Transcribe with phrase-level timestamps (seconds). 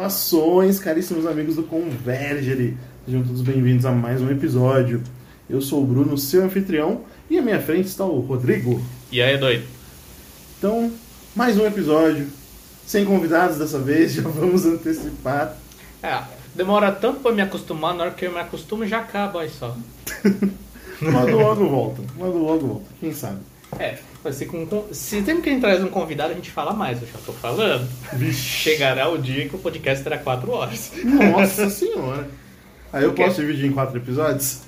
[0.00, 2.74] Saudações, caríssimos amigos do Convergery.
[3.04, 5.02] Sejam todos bem-vindos a mais um episódio.
[5.48, 8.82] Eu sou o Bruno, seu anfitrião, e à minha frente está o Rodrigo.
[9.12, 9.64] E aí, doido?
[10.56, 10.90] Então,
[11.36, 12.26] mais um episódio.
[12.86, 15.54] Sem convidados dessa vez, já vamos antecipar.
[16.02, 16.22] É,
[16.54, 19.76] demora tanto pra me acostumar, na hora que eu me acostumo já acaba aí só.
[21.02, 22.02] Logo, logo volta.
[22.18, 22.86] Logo, logo volta.
[23.00, 23.40] Quem sabe?
[23.78, 23.96] É,
[24.32, 27.08] ser com, se sempre que a gente traz um convidado, a gente fala mais, eu
[27.08, 27.88] já tô falando.
[28.32, 30.92] Chegará o dia que o podcast terá 4 horas.
[31.04, 32.28] Nossa senhora.
[32.92, 33.24] Aí eu O quê?
[33.24, 34.62] posso dividir em quatro episódios?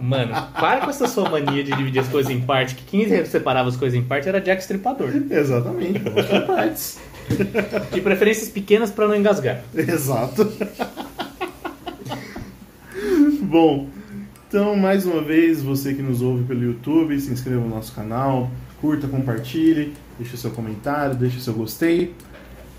[0.00, 3.68] Mano, para com essa sua mania de dividir as coisas em parte, que quem separava
[3.68, 5.10] as coisas em parte era Jack Stripador.
[5.30, 5.98] Exatamente,
[6.46, 6.98] partes.
[7.92, 9.62] De preferências pequenas pra não engasgar.
[9.74, 10.50] Exato.
[13.42, 13.88] Bom,
[14.50, 18.50] então mais uma vez, você que nos ouve pelo YouTube, se inscreva no nosso canal,
[18.80, 22.12] curta, compartilhe, deixe seu comentário, deixe seu gostei.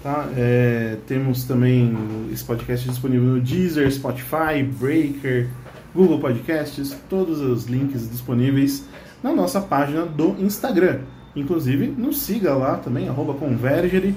[0.03, 0.27] Tá?
[0.35, 1.95] É, temos também
[2.29, 5.47] esse podcast disponível no Deezer, Spotify, Breaker,
[5.95, 8.83] Google Podcasts, todos os links disponíveis
[9.23, 10.99] na nossa página do Instagram.
[11.33, 14.13] Inclusive, nos siga lá também, arroba Convergery.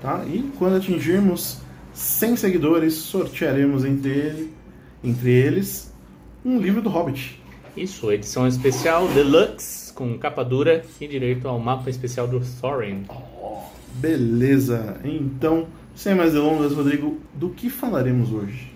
[0.00, 0.24] Tá?
[0.26, 1.58] E quando atingirmos
[1.94, 4.52] 100 seguidores, sortearemos entre, ele,
[5.04, 5.91] entre eles
[6.44, 7.40] um livro do Hobbit.
[7.76, 13.04] Isso, edição especial Deluxe, com capa dura e direito ao mapa especial do Thorin.
[13.94, 18.72] Beleza, então, sem mais delongas, Rodrigo, do que falaremos hoje?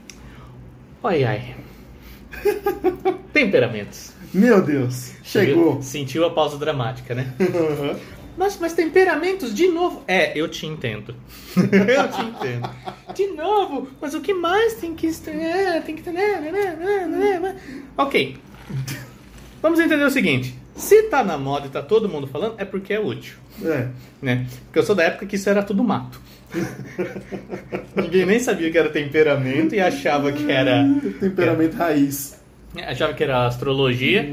[1.03, 1.57] Ai ai.
[3.33, 4.13] Temperamentos.
[4.33, 5.81] Meu Deus, chegou!
[5.83, 7.33] Sentiu a pausa dramática, né?
[8.37, 10.05] Nossa, mas temperamentos de novo?
[10.07, 11.15] É, eu te entendo.
[11.57, 12.71] eu te entendo.
[13.15, 13.89] De novo?
[14.01, 15.83] Mas o que mais tem que estranhar?
[15.83, 16.13] Tem que ter.
[17.97, 18.37] Ok.
[19.63, 20.55] Vamos entender o seguinte.
[20.75, 23.37] Se tá na moda e tá todo mundo falando, é porque é útil.
[23.65, 23.89] É,
[24.21, 24.47] Né?
[24.67, 26.21] Porque eu sou da época que isso era tudo mato.
[27.97, 30.85] Ninguém nem sabia que era temperamento e achava que era.
[31.19, 32.39] temperamento raiz.
[32.77, 34.29] Achava que era astrologia.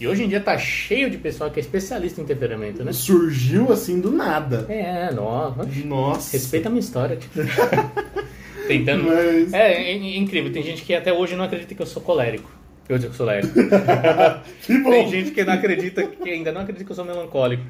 [0.00, 2.90] E hoje em dia tá cheio de pessoal que é especialista em temperamento, né?
[2.92, 4.64] Surgiu assim do nada.
[4.68, 5.68] É, nossa.
[5.84, 6.32] Nossa.
[6.32, 7.16] Respeita a minha história.
[7.16, 7.34] tipo.
[8.66, 9.04] Tentando.
[9.04, 10.52] Mas- É, é, é incrível.
[10.52, 12.50] Tem gente que até hoje não acredita que eu sou colérico.
[12.88, 13.52] Eu digo que sou colérico.
[14.62, 14.90] Que bom!
[14.90, 17.62] Tem gente que não acredita, que ainda não acredita que eu sou melancólico.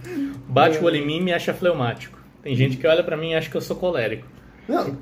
[0.49, 2.19] Bate o olho em mim e me acha fleumático.
[2.43, 4.27] Tem gente que olha pra mim e acha que eu sou colérico.
[4.69, 4.97] Não,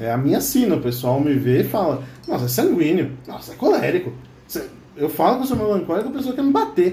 [0.00, 0.76] é, é a minha sina.
[0.76, 3.12] O pessoal me vê e fala: Nossa, é sanguíneo.
[3.28, 4.12] Nossa, é colérico.
[4.48, 4.64] Cê-
[4.96, 6.92] Eu falo que eu sou melancólico, a pessoa quer me bater.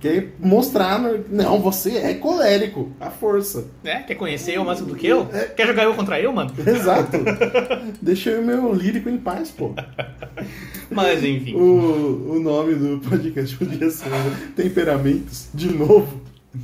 [0.00, 2.90] Quer mostrar, não, você é colérico.
[2.98, 3.66] A força.
[3.84, 5.26] É, quer conhecer eu mais do que eu?
[5.54, 6.50] Quer jogar eu contra eu, mano?
[6.66, 7.18] Exato.
[8.00, 9.74] Deixa e meu lírico em paz, pô.
[10.90, 11.54] Mas enfim.
[11.54, 14.08] O, o nome do podcast podia ser
[14.56, 16.18] Temperamentos de novo.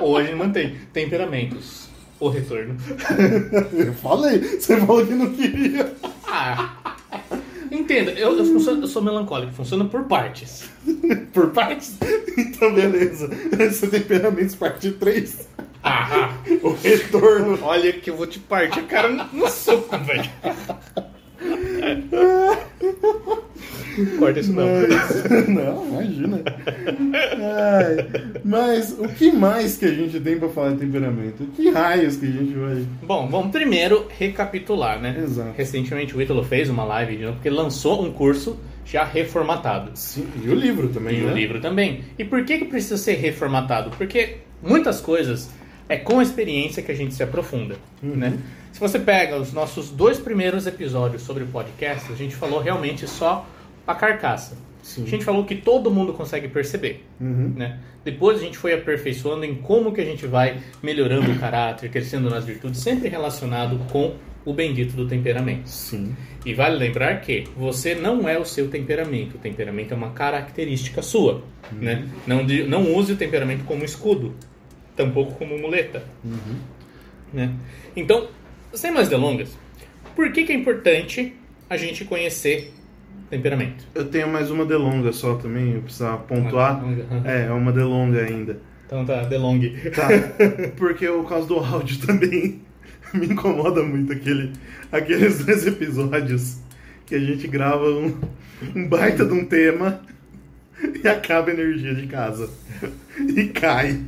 [0.00, 1.85] Hoje mantém temperamentos.
[2.18, 2.76] O retorno.
[3.76, 5.92] Eu falei, você falou que não queria.
[6.26, 6.96] Ah.
[7.70, 10.64] Entenda, eu, eu, funciono- eu sou melancólico, funciona por partes.
[11.32, 11.96] Por partes?
[12.38, 13.28] Então, beleza.
[13.58, 15.48] Esse é Temperamentos parte 3.
[15.82, 16.32] Ah,
[16.62, 17.58] O retorno.
[17.62, 20.30] olha que eu vou te partir a cara no, no soco, velho.
[24.18, 24.66] Corta isso não.
[24.66, 26.42] Mas, não, imagina.
[27.16, 31.46] Ai, mas o que mais que a gente tem pra falar de temperamento?
[31.56, 32.86] Que raios que a gente vai.
[33.02, 35.16] Bom, vamos primeiro recapitular, né?
[35.22, 35.52] Exato.
[35.56, 39.90] Recentemente o Ítalo fez uma live de novo, porque lançou um curso já reformatado.
[39.94, 41.32] Sim, e o livro também, E né?
[41.32, 42.04] o livro também.
[42.18, 43.90] E por que, que precisa ser reformatado?
[43.90, 45.50] Porque muitas coisas
[45.88, 47.76] é com a experiência que a gente se aprofunda.
[48.02, 48.38] Né?
[48.72, 53.08] Se você pega os nossos dois primeiros episódios sobre o podcast, a gente falou realmente
[53.08, 53.46] só
[53.86, 54.56] a carcaça.
[54.82, 55.02] Sim.
[55.02, 57.04] A gente falou que todo mundo consegue perceber.
[57.20, 57.52] Uhum.
[57.56, 57.80] Né?
[58.04, 62.30] Depois a gente foi aperfeiçoando em como que a gente vai melhorando o caráter, crescendo
[62.30, 64.14] nas virtudes, sempre relacionado com
[64.44, 65.68] o bendito do temperamento.
[65.68, 66.14] Sim.
[66.44, 69.34] E vale lembrar que você não é o seu temperamento.
[69.34, 71.42] O temperamento é uma característica sua.
[71.72, 72.08] Né?
[72.24, 74.36] Não, não use o temperamento como escudo,
[74.94, 76.04] tampouco como muleta.
[77.32, 77.52] Né?
[77.96, 78.28] Então,
[78.72, 79.58] sem mais delongas,
[80.14, 81.34] por que, que é importante
[81.68, 82.72] a gente conhecer
[83.28, 83.84] temperamento?
[83.94, 86.82] Eu tenho mais uma delonga só também, eu precisava pontuar.
[86.84, 88.58] Uma É, é uma delonga ainda.
[88.86, 89.70] Então tá, delongue.
[89.90, 90.08] Tá.
[90.76, 92.60] Porque o caso do áudio também
[93.12, 94.52] me incomoda muito aquele,
[94.90, 96.58] aqueles dois episódios
[97.04, 98.16] que a gente grava um,
[98.74, 100.00] um baita de um tema
[101.02, 102.48] e acaba a energia de casa.
[103.18, 103.98] E cai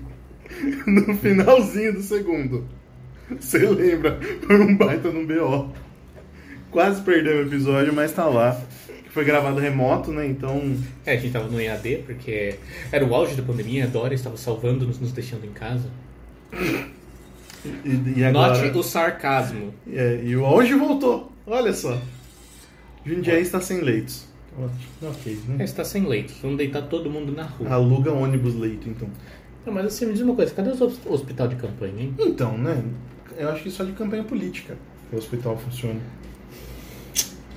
[0.87, 2.69] no finalzinho do segundo.
[3.41, 4.19] Você lembra?
[4.47, 5.73] Foi um baita no BO.
[6.71, 8.61] Quase perdeu o episódio, mas tá lá.
[9.19, 10.25] Foi gravado remoto, né?
[10.29, 10.77] Então.
[11.05, 12.55] É, a gente tava no EAD, porque
[12.93, 15.91] era o auge da pandemia, a Dora estava salvando-nos, nos deixando em casa.
[17.65, 18.63] E, e agora.
[18.63, 19.75] Note o sarcasmo.
[19.93, 21.33] É, e hoje voltou.
[21.45, 22.01] Olha só.
[23.05, 24.29] Jundiaí está sem leitos.
[25.03, 25.65] Ok, É, né?
[25.65, 26.33] está sem leito.
[26.41, 27.71] Vamos deitar todo mundo na rua.
[27.71, 29.09] Aluga ônibus leito, então.
[29.67, 32.15] Não, mas assim, me diz uma coisa, cadê hos- hospital de campanha, hein?
[32.21, 32.83] Então, né?
[33.37, 34.77] Eu acho que só de campanha política
[35.11, 36.01] que o hospital funciona.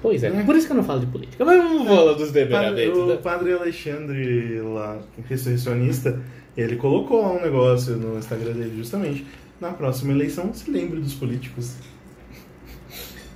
[0.02, 0.44] Pois é, É.
[0.44, 1.46] por isso que eu não falo de política.
[1.46, 2.98] Mas vamos falar dos Padre- temperamentos.
[2.98, 3.18] o né?
[3.18, 5.00] padre Alexandre, lá,
[5.30, 6.20] ressurreicionista,
[6.58, 9.26] ele colocou um negócio no Instagram dele, justamente.
[9.60, 11.76] Na próxima eleição, se lembre dos políticos.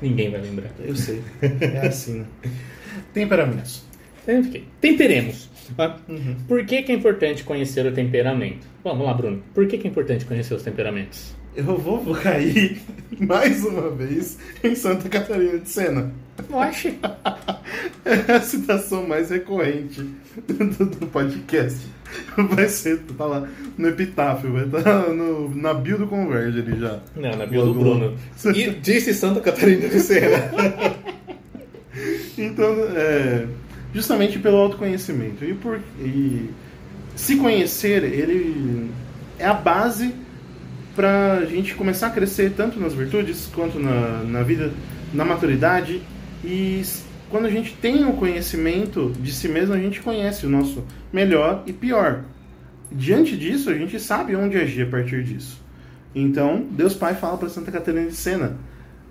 [0.01, 0.71] Ninguém vai lembrar.
[0.83, 1.21] Eu sei.
[1.61, 2.25] É assim, né?
[3.13, 3.83] Temperamentos.
[4.81, 5.49] Temperemos.
[5.77, 6.35] Ah, Uhum.
[6.47, 8.67] Por que, que é importante conhecer o temperamento?
[8.83, 9.41] Vamos lá, Bruno.
[9.53, 11.34] Por que, que é importante conhecer os temperamentos?
[11.55, 12.81] Eu vou vou cair
[13.17, 16.11] mais uma vez em Santa Catarina de Sena.
[16.51, 16.97] Oxe.
[18.05, 20.07] É a citação mais recorrente
[20.47, 21.87] do, do podcast.
[22.37, 26.99] Vai ser, tá lá no epitáfio, vai estar no, na bio do Converge ali já.
[27.15, 28.15] Não, na bio do Bruno.
[28.53, 30.37] E disse Santa Catarina de Sena.
[32.37, 33.47] Então, é,
[33.93, 35.45] justamente pelo autoconhecimento.
[35.45, 36.49] E, por, e
[37.15, 38.91] se conhecer, ele
[39.39, 40.13] é a base
[40.95, 44.71] para a gente começar a crescer tanto nas virtudes quanto na, na vida,
[45.13, 46.01] na maturidade.
[46.43, 46.81] E
[47.29, 51.63] quando a gente tem o conhecimento de si mesmo, a gente conhece o nosso melhor
[51.65, 52.23] e pior.
[52.91, 55.61] Diante disso, a gente sabe onde agir a partir disso.
[56.13, 58.57] Então, Deus Pai fala para Santa Catarina de Sena: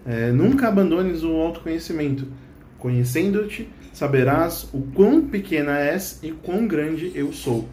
[0.06, 2.26] é, nunca abandones o autoconhecimento.
[2.78, 7.69] Conhecendo-te, saberás o quão pequena és e quão grande eu sou.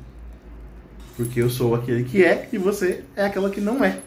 [1.24, 3.98] Porque eu sou aquele que é e você é aquela que não é.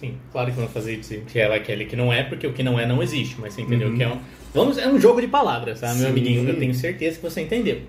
[0.00, 2.52] Sim, claro que vamos fazer isso, que ela é aquele que não é, porque o
[2.52, 3.36] que não é não existe.
[3.40, 3.96] Mas você entendeu Uhum.
[3.96, 4.18] que é um.
[4.52, 6.10] Vamos, é um jogo de palavras, tá, meu Sim.
[6.10, 6.48] amiguinho?
[6.48, 7.80] Eu tenho certeza que você entendeu.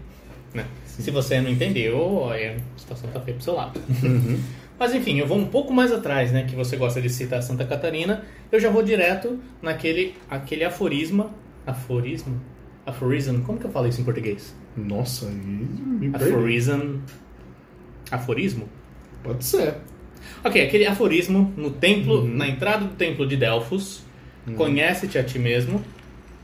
[0.53, 0.65] né?
[0.85, 3.79] Se você não entendeu, olha, a situação tá feia pro seu lado.
[4.03, 4.39] Uhum.
[4.79, 6.43] Mas enfim, eu vou um pouco mais atrás, né?
[6.47, 8.23] Que você gosta de citar Santa Catarina.
[8.51, 11.31] Eu já vou direto naquele aquele aforisma.
[11.65, 12.39] Aforismo?
[12.85, 13.41] Aforism?
[13.41, 14.53] Como que eu falo isso em português?
[14.77, 16.11] Nossa, me.
[16.13, 16.97] Aforism.
[18.11, 18.67] Aforismo?
[19.23, 19.75] Pode ser.
[20.43, 22.35] Ok, aquele aforismo no templo, Uhum.
[22.35, 24.03] na entrada do templo de Delfos,
[24.55, 25.81] conhece-te a ti mesmo,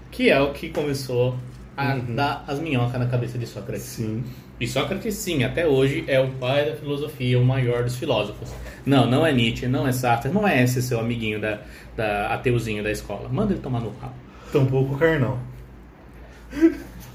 [0.09, 1.35] que é o que começou
[1.77, 2.15] a Uhum.
[2.15, 3.83] dar as minhocas na cabeça de Sócrates.
[3.85, 4.23] Sim.
[4.59, 8.49] E Sócrates, sim, até hoje é o pai da filosofia, o maior dos filósofos.
[8.85, 11.59] Não, não é Nietzsche, não é Sartre, não é esse seu amiguinho da,
[11.95, 13.27] da ateuzinho da escola.
[13.29, 14.13] Manda ele tomar no rabo.
[14.51, 15.39] Tampouco carnal.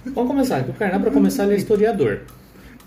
[0.06, 2.20] Vamos começar, porque o Karnal, para começar, ele é historiador.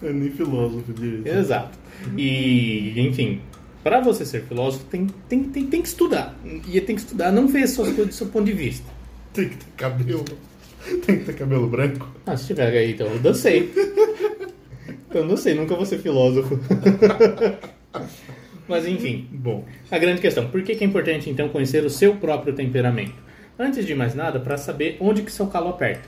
[0.02, 1.28] É nem filósofo direito.
[1.28, 1.78] Exato.
[2.18, 3.42] E, enfim,
[3.84, 6.38] para você ser filósofo, tem, tem, tem, tem que estudar.
[6.68, 8.86] E tem que estudar, não ver só as coisas do seu ponto de vista.
[9.34, 10.26] Tem que ter cabelo.
[11.06, 12.08] Tem que ter cabelo branco.
[12.26, 13.72] Ah, se tiver aí, então eu dancei.
[15.14, 16.60] Eu não sei, nunca vou ser filósofo.
[18.68, 19.66] Mas enfim, Bom.
[19.90, 23.16] a grande questão, por que, que é importante então conhecer o seu próprio temperamento?
[23.58, 26.08] Antes de mais nada, para saber onde que seu calo aperta.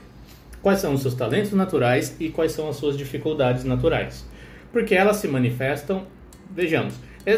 [0.61, 4.25] Quais são os seus talentos naturais e quais são as suas dificuldades naturais.
[4.71, 6.05] Porque elas se manifestam,
[6.53, 6.93] vejamos,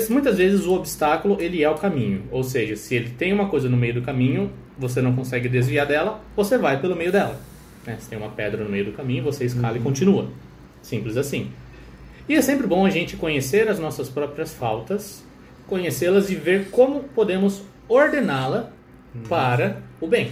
[0.10, 3.70] muitas vezes o obstáculo ele é o caminho, ou seja, se ele tem uma coisa
[3.70, 7.40] no meio do caminho, você não consegue desviar dela, você vai pelo meio dela.
[7.86, 7.98] né?
[8.00, 10.28] Se tem uma pedra no meio do caminho, você escala e continua.
[10.82, 11.50] Simples assim.
[12.28, 15.24] E é sempre bom a gente conhecer as nossas próprias faltas,
[15.68, 18.70] conhecê-las e ver como podemos ordená-la
[19.28, 20.32] para o bem.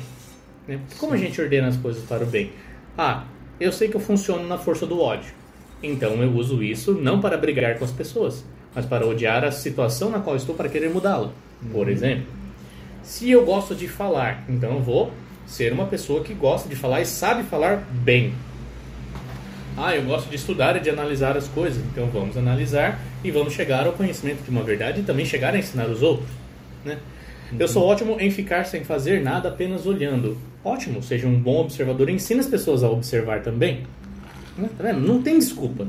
[0.68, 0.80] né?
[0.98, 2.52] Como a gente ordena as coisas para o bem?
[2.98, 3.24] Ah,
[3.60, 5.34] eu sei que eu funciono na força do ódio.
[5.84, 8.46] Então eu uso isso não para brigar com as pessoas,
[8.76, 11.32] mas para odiar a situação na qual estou para querer mudá-la.
[11.72, 12.26] Por exemplo,
[13.04, 15.12] se eu gosto de falar, então eu vou
[15.46, 18.34] ser uma pessoa que gosta de falar e sabe falar bem.
[19.78, 21.84] Ah, eu gosto de estudar e de analisar as coisas.
[21.86, 25.58] Então vamos analisar e vamos chegar ao conhecimento de uma verdade e também chegar a
[25.58, 26.30] ensinar os outros.
[26.86, 26.98] Né?
[27.58, 30.38] Eu sou ótimo em ficar sem fazer nada, apenas olhando.
[30.64, 33.84] Ótimo, seja um bom observador e ensine as pessoas a observar também.
[34.58, 34.70] Né?
[34.78, 35.00] Tá vendo?
[35.00, 35.86] Não tem desculpa.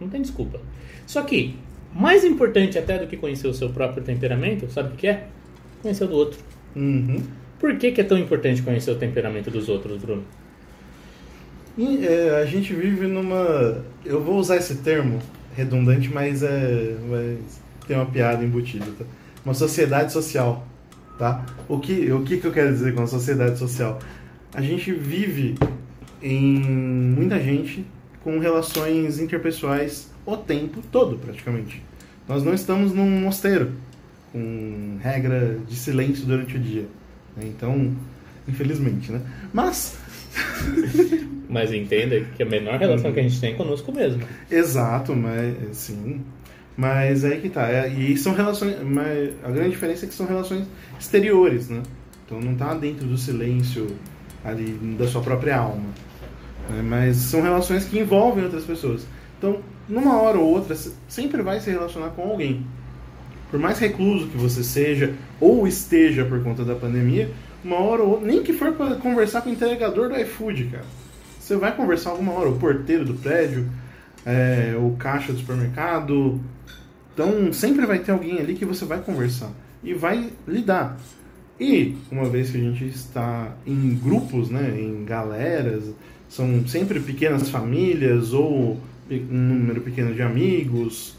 [0.00, 0.60] Não tem desculpa.
[1.06, 1.56] Só que,
[1.92, 5.26] mais importante até do que conhecer o seu próprio temperamento, sabe o que é?
[5.82, 6.40] Conhecer o do outro.
[6.76, 7.20] Uhum.
[7.58, 10.24] Por que, que é tão importante conhecer o temperamento dos outros, Bruno?
[11.76, 13.82] E, é, a gente vive numa.
[14.04, 15.18] Eu vou usar esse termo
[15.56, 16.96] redundante, mas é.
[17.08, 19.04] Mas tem uma piada embutida, tá?
[19.44, 20.66] Uma sociedade social,
[21.22, 21.46] tá?
[21.68, 24.00] O que, o que, que eu quero dizer com a sociedade social?
[24.52, 25.54] A gente vive
[26.20, 27.86] em muita gente
[28.24, 31.80] com relações interpessoais o tempo todo, praticamente.
[32.28, 33.70] Nós não estamos num mosteiro
[34.32, 36.86] com regra de silêncio durante o dia.
[37.36, 37.44] né?
[37.46, 37.94] Então,
[38.48, 39.20] infelizmente, né?
[39.52, 39.96] Mas
[41.48, 44.22] Mas entenda que a menor relação que a gente tem é conosco mesmo.
[44.50, 46.22] Exato, mas sim.
[46.76, 47.68] Mas aí que tá.
[47.68, 48.76] É, e são relações.
[48.82, 50.66] Mas a grande diferença é que são relações
[50.98, 51.82] exteriores, né?
[52.24, 53.94] Então não tá dentro do silêncio
[54.44, 55.84] ali da sua própria alma.
[56.70, 56.82] Né?
[56.82, 59.06] Mas são relações que envolvem outras pessoas.
[59.38, 60.76] Então, numa hora ou outra,
[61.08, 62.64] sempre vai se relacionar com alguém.
[63.50, 67.30] Por mais recluso que você seja, ou esteja por conta da pandemia,
[67.62, 70.84] uma hora ou outra, nem que for para conversar com o entregador do iFood, cara.
[71.38, 73.68] Você vai conversar alguma hora, o porteiro do prédio,
[74.24, 76.40] é, o caixa do supermercado.
[77.12, 79.50] Então sempre vai ter alguém ali que você vai conversar
[79.82, 80.98] e vai lidar.
[81.60, 85.84] E uma vez que a gente está em grupos, né, em galeras,
[86.28, 91.14] são sempre pequenas famílias ou um número pequeno de amigos.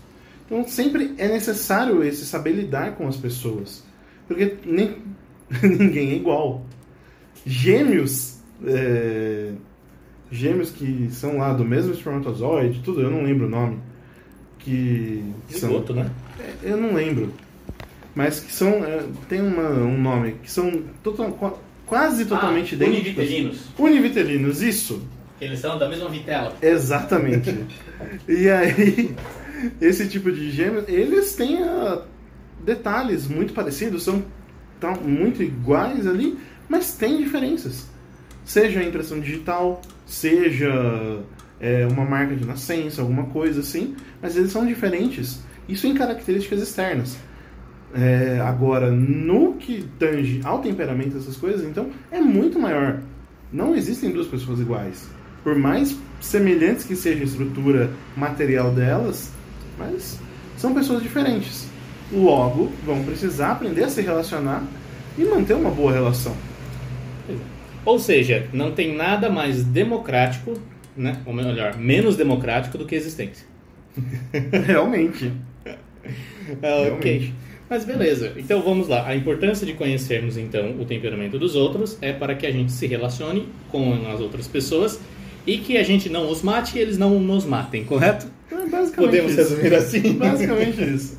[0.46, 3.84] Então sempre é necessário esse saber lidar com as pessoas.
[4.28, 4.98] Porque nem,
[5.62, 6.66] ninguém é igual.
[7.46, 9.52] Gêmeos, é,
[10.32, 13.80] gêmeos que são lá do mesmo espermatozoide, tudo, eu não lembro o nome.
[14.64, 16.12] Que Esgoto, são, né?
[16.40, 17.34] É, eu não lembro.
[18.16, 18.84] Mas que são.
[18.84, 23.06] É, tem uma, um nome, que são total, quase totalmente ah, idênticos.
[23.06, 23.60] Univitelinos.
[23.78, 25.08] Univitelinos, isso.
[25.42, 26.56] Eles são da mesma vitela.
[26.62, 27.54] Exatamente.
[28.28, 29.14] e aí,
[29.82, 32.02] esse tipo de gêmeos, eles têm uh,
[32.64, 34.24] detalhes muito parecidos, são
[34.80, 36.38] tão, muito iguais ali,
[36.70, 37.88] mas tem diferenças.
[38.46, 41.22] Seja a impressão digital, seja
[41.60, 45.42] é, uma marca de nascença, alguma coisa assim, mas eles são diferentes.
[45.68, 47.18] Isso em características externas.
[47.96, 53.00] É, agora, no que tange ao temperamento dessas coisas, então é muito maior.
[53.52, 55.08] Não existem duas pessoas iguais.
[55.44, 59.32] Por mais semelhantes que seja a estrutura material delas,
[59.78, 60.20] mas
[60.58, 61.68] são pessoas diferentes.
[62.12, 64.64] Logo, vão precisar aprender a se relacionar
[65.18, 66.36] e manter uma boa relação.
[67.86, 70.54] Ou seja, não tem nada mais democrático,
[70.96, 71.18] né?
[71.26, 73.46] ou melhor, menos democrático do que a existência.
[74.66, 75.32] Realmente.
[76.62, 77.32] Ah, ok.
[77.70, 79.08] Mas beleza, então vamos lá.
[79.08, 82.86] A importância de conhecermos então o temperamento dos outros é para que a gente se
[82.86, 85.00] relacione com as outras pessoas
[85.48, 88.28] e que a gente não os mate e eles não nos matem, correto?
[88.52, 89.42] É basicamente Podemos isso.
[89.56, 90.14] resumir assim?
[90.18, 91.18] Basicamente isso.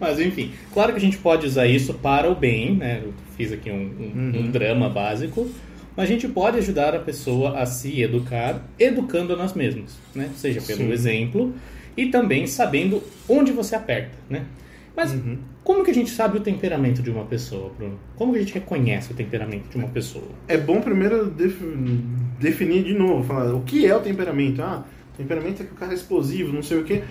[0.00, 3.00] Mas enfim, claro que a gente pode usar isso para o bem, né?
[3.04, 4.40] Eu fiz aqui um, um, Uhum.
[4.46, 5.48] um drama básico,
[5.96, 10.30] mas a gente pode ajudar a pessoa a se educar, educando a nós mesmos, né?
[10.36, 10.92] Seja pelo Sim.
[10.92, 11.54] exemplo
[11.96, 14.44] e também sabendo onde você aperta, né?
[14.96, 15.38] Mas Uhum.
[15.64, 17.98] como que a gente sabe o temperamento de uma pessoa, Bruno?
[18.16, 20.24] Como que a gente reconhece o temperamento de uma pessoa?
[20.46, 21.60] É bom primeiro def-
[22.38, 24.62] definir de novo, falar o que é o temperamento.
[24.62, 24.84] Ah,
[25.16, 27.02] temperamento é que o cara é explosivo, não sei o que.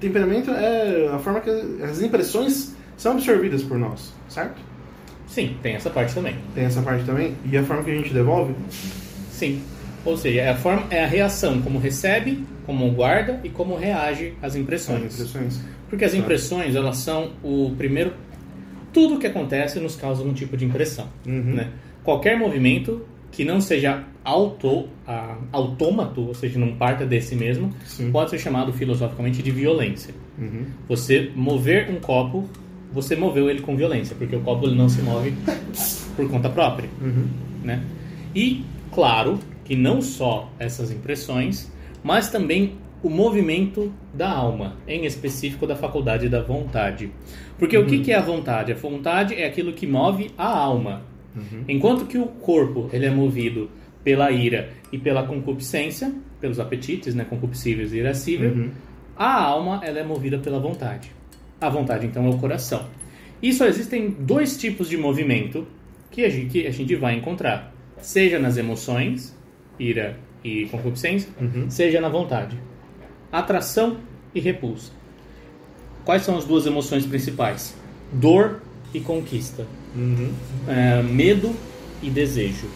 [0.00, 1.50] Temperamento é a forma que
[1.82, 4.60] as impressões são absorvidas por nós, certo?
[5.32, 6.34] Sim, tem essa parte também.
[6.54, 7.34] Tem essa parte também.
[7.50, 8.54] E a forma que a gente devolve?
[9.30, 9.62] Sim.
[10.04, 14.34] Ou seja, é a, forma, é a reação, como recebe, como guarda e como reage
[14.42, 15.14] às impressões.
[15.14, 15.60] impressões.
[15.88, 16.18] Porque as Tá.
[16.18, 18.12] impressões, elas são o primeiro.
[18.92, 21.06] Tudo que acontece nos causa um tipo de impressão.
[21.26, 21.54] Uhum.
[21.54, 21.68] Né?
[22.04, 28.10] Qualquer movimento que não seja auto, ah, autômato, ou seja, não parta desse mesmo, Sim.
[28.12, 30.12] pode ser chamado filosoficamente de violência.
[30.38, 30.66] Uhum.
[30.88, 32.46] Você mover um copo,
[32.92, 35.34] você moveu ele com violência, porque o copo ele não se move
[36.16, 36.88] por conta própria.
[37.00, 37.26] Uhum.
[37.64, 37.82] né?
[38.34, 41.70] E, claro, que não só essas impressões,
[42.02, 47.10] mas também o movimento da alma, em específico da faculdade da vontade.
[47.58, 48.72] Porque o que, que é a vontade?
[48.72, 51.02] A vontade é aquilo que move a alma.
[51.68, 53.70] Enquanto que o corpo ele é movido
[54.04, 58.70] pela ira e pela concupiscência, pelos apetites, né, concupiscíveis e irascíveis, Uhum.
[59.16, 61.10] a alma ela é movida pela vontade.
[61.62, 62.84] A vontade, então, é o coração.
[63.40, 65.66] E só existem dois tipos de movimento
[66.10, 67.72] que a gente, que a gente vai encontrar.
[68.00, 69.34] Seja nas emoções,
[69.78, 71.70] ira e concupiscência, Uhum.
[71.70, 72.58] seja na vontade.
[73.30, 73.98] Atração
[74.34, 74.90] e repulsa.
[76.04, 77.74] Quais são as duas emoções principais?
[78.12, 78.60] Dor
[78.92, 79.66] e conquista.
[79.94, 80.32] Uhum.
[80.68, 81.54] É, medo
[82.02, 82.66] e desejo.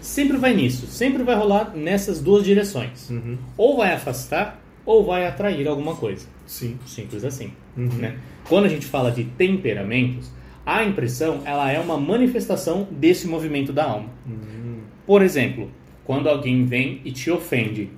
[0.00, 0.86] Sempre vai nisso.
[0.86, 3.10] Sempre vai rolar nessas duas direções.
[3.10, 3.36] Uhum.
[3.56, 6.26] Ou vai afastar, ou vai atrair alguma coisa.
[6.46, 6.78] Sim.
[6.86, 7.50] Simples assim.
[7.76, 7.88] Uhum.
[7.88, 8.16] né?
[8.48, 10.30] Quando a gente fala de temperamentos,
[10.64, 14.08] a impressão ela é uma manifestação desse movimento da alma.
[14.26, 14.80] Uhum.
[15.06, 15.70] Por exemplo,
[16.04, 17.90] quando alguém vem e te ofende,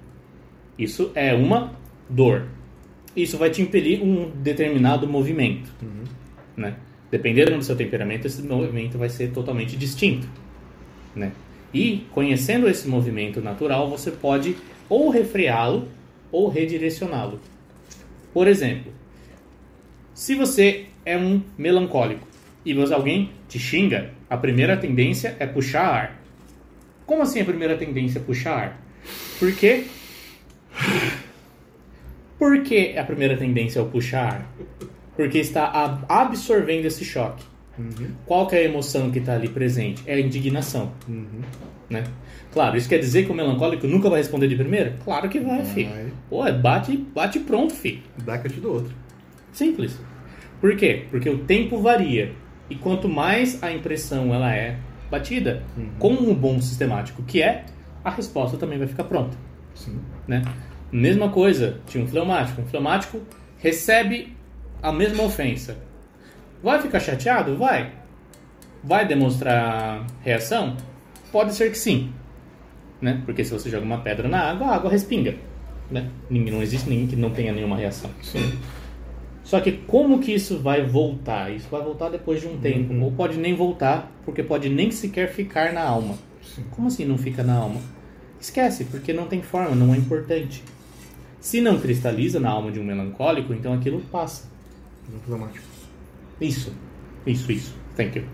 [0.78, 1.72] isso é uma
[2.08, 2.46] dor.
[3.16, 5.72] Isso vai te impelir um determinado movimento.
[5.82, 6.04] Uhum.
[6.56, 6.76] Né?
[7.10, 10.28] Dependendo do seu temperamento, esse movimento vai ser totalmente distinto.
[11.16, 11.32] Né?
[11.72, 14.56] E conhecendo esse movimento natural, você pode
[14.88, 15.88] ou refreá-lo
[16.30, 17.40] ou redirecioná-lo.
[18.32, 18.92] Por exemplo,
[20.18, 22.26] se você é um melancólico
[22.64, 26.20] e você, alguém te xinga, a primeira tendência é puxar ar.
[27.06, 28.80] Como assim a primeira tendência é puxar ar?
[29.38, 29.84] Por quê?
[32.36, 34.52] Por que a primeira tendência é o puxar ar?
[35.16, 37.44] Porque está ab- absorvendo esse choque.
[37.78, 38.10] Uhum.
[38.26, 40.02] Qual que é a emoção que está ali presente?
[40.04, 41.42] É a indignação, Uhum.
[41.88, 42.02] né?
[42.52, 44.96] Claro, isso quer dizer que o melancólico nunca vai responder de primeira?
[45.04, 45.90] Claro que vai, filho.
[45.90, 46.06] Vai.
[46.28, 48.02] Pô, é bate, bate pronto, filho.
[48.24, 48.92] Dá que eu te dou outro.
[49.52, 49.98] Simples.
[50.60, 51.06] Por quê?
[51.10, 52.32] Porque o tempo varia.
[52.70, 54.78] E quanto mais a impressão ela é
[55.10, 55.62] batida,
[55.98, 57.64] com um bom sistemático que é,
[58.04, 59.36] a resposta também vai ficar pronta.
[59.74, 59.98] Sim.
[60.26, 60.42] Né?
[60.92, 62.60] Mesma coisa, tinha um fleumático.
[62.60, 63.20] Um fleumático
[63.58, 64.36] recebe
[64.82, 65.78] a mesma ofensa.
[66.62, 67.56] Vai ficar chateado?
[67.56, 67.92] Vai.
[68.82, 70.76] Vai demonstrar reação?
[71.32, 72.12] Pode ser que sim.
[73.00, 73.22] Né?
[73.24, 75.36] Porque se você joga uma pedra na água, a água respinga.
[75.90, 76.08] Né?
[76.28, 78.10] Não existe ninguém que não tenha nenhuma reação.
[78.22, 78.58] Sim.
[79.48, 81.50] Só que como que isso vai voltar?
[81.50, 82.92] Isso vai voltar depois de um tempo.
[83.02, 86.18] Ou pode nem voltar, porque pode nem sequer ficar na alma.
[86.42, 86.64] Sim.
[86.70, 87.80] Como assim não fica na alma?
[88.38, 90.62] Esquece, porque não tem forma, não é importante.
[91.40, 94.46] Se não cristaliza na alma de um melancólico, então aquilo passa.
[96.38, 96.70] Isso,
[97.26, 97.74] isso, isso.
[97.96, 98.26] Thank you.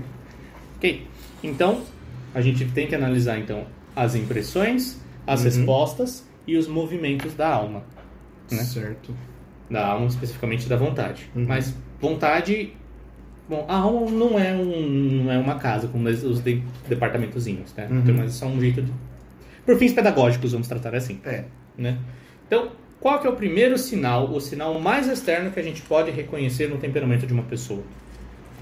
[0.76, 1.06] ok.
[1.44, 1.82] Então,
[2.34, 7.82] a gente tem que analisar então as impressões, as respostas e os movimentos da alma.
[8.50, 8.64] Né?
[8.64, 9.14] Certo.
[9.70, 11.30] Da alma, especificamente da vontade.
[11.34, 12.72] Mas vontade.
[13.48, 14.80] Bom, a alma não é, um,
[15.24, 17.86] não é uma casa, como os os de, departamentozinhos, né?
[17.90, 17.98] Uhum.
[17.98, 18.92] Então, mas é só um jeito de.
[19.64, 21.20] Por fins pedagógicos, vamos tratar assim.
[21.24, 21.44] É.
[21.76, 21.98] Né?
[22.46, 22.70] Então,
[23.00, 26.68] qual que é o primeiro sinal, o sinal mais externo que a gente pode reconhecer
[26.68, 27.82] no temperamento de uma pessoa?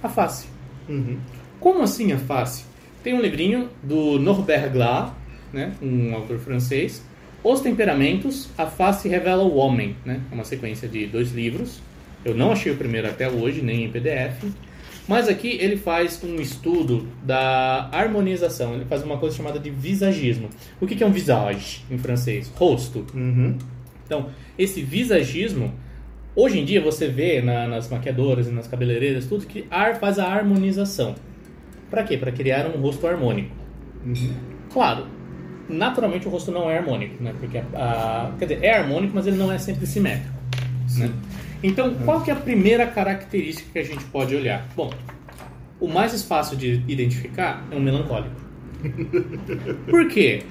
[0.03, 0.49] A face.
[0.89, 1.19] Uhum.
[1.61, 2.65] Como assim a face?
[3.03, 5.13] Tem um livrinho do Norbert Glas,
[5.53, 7.03] né, um autor francês,
[7.45, 10.21] Os Temperamentos, a Face Revela o Homem, né?
[10.31, 11.81] É uma sequência de dois livros.
[12.25, 14.43] Eu não achei o primeiro até hoje, nem em PDF.
[15.07, 18.75] Mas aqui ele faz um estudo da harmonização.
[18.75, 20.49] Ele faz uma coisa chamada de visagismo.
[20.81, 22.51] O que é um visage em francês?
[22.57, 23.05] Rosto.
[23.15, 23.59] Uhum.
[24.07, 25.75] Então, esse visagismo,
[26.35, 30.19] hoje em dia você vê na- nas maquiadoras e nas cabeleireiras tudo que ar faz
[30.19, 31.15] a harmonização.
[31.91, 32.17] Para quê?
[32.17, 33.55] Para criar um rosto harmônico.
[34.73, 35.07] Claro,
[35.69, 37.35] naturalmente o rosto não é harmônico, né?
[37.39, 40.35] Porque a, a- quer dizer, é harmônico, mas ele não é sempre simétrico.
[40.99, 41.11] né?
[41.63, 44.67] Então, qual que é a primeira característica que a gente pode olhar?
[44.77, 44.91] Bom,
[45.81, 48.35] o mais fácil de identificar é um melancólico.
[49.89, 50.43] Por quê?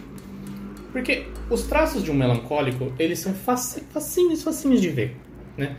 [0.91, 5.15] Porque os traços de um melancólico, eles são faci- facinhos, facinhos de ver.
[5.57, 5.75] Né?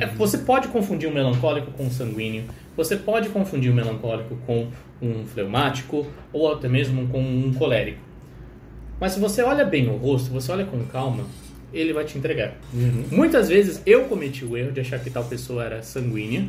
[0.00, 2.44] É, você pode confundir um melancólico com um sanguíneo,
[2.76, 4.68] você pode confundir um melancólico com
[5.02, 8.00] um fleumático, ou até mesmo com um colérico.
[9.00, 11.24] Mas se você olha bem o rosto, você olha com calma,
[11.72, 12.54] ele vai te entregar.
[13.10, 16.48] Muitas vezes eu cometi o erro de achar que tal pessoa era sanguínea,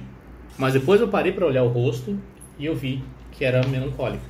[0.58, 2.18] mas depois eu parei para olhar o rosto
[2.58, 4.24] e eu vi que era melancólica.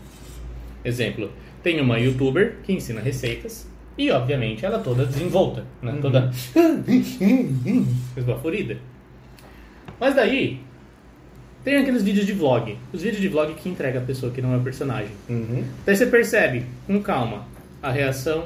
[0.84, 5.98] Exemplo, tem uma youtuber que ensina receitas e, obviamente, ela toda desenvolta, né?
[6.02, 6.32] toda
[8.16, 8.78] esbaforida.
[10.00, 10.62] Mas daí,
[11.64, 14.54] tem aqueles vídeos de vlog, os vídeos de vlog que entrega a pessoa que não
[14.54, 15.12] é o personagem.
[15.30, 15.66] Uhum.
[15.86, 17.46] Daí você percebe, com calma,
[17.82, 18.46] a reação,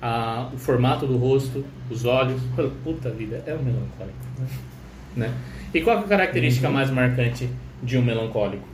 [0.00, 2.40] a- o formato do rosto, os olhos.
[2.82, 4.18] Puta vida, é um melancólico.
[5.16, 5.32] Né?
[5.72, 7.48] E qual é a característica mais marcante
[7.82, 8.66] de um melancólico?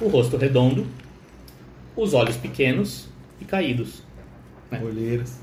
[0.00, 0.86] O rosto redondo,
[1.96, 3.08] os olhos pequenos
[3.40, 4.02] e caídos.
[4.70, 4.78] É.
[4.78, 5.38] Olheiras.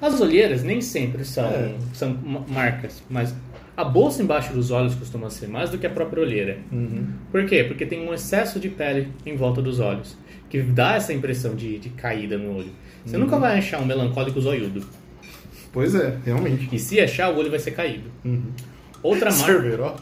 [0.00, 1.74] As olheiras nem sempre são, É.
[1.92, 3.34] são ma- marcas, mas
[3.76, 6.58] a bolsa embaixo dos olhos costuma ser mais do que a própria olheira.
[6.72, 7.06] Uhum.
[7.30, 7.64] Por quê?
[7.64, 10.16] Porque tem um excesso de pele em volta dos olhos,
[10.48, 12.70] que dá essa impressão de, de caída no olho.
[13.04, 14.86] Você nunca vai achar um melancólico zoiudo.
[15.72, 16.68] Pois é, realmente.
[16.72, 18.08] E se achar, o olho vai ser caído.
[18.24, 18.44] Uhum.
[19.02, 19.46] Outra marca.
[19.52, 19.96] Cerveró?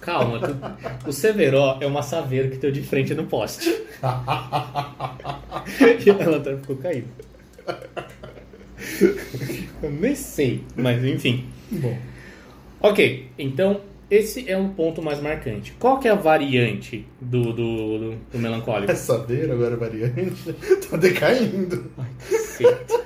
[0.00, 0.56] Calma, tu-
[1.08, 3.68] o Severo é uma saveira que deu de frente no poste.
[6.06, 7.06] e a lanterna ficou caída.
[9.82, 11.44] Eu nem sei, mas enfim.
[11.70, 11.98] Bom.
[12.80, 15.72] Ok, então esse é o ponto mais marcante.
[15.78, 18.90] Qual que é a variante do, do, do, do melancólico?
[18.90, 20.54] Essa beira agora é variante.
[20.90, 21.88] Tá decaindo.
[22.28, 23.00] Cacete.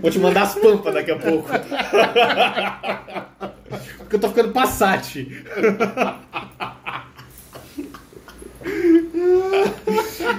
[0.00, 1.48] Vou te mandar as pampas daqui a pouco.
[3.98, 5.26] Porque eu tô ficando Passat.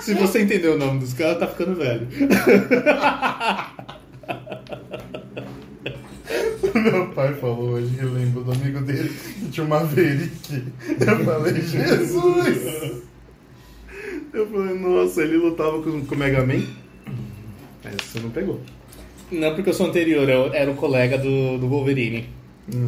[0.01, 2.07] Se você entendeu o nome dos caras, tá ficando velho.
[6.91, 10.63] Meu pai falou hoje que lembro do amigo dele que tinha uma Veric.
[10.99, 13.03] Eu falei, Jesus!
[14.33, 16.63] Eu falei, nossa, ele lutava com, com o Mega Man.
[17.83, 18.59] Mas você não pegou.
[19.31, 22.29] Não, porque eu sou anterior, eu era o colega do, do Wolverine.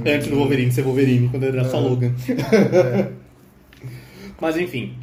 [0.06, 2.14] Antes do Wolverine ser Wolverine, quando ele era só Logan.
[4.40, 4.96] Mas enfim,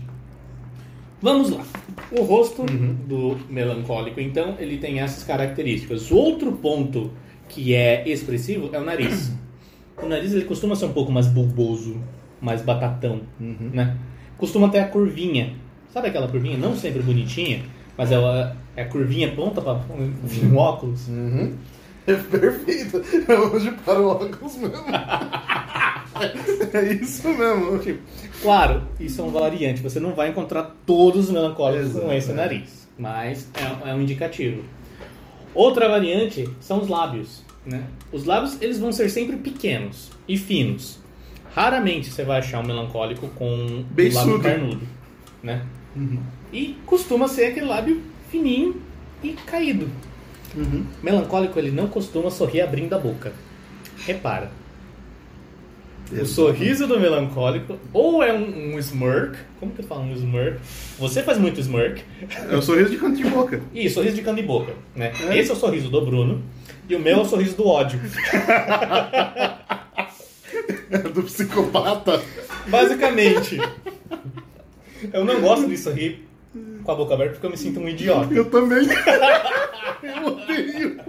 [1.23, 1.65] Vamos lá.
[2.11, 6.11] O rosto do melancólico, então, ele tem essas características.
[6.11, 7.11] Outro ponto
[7.51, 9.33] que é expressivo é o nariz.
[10.03, 12.01] O nariz ele costuma ser um pouco mais bulboso,
[12.41, 13.97] mais batatão, né?
[14.39, 15.53] Costuma ter a curvinha.
[15.93, 16.57] Sabe aquela curvinha?
[16.57, 17.63] Não sempre bonitinha,
[17.99, 21.09] mas ela é a curvinha ponta para um óculos.
[21.09, 21.55] Uhum.
[22.07, 23.03] É perfeito.
[23.29, 24.85] É hoje para o óculos mesmo.
[26.73, 27.79] é isso mesmo.
[27.79, 28.01] Tipo,
[28.41, 29.83] claro, isso é um variante.
[29.83, 32.35] Você não vai encontrar todos os melancólicos com Exato, esse é.
[32.35, 34.65] nariz, mas é, é um indicativo.
[35.55, 37.43] Outra variante são os lábios.
[37.65, 37.85] Né?
[38.13, 40.99] Os lábios eles vão ser sempre pequenos e finos.
[41.55, 44.87] Raramente você vai achar um melancólico com um lábio carnudo.
[45.43, 45.65] Né?
[46.53, 48.81] E costuma ser aquele lábio fininho
[49.23, 49.89] e caído.
[50.57, 50.85] Uhum.
[51.03, 53.33] Melancólico ele não costuma sorrir abrindo a boca.
[53.99, 54.51] Repara.
[56.13, 60.59] O sorriso do melancólico ou é um, um smirk, como que eu falo um smirk?
[60.99, 62.03] Você faz muito smirk.
[62.51, 63.61] É o sorriso de canto de boca.
[63.73, 65.13] E sorriso de canto e boca, né?
[65.29, 65.39] É.
[65.39, 66.43] Esse é o sorriso do Bruno
[66.89, 68.01] e o meu é o sorriso do ódio.
[70.91, 72.21] É do psicopata.
[72.67, 73.59] Basicamente.
[75.13, 76.27] Eu não gosto de sorrir
[76.83, 78.35] com a boca aberta porque eu me sinto um idiota.
[78.35, 78.87] Eu também.
[80.03, 81.01] eu odeio.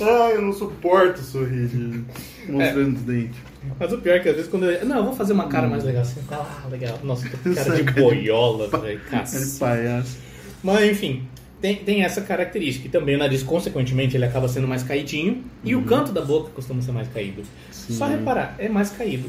[0.00, 2.04] Ai, eu não suporto sorrir de-
[2.52, 3.38] mostrando os dentes.
[3.78, 4.86] Mas o pior é que às vezes quando eu.
[4.86, 6.20] Não, eu vou fazer uma cara mais legal assim.
[6.30, 6.98] Ah, legal.
[7.02, 9.00] Nossa, tô com cara de boiola, velho.
[9.06, 9.58] É Cacete.
[9.58, 10.16] palhaço.
[10.62, 11.22] Mas enfim,
[11.60, 12.86] tem, tem essa característica.
[12.86, 15.42] E também o nariz, consequentemente, ele acaba sendo mais caidinho.
[15.64, 17.42] E o canto da boca costuma ser mais caído.
[17.70, 19.28] Só reparar, é mais caído.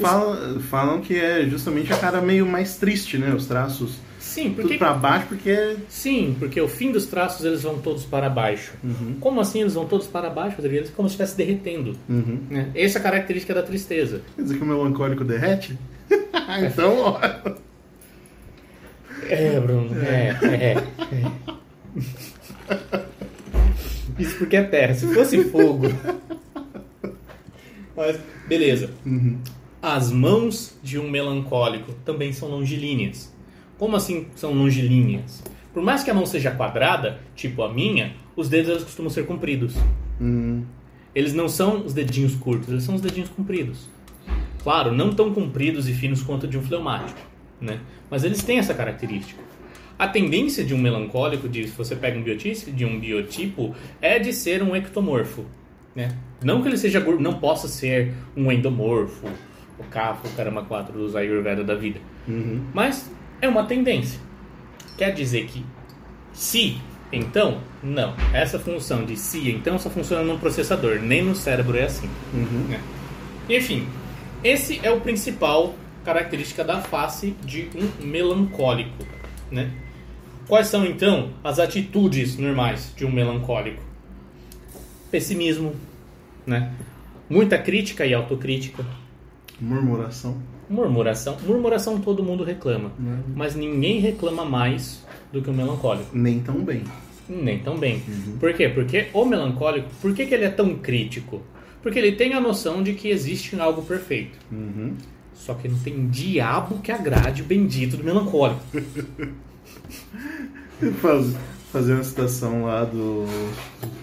[0.00, 3.32] Fala- falam que é justamente a cara meio mais triste, né?
[3.34, 3.92] Os traços
[4.36, 4.76] Sim, tudo porque.
[4.76, 5.76] pra baixo, porque é.
[5.88, 8.74] Sim, porque o fim dos traços eles vão todos para baixo.
[9.18, 10.76] Como assim eles vão todos para baixo, Rodrigo?
[10.76, 11.96] Eles como se estivesse derretendo.
[12.06, 12.40] Uhum.
[12.50, 12.70] né?
[12.74, 14.20] Essa é a característica da tristeza.
[14.36, 15.78] Quer dizer que o melancólico derrete?
[16.70, 17.18] então, ó.
[19.26, 20.74] É, Bruno, é, é.
[20.74, 21.56] é.
[24.18, 24.92] Isso porque é terra.
[24.92, 25.86] Se fosse fogo.
[27.96, 28.90] Mas, beleza.
[29.80, 33.34] As mãos de um melancólico também são longilíneas.
[33.78, 35.42] Como assim são longilíneas?
[35.72, 39.26] Por mais que a mão seja quadrada, tipo a minha, os dedos eles costumam ser
[39.26, 39.74] compridos.
[40.20, 40.62] Hum,
[41.14, 43.88] Eles não são os dedinhos curtos, eles são os dedinhos compridos.
[44.62, 47.20] Claro, não tão compridos e finos quanto de um fleumático,
[47.60, 47.80] né?
[48.10, 49.40] Mas eles têm essa característica.
[49.98, 54.18] A tendência de um melancólico, de, se você pega um biotipo, de um biotipo, é
[54.18, 55.44] de ser um ectomorfo,
[55.94, 56.08] né?
[56.42, 59.26] Não que ele seja gordo, não possa ser um endomorfo,
[59.78, 62.00] o CAFO, o caramba 4 dos Ayurveda da vida.
[62.28, 62.60] uhum.
[62.74, 63.10] Mas
[63.40, 64.20] é uma tendência.
[64.96, 65.64] Quer dizer que
[66.32, 66.78] se,
[67.12, 68.14] então, não.
[68.32, 72.08] Essa função de se, então, só funciona no processador, nem no cérebro é assim.
[72.32, 72.66] Uhum.
[72.68, 72.80] né?
[73.48, 73.86] Enfim,
[74.42, 79.04] esse é o principal característica da face de um melancólico,
[79.50, 79.70] né?
[80.46, 83.82] Quais são então as atitudes normais de um melancólico?
[85.10, 85.74] Pessimismo,
[86.46, 86.72] né?
[87.28, 88.84] Muita crítica e autocrítica,
[89.60, 90.36] Murmuração.
[90.68, 91.36] Murmuração.
[91.46, 93.18] Murmuração todo mundo reclama, Né?
[93.34, 96.10] mas ninguém reclama mais do que o melancólico.
[96.16, 96.82] Nem tão bem.
[97.28, 98.02] Nem tão bem.
[98.38, 98.68] Por quê?
[98.68, 101.42] Porque o melancólico, por que, que ele é tão crítico?
[101.82, 104.38] Porque ele tem a noção de que existe algo perfeito.
[104.50, 104.94] Uhum.
[105.34, 108.60] Só que não tem diabo que agrade o bendito do melancólico.
[111.00, 111.34] Faz,
[111.72, 113.24] fazer uma citação lá do,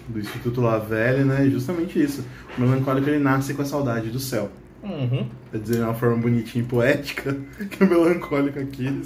[0.08, 1.48] do Instituto La Velha, né?
[1.50, 2.24] Justamente isso.
[2.56, 4.50] O melancólico ele nasce com a saudade do céu.
[4.84, 5.26] Uhum.
[5.50, 7.36] Quer dizer, de uma forma bonitinha e poética,
[7.70, 9.02] que o melancólico aqui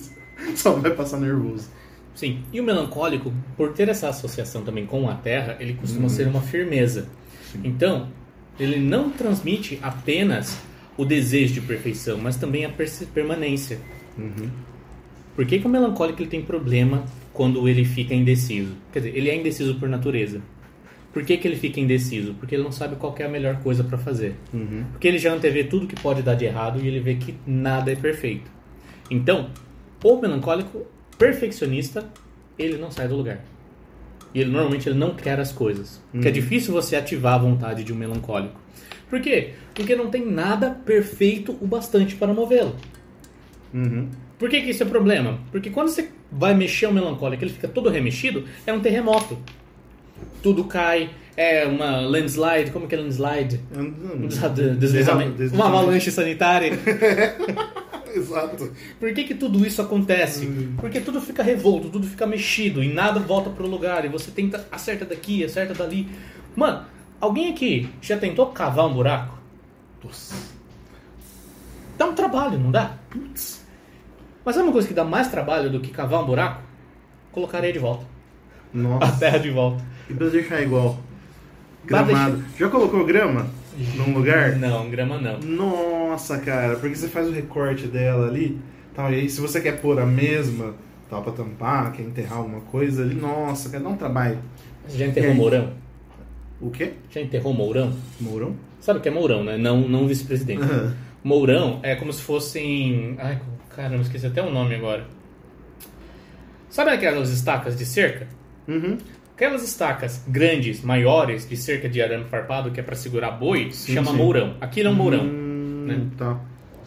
[0.55, 1.71] só vai passar nervoso.
[2.15, 2.43] Sim.
[2.53, 6.41] E o melancólico, por ter essa associação também com a terra, ele costuma ser uma
[6.41, 7.09] firmeza.
[7.63, 8.09] Então,
[8.59, 10.59] ele não transmite apenas
[10.97, 12.73] o desejo de perfeição, mas também a
[13.15, 13.79] permanência.
[15.37, 18.75] Por que, que o melancólico ele tem problema quando ele fica indeciso?
[18.93, 20.43] Quer dizer, ele é indeciso por natureza.
[21.13, 22.35] Por que, que ele fica indeciso?
[22.35, 24.35] Porque ele não sabe qual é a melhor coisa para fazer.
[24.93, 27.91] Porque ele já antevê tudo que pode dar de errado e ele vê que nada
[27.91, 28.51] é perfeito.
[29.11, 29.51] Então,
[30.05, 32.07] o melancólico perfeccionista,
[32.59, 33.45] ele não sai do lugar.
[34.35, 36.01] E ele normalmente ele não quer as coisas.
[36.13, 38.61] Porque é difícil você ativar a vontade de um melancólico.
[39.09, 39.55] Por quê?
[39.75, 42.77] Porque não tem nada perfeito o bastante para movê-lo.
[43.73, 44.09] Uhum.
[44.39, 45.41] Por que, que isso é problema?
[45.51, 49.39] Porque quando você vai mexer o melancólico, ele fica todo remexido, é um terremoto.
[50.43, 53.61] Tudo cai, é uma landslide, como que é landslide?
[54.79, 55.33] Deslizamento.
[55.33, 55.55] Deslizamento.
[55.55, 56.73] Uma avalanche sanitária.
[58.13, 58.73] Exato.
[58.99, 60.47] Por que, que tudo isso acontece?
[60.81, 64.05] Porque tudo fica revolto, tudo fica mexido e nada volta pro lugar.
[64.05, 66.09] E você tenta, acerta daqui, acerta dali.
[66.57, 66.85] Mano,
[67.21, 69.39] alguém aqui já tentou cavar um buraco?
[70.03, 70.35] Nossa.
[71.97, 72.99] Dá um trabalho, não dá?
[73.11, 73.65] Putz.
[74.45, 76.63] Mas sabe uma coisa que dá mais trabalho do que cavar um buraco?
[77.31, 78.18] Colocar areia de volta.
[78.75, 79.19] A Nossa.
[79.19, 79.83] terra de volta.
[80.09, 80.99] E pra deixar igual.
[81.85, 82.45] Gramado.
[82.59, 83.47] Já colocou grama
[83.97, 84.57] num lugar?
[84.57, 85.39] Não, grama não.
[85.41, 88.59] Nossa, cara, porque você faz o recorte dela ali,
[88.95, 90.75] tal, e aí se você quer pôr a mesma,
[91.09, 94.39] tal, pra tampar, quer enterrar alguma coisa ali, nossa, quer dar um trabalho.
[94.87, 95.35] Você já enterrou É.
[95.35, 95.73] Mourão?
[96.61, 96.95] O quê?
[97.11, 97.93] Já enterrou Mourão?
[98.21, 98.55] Mourão?
[98.81, 99.57] Sabe o que é Mourão, né?
[99.57, 100.63] Não, não vice-presidente.
[100.63, 100.95] Aham.
[101.23, 103.17] Mourão é como se fossem.
[103.19, 103.41] Ai,
[103.75, 105.07] caramba, esqueci até o nome agora.
[106.69, 108.27] Sabe aquelas estacas de cerca?
[108.69, 108.99] Uhum.
[109.35, 113.87] Aquelas estacas grandes, maiores, de cerca de arame farpado, que é pra segurar boi, se
[113.87, 114.17] Sim, chama sim.
[114.17, 114.57] mourão.
[114.61, 115.25] Aquilo é um mourão.
[115.25, 116.07] Hum, né?
[116.17, 116.41] Tá.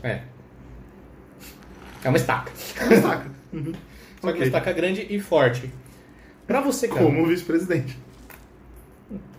[0.04, 0.22] É.
[2.04, 2.52] É uma estaca.
[2.56, 3.32] Saca.
[3.54, 3.74] Uhum.
[4.22, 5.70] Só que uma estaca grande e forte.
[6.48, 7.98] Pra você, cara, Como vice-presidente.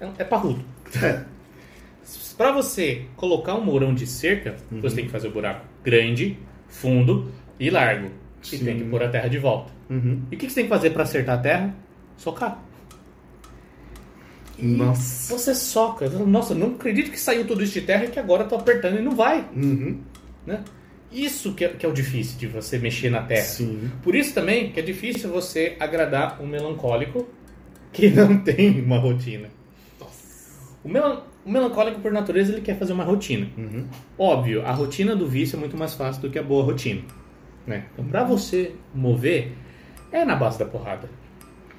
[0.01, 0.63] é, é parrudo.
[1.03, 1.23] É.
[2.37, 4.81] Pra você colocar um mourão de cerca, Uhum.
[4.83, 6.37] você tem que fazer o buraco grande,
[6.69, 8.11] fundo e largo.
[8.43, 8.65] E Sim.
[8.65, 9.71] tem que pôr a terra de volta.
[9.89, 10.23] Uhum.
[10.31, 11.75] E o que que você tem que fazer pra acertar a terra?
[12.17, 12.63] Socar.
[14.59, 15.33] E Nossa.
[15.37, 16.09] Você soca.
[16.09, 18.99] Nossa, não acredito que saiu tudo isso de terra e que agora eu tô apertando
[18.99, 19.47] e não vai.
[19.55, 19.99] Uhum.
[20.47, 20.63] Né?
[21.11, 23.45] Isso que é, que é o difícil de você mexer na terra.
[23.45, 23.91] Sim.
[24.03, 27.29] Por isso também que é difícil você agradar um melancólico
[27.93, 29.49] que não tem uma rotina.
[30.85, 33.49] O, melan- o melancólico, por natureza, ele quer fazer uma rotina.
[33.57, 33.87] Uhum.
[34.19, 37.03] Óbvio, a rotina do vício é muito mais fácil do que a boa rotina.
[37.67, 37.85] Né?
[37.93, 39.53] Então, pra você mover,
[40.11, 41.09] é na base da porrada.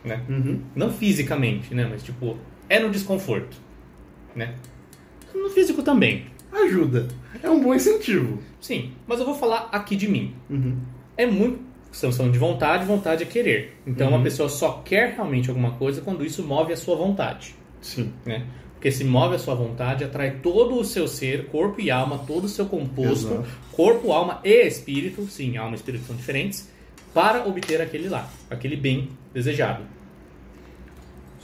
[0.03, 0.21] Né?
[0.29, 0.61] Uhum.
[0.75, 1.87] Não fisicamente, né?
[1.89, 2.37] Mas, tipo,
[2.69, 3.57] é no desconforto.
[4.35, 4.55] Né?
[5.33, 6.25] No físico também.
[6.51, 7.07] Ajuda.
[7.41, 8.39] É um bom incentivo.
[8.61, 10.33] Sim, mas eu vou falar aqui de mim.
[10.49, 10.77] Uhum.
[11.17, 11.59] É muito.
[11.91, 13.77] Estamos falando de vontade, vontade é querer.
[13.85, 14.15] Então, Uhum.
[14.15, 17.55] uma pessoa só quer realmente alguma coisa quando isso move a sua vontade.
[17.81, 18.11] Sim.
[18.25, 18.45] Né?
[18.73, 22.45] Porque se move a sua vontade, atrai todo o seu ser, corpo e alma, todo
[22.45, 23.47] o seu composto, Exato.
[23.71, 26.69] corpo, alma e espírito, sim, alma e espírito são diferentes,
[27.13, 29.83] para obter aquele lá, aquele bem desejado.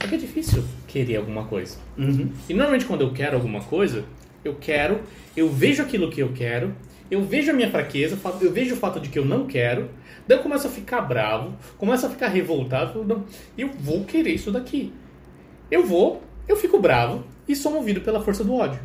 [0.00, 1.78] Só que é difícil querer alguma coisa.
[1.96, 2.32] Uhum.
[2.48, 4.04] E normalmente quando eu quero alguma coisa,
[4.44, 5.00] eu quero,
[5.36, 6.74] eu vejo aquilo que eu quero,
[7.10, 9.90] eu vejo a minha fraqueza, eu vejo o fato de que eu não quero,
[10.26, 13.24] daí eu começo a ficar bravo, começo a ficar revoltado, não,
[13.58, 14.92] eu vou querer isso daqui.
[15.70, 18.80] Eu vou, eu fico bravo e sou movido pela força do ódio.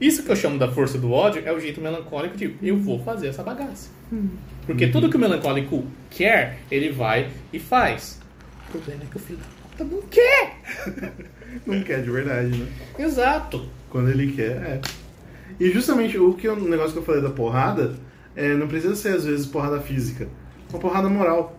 [0.00, 2.98] Isso que eu chamo da força do ódio é o jeito melancólico de eu vou
[3.02, 3.90] fazer essa bagaça.
[4.66, 8.20] Porque tudo que o melancólico quer, ele vai e faz.
[8.68, 10.58] O problema é que o filho da puta não quer.
[11.66, 12.66] Não quer de verdade, né?
[12.98, 13.66] Exato.
[13.88, 14.80] Quando ele quer, é.
[15.58, 17.94] E justamente o que eu- o negócio que eu falei da porrada,
[18.36, 20.28] é, não precisa ser às vezes porrada física,
[20.70, 21.58] uma porrada moral.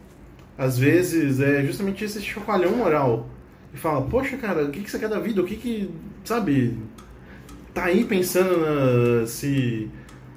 [0.56, 3.28] Às vezes é justamente esse chacoalhão moral.
[3.74, 5.41] E fala, poxa cara, o que, que você quer da vida?
[5.41, 5.89] O que que,
[6.24, 6.78] sabe,
[7.73, 9.89] tá aí pensando na, se,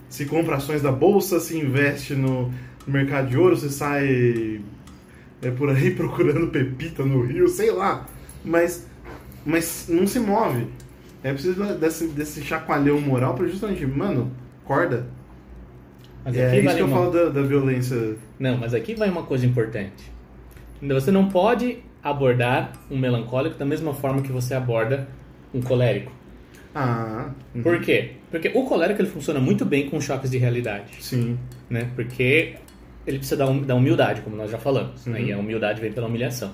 [0.09, 2.53] se compra ações da bolsa, se investe no
[2.87, 4.61] mercado de ouro, se sai
[5.43, 8.07] é, por aí procurando pepita no rio, sei lá.
[8.45, 8.87] Mas,
[9.45, 10.67] mas não se move.
[11.23, 14.33] É preciso desse, desse chacoalhão moral pra justamente, mano,
[14.65, 15.07] acorda.
[16.25, 18.17] Mas é isso vale que eu uma- falo da, da violência.
[18.39, 20.11] Não, mas aqui vai uma coisa importante.
[20.81, 25.09] Você não pode abordar um melancólico da mesma forma que você aborda
[25.55, 26.11] um colérico.
[26.75, 27.63] Ah, uhum.
[27.63, 28.13] Por quê?
[28.31, 31.39] Porque o colérico ele funciona muito bem com choques de realidade, sim.
[31.69, 31.91] né?
[31.95, 32.57] Porque
[33.07, 35.21] ele precisa da, hum- da humildade, como nós já falamos, né?
[35.21, 35.27] Uhum.
[35.27, 36.53] E a humildade vem pela humilhação.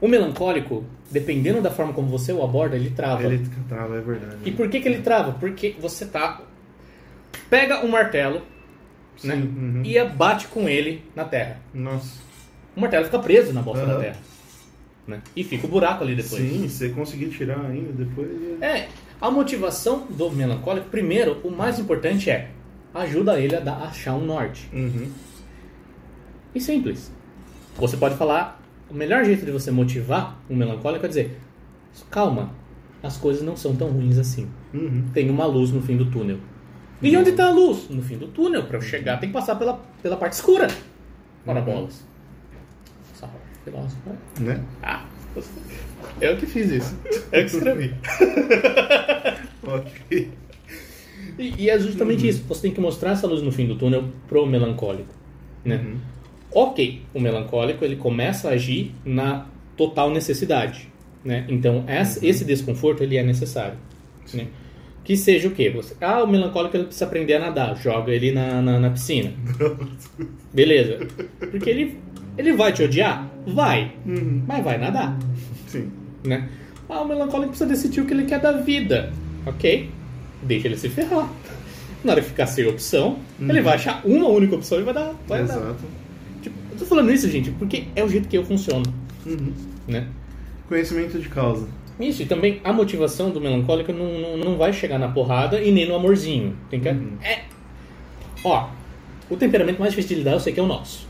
[0.00, 3.22] O melancólico, dependendo da forma como você o aborda, ele trava.
[3.24, 4.36] Ele trava, é verdade.
[4.44, 5.32] E por que, que ele trava?
[5.32, 6.40] Porque você tá.
[7.48, 8.42] Pega um martelo
[9.16, 9.34] Sim, né?
[9.34, 9.82] uhum.
[9.84, 11.58] e bate com ele na terra.
[11.74, 12.18] Nossa.
[12.76, 13.94] O martelo fica preso na bosta Aham.
[13.94, 14.16] da terra.
[15.10, 15.22] Né?
[15.34, 16.40] E fica o buraco ali depois.
[16.42, 18.28] Sim, se você conseguir tirar ainda depois.
[18.60, 18.88] é- É,
[19.20, 22.50] a motivação do melancólico, primeiro, o mais importante é
[22.94, 24.68] ajuda ele a, dar, a achar um norte.
[24.72, 25.08] Uhum.
[26.54, 27.12] E simples.
[27.76, 31.38] Você pode falar, o melhor jeito de você motivar um melancólico é dizer,
[32.10, 32.52] calma,
[33.02, 34.48] as coisas não são tão ruins assim.
[34.74, 35.04] Uhum.
[35.12, 36.38] Tem uma luz no fim do túnel.
[37.02, 37.88] E onde está a luz?
[37.88, 38.64] No fim do túnel.
[38.64, 40.68] Para eu chegar, tem que passar pela, pela parte escura.
[41.46, 41.62] Uhum.
[41.62, 42.04] bolas.
[43.64, 43.96] Filósofo.
[44.40, 44.60] né?
[44.82, 45.04] Ah,
[46.20, 46.98] eu que fiz isso.
[47.32, 47.94] Eu que escrevi.
[49.62, 50.30] Ok.
[51.38, 52.42] E, e é justamente isso.
[52.48, 55.14] Você tem que mostrar essa luz no fim do túnel pro melancólico.
[55.64, 55.76] Né?
[55.76, 55.96] Uhum.
[56.52, 59.46] Ok, o melancólico ele começa a agir na
[59.76, 60.88] total necessidade.
[61.24, 61.44] Né?
[61.48, 63.76] Então essa- esse desconforto ele é necessário.
[64.34, 64.46] Né?
[65.04, 65.70] Que seja o quê?
[65.70, 67.76] Você, ah, o melancólico ele precisa aprender a nadar.
[67.76, 69.32] Joga ele na, na, na piscina.
[70.52, 71.06] Beleza.
[71.38, 71.98] Porque ele,
[72.36, 73.29] ele vai te odiar?
[73.46, 73.92] Vai.
[74.06, 74.42] Uhum.
[74.46, 75.16] Mas vai nadar.
[75.66, 75.90] Sim.
[76.24, 76.48] né?
[76.88, 79.12] Ah, o melancólico precisa decidir o que ele quer da vida.
[79.46, 79.90] Ok?
[80.42, 81.28] Deixa ele se ferrar.
[82.02, 85.12] Na hora que ficar sem opção, ele vai achar uma única opção e vai dar.
[85.28, 85.54] Vai dar.
[85.54, 85.84] Exato.
[86.42, 88.84] Tipo, eu tô falando isso, gente, porque é o jeito que eu funciono,
[89.26, 89.52] Uhum.
[89.86, 90.06] né?
[90.68, 91.68] Conhecimento de causa.
[92.00, 95.70] Isso, e também a motivação do melancólico não, não, não vai chegar na porrada e
[95.70, 96.56] nem no amorzinho.
[96.70, 96.88] Tem que.
[96.88, 97.42] É.
[98.42, 98.70] Ó,
[99.28, 101.06] o temperamento mais difícil de lidar eu sei que é o nosso.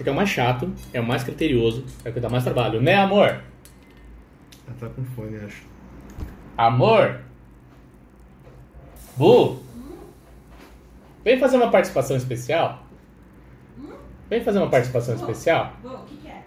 [0.00, 2.80] Porque é o mais chato, é o mais criterioso, é o que dá mais trabalho,
[2.80, 3.26] né, amor?
[3.26, 5.62] Ela tá com fone, acho.
[6.56, 7.20] Amor!
[9.14, 9.58] Bu!
[11.22, 12.82] Vem fazer uma participação especial?
[14.30, 15.76] Vem fazer uma participação especial?
[15.82, 16.44] Bom, o que, que é?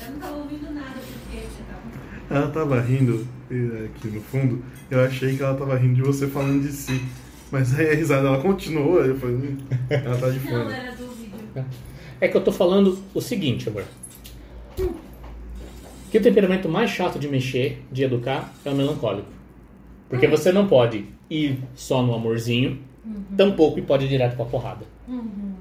[0.00, 2.40] Eu não tava ouvindo nada porque você tava.
[2.40, 4.64] Ela tava rindo eh, aqui no fundo.
[4.90, 7.06] Eu achei que ela tava rindo de você falando de si.
[7.52, 9.04] Mas aí a risada ela continuou.
[9.04, 9.58] Eu falei,
[9.90, 10.72] ela tá de Não, fone.
[10.72, 11.66] era do vídeo.
[12.20, 13.84] É que eu tô falando o seguinte, amor.
[16.10, 19.28] Que o temperamento mais chato de mexer, de educar, é o melancólico.
[20.08, 22.78] Porque você não pode ir só no amorzinho,
[23.36, 24.86] tampouco e pode ir direto pra porrada.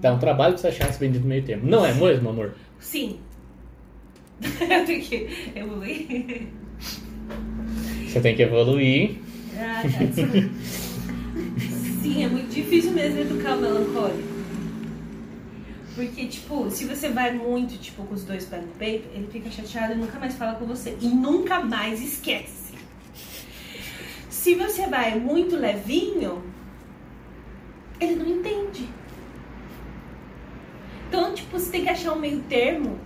[0.01, 1.69] Dá um trabalho pra você achar esse bendito meio termo.
[1.69, 2.55] Não é mesmo, amor?
[2.79, 3.17] Sim.
[4.41, 6.47] Eu tenho que evoluir.
[8.07, 9.17] Você tem que evoluir.
[9.57, 9.99] Ah, tá.
[12.01, 14.36] Sim, é muito difícil mesmo educar o melancólico.
[15.97, 19.49] Porque, tipo, se você vai muito, tipo, com os dois pés no peito, ele fica
[19.49, 20.95] chateado e nunca mais fala com você.
[21.01, 22.75] E nunca mais esquece.
[24.29, 26.43] Se você vai muito levinho,
[27.99, 28.87] ele não entende.
[31.09, 32.99] Então, tipo, você tem que achar um meio termo.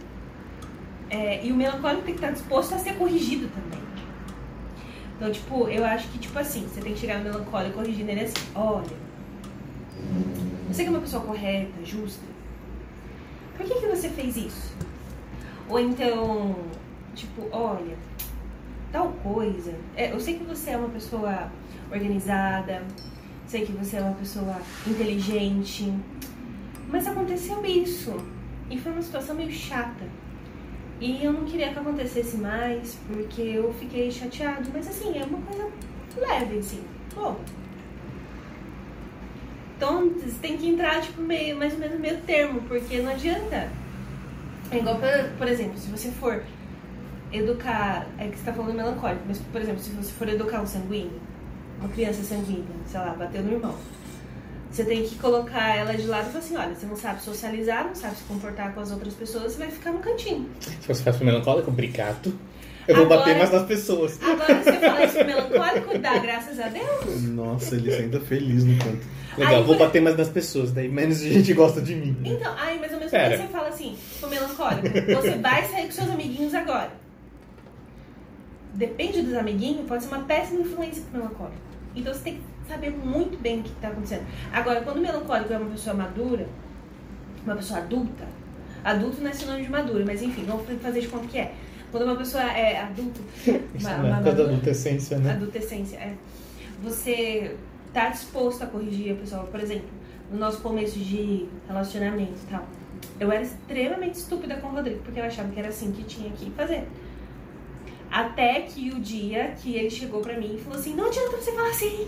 [1.09, 3.81] é, e o melancólico tem que estar disposto a ser corrigido também.
[5.15, 8.21] Então, tipo, eu acho que, tipo assim, você tem que chegar no melancólico corrigindo ele
[8.21, 8.97] assim, olha,
[10.67, 12.30] você que é uma pessoa correta, justa,
[13.61, 14.73] por que, que você fez isso?
[15.69, 16.55] Ou então,
[17.13, 17.95] tipo, olha,
[18.91, 19.75] tal coisa.
[19.95, 21.51] é, eu sei que você é uma pessoa
[21.91, 22.83] organizada,
[23.45, 25.93] sei que você é uma pessoa inteligente,
[26.89, 28.15] mas aconteceu isso.
[28.69, 30.05] E foi uma situação meio chata.
[30.99, 34.69] E eu não queria que acontecesse mais, porque eu fiquei chateado.
[34.73, 35.69] Mas assim, é uma coisa
[36.17, 36.81] leve, assim.
[37.13, 37.35] Pô.
[39.81, 43.11] Então você tem que entrar, tipo, meio, mais ou menos no meio termo, porque não
[43.11, 43.67] adianta.
[44.69, 46.43] É igual, por, por exemplo, se você for
[47.33, 48.05] educar.
[48.19, 51.19] É que você tá falando melancólico, mas, por exemplo, se você for educar um sanguíneo,
[51.79, 53.73] uma criança sanguínea, sei lá, bateu no irmão.
[54.69, 57.83] Você tem que colocar ela de lado e falar assim, olha, você não sabe socializar,
[57.85, 60.47] não sabe se comportar com as outras pessoas, você vai ficar no cantinho.
[60.59, 62.31] Se você faz pro melancólico, obrigado.
[62.87, 64.19] Eu vou Agora- bater mais nas pessoas.
[64.21, 67.23] Agora você fala isso pro melancólico, dá graças a Deus.
[67.23, 69.20] Nossa, ele ainda feliz no canto.
[69.37, 72.17] Legal, Aí, vou por- bater mais nas pessoas, daí menos gente gosta de mim.
[72.25, 73.29] Então, aí, mas ao mesmo Pera.
[73.37, 76.91] tempo você fala assim, pro melancólico, você vai sair com seus amiguinhos agora.
[78.73, 81.57] Depende dos amiguinhos, pode ser uma péssima influência pro melancólico.
[81.95, 84.25] Então você tem que saber muito bem o que está acontecendo.
[84.51, 86.47] Agora, quando o melancólico é uma pessoa madura,
[87.45, 88.23] uma pessoa adulta,
[88.83, 91.53] adulto não é sinônimo de maduro, mas enfim, vamos fazer de conta que é.
[91.91, 93.19] Quando uma pessoa é adulto,
[93.79, 95.31] uma, na uma madura- adolescência, né?
[95.31, 96.13] adolescência, é.
[96.81, 97.57] Você
[97.93, 99.89] tá disposto a corrigir a pessoa, por exemplo,
[100.31, 102.65] no nosso começo de relacionamento e tal.
[103.19, 106.29] Eu era extremamente estúpida com o Rodrigo, porque eu achava que era assim que tinha
[106.31, 106.87] que fazer.
[108.09, 111.51] Até que o dia que ele chegou pra mim e falou assim, não adianta você
[111.51, 112.07] falar assim.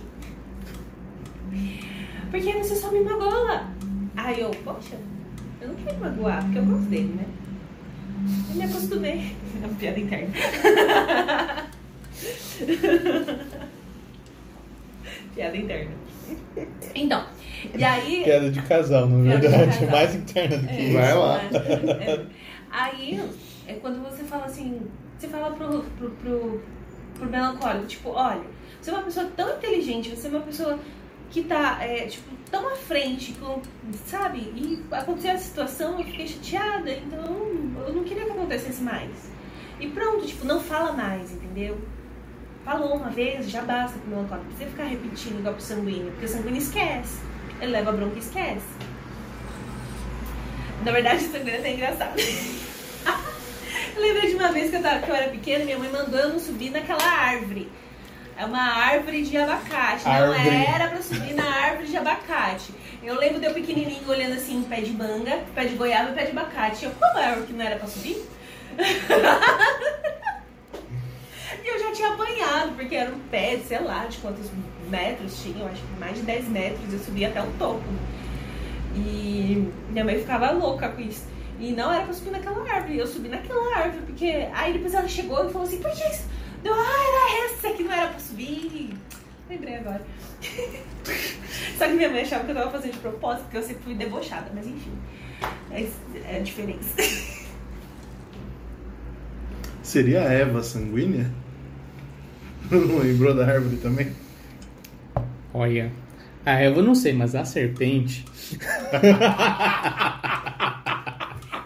[2.30, 3.67] Porque você só me magoa.
[4.15, 4.98] Aí eu, poxa,
[5.62, 7.26] eu não quero magoar, porque eu gosto dele, né?
[8.50, 9.36] Eu me acostumei.
[9.63, 10.34] É uma piada interna.
[15.34, 15.91] piada interna.
[16.96, 17.26] Então,
[17.74, 18.24] e aí.
[18.24, 19.65] Piada de casal, na verdade.
[19.65, 19.89] casal.
[19.89, 20.93] Mais interna do que É, isso.
[20.93, 21.41] Vai lá.
[21.43, 22.26] é, é.
[22.72, 23.30] Aí,
[23.67, 24.82] é quando você fala assim,
[25.17, 26.62] você fala pro, pro, pro,
[27.15, 28.43] pro melancólico, tipo, olha,
[28.82, 30.80] você é uma pessoa tão inteligente, você é uma pessoa
[31.30, 33.62] que tá, é, tipo, tão à frente, com,
[34.06, 34.39] sabe?
[34.39, 37.24] E aconteceu essa situação, eu fiquei chateada, então
[37.88, 39.32] eu não queria que acontecesse mais.
[39.80, 41.80] E pronto, tipo, não fala mais, entendeu?
[42.65, 44.48] Falou uma vez, já basta pro melancólico.
[44.48, 47.19] Não precisa ficar repetindo igual pro sanguíneo, porque o sanguíneo esquece.
[47.60, 48.65] Ele leva a bronca e esquece.
[50.83, 52.17] Na verdade, isso é até engraçado.
[53.96, 56.19] eu lembrei de uma vez que eu, tava, que eu era pequena, minha mãe mandou
[56.19, 57.69] eu não subir naquela árvore.
[58.37, 60.08] É uma árvore de abacate.
[60.08, 60.44] Árvore.
[60.44, 62.73] Não era pra subir na árvore de abacate.
[63.04, 66.25] Eu lembro de eu pequenininho olhando assim, pé de manga, pé de goiaba e pé
[66.25, 66.85] de abacate.
[66.85, 68.25] Eu, qual árvore que não era pra subir?
[71.94, 74.50] Tinha apanhado, porque era um pé, sei lá, de quantos
[74.89, 77.83] metros tinha, eu acho que mais de 10 metros, eu subi até o topo.
[78.96, 81.25] E minha mãe ficava louca com isso.
[81.60, 85.08] E não era pra subir naquela árvore, eu subi naquela árvore, porque aí depois ela
[85.08, 86.25] chegou e falou assim, por que isso?
[86.63, 88.94] Deu, ah, era essa que não era pra subir.
[89.50, 90.02] Lembrei agora.
[91.77, 93.94] Só que minha mãe achava que eu tava fazendo de propósito, porque eu sempre fui
[93.94, 94.94] debochada, mas enfim.
[95.71, 95.87] É,
[96.33, 96.96] é a diferença.
[99.83, 101.29] Seria a Eva sanguínea?
[102.71, 104.11] Não lembrou da árvore também?
[105.53, 105.91] Olha.
[106.45, 108.25] A Eva eu não sei, mas a serpente.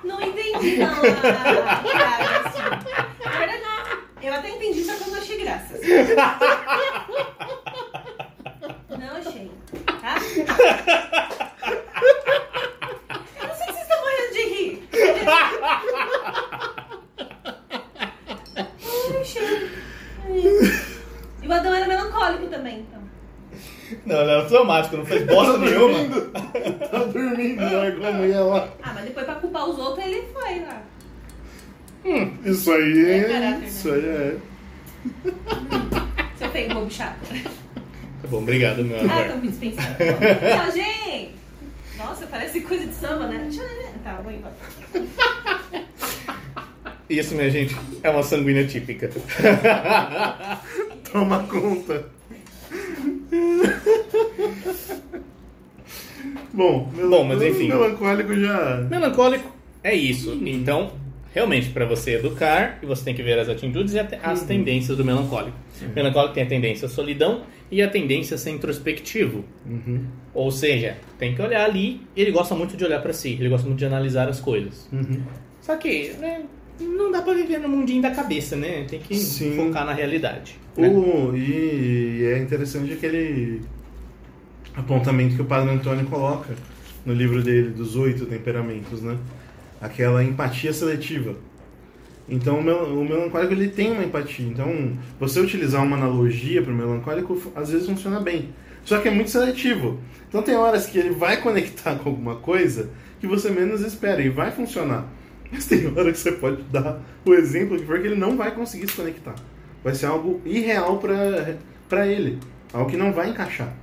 [0.04, 0.88] Não entendi, não.
[0.88, 2.62] A piada, assim.
[3.26, 3.64] Na verdade,
[4.22, 5.74] eu até entendi, só que eu não achei graça.
[8.90, 9.52] Não achei.
[10.02, 10.16] Tá?
[13.42, 14.88] Eu não sei se vocês estão morrendo de rir.
[19.12, 19.72] Não achei.
[21.42, 23.02] E o Adão era melancólico também, então.
[24.08, 26.00] Não, ele era traumático, não fez bosta nenhuma.
[26.90, 28.70] Tá dormindo, largou a mulher lá.
[28.82, 30.82] Ah, mas depois pra culpar os outros, ele foi lá.
[32.46, 33.24] Isso aí É é.
[33.26, 33.68] caráter, né?
[33.68, 34.36] Isso aí é.
[36.38, 37.18] Seu feio, bobo chato.
[38.22, 39.22] Tá bom, obrigado, meu Ah, amor.
[39.26, 39.96] estão me dispensando.
[39.98, 41.36] Tchau, gente!
[41.98, 43.50] Nossa, parece coisa de samba, né?
[43.52, 43.92] Né?
[44.04, 44.54] Tá, vou embora.
[47.10, 49.10] Isso, minha gente, é uma sanguínea típica.
[51.12, 52.06] Toma conta.
[56.54, 57.68] Bom, Bom, mas enfim.
[57.68, 58.88] Melancólico já.
[58.90, 60.40] Melancólico é isso.
[60.44, 60.92] Então,
[61.34, 65.58] realmente, para você educar, você tem que ver as atitudes e as tendências do melancólico.
[65.82, 69.46] O melancólico tem a tendência à solidão e a tendência a ser introspectivo.
[69.66, 70.06] Uhum.
[70.34, 72.02] Ou seja, tem que olhar ali.
[72.16, 74.90] Ele gosta muito de olhar para si, ele gosta muito de analisar as coisas.
[74.92, 75.22] Uhum.
[75.62, 76.42] Só que, né,
[76.80, 78.86] não dá pra viver no mundinho da cabeça, né?
[78.90, 79.56] Tem que Sim.
[79.56, 80.58] focar na realidade.
[80.76, 80.88] né?
[80.88, 83.62] O, e é interessante aquele
[84.76, 86.54] apontamento que o Padre Antônio coloca
[87.06, 89.18] no livro dele, dos oito temperamentos, né?
[89.82, 91.36] Aquela empatia seletiva.
[92.30, 94.46] Então o, mel, o melancólico ele tem uma empatia.
[94.46, 98.50] Então você utilizar uma analogia para o melancólico às vezes funciona bem.
[98.84, 100.00] Só que é muito seletivo.
[100.28, 104.30] Então tem horas que ele vai conectar com alguma coisa que você menos espera e
[104.30, 105.06] vai funcionar.
[105.52, 108.54] Mas tem hora que você pode dar o exemplo que for que ele não vai
[108.54, 109.36] conseguir se conectar.
[109.84, 111.00] Vai ser algo irreal
[111.88, 112.40] para ele.
[112.74, 113.74] Algo que não vai encaixar.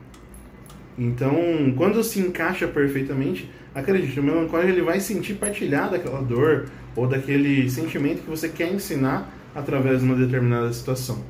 [0.98, 1.34] Então,
[1.76, 7.68] quando se encaixa perfeitamente, acredite, o melancólico ele vai sentir partilhar daquela dor ou daquele
[7.68, 11.24] sentimento que você quer ensinar através de uma determinada situação.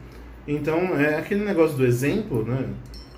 [0.46, 2.68] Então, é aquele negócio do exemplo, né?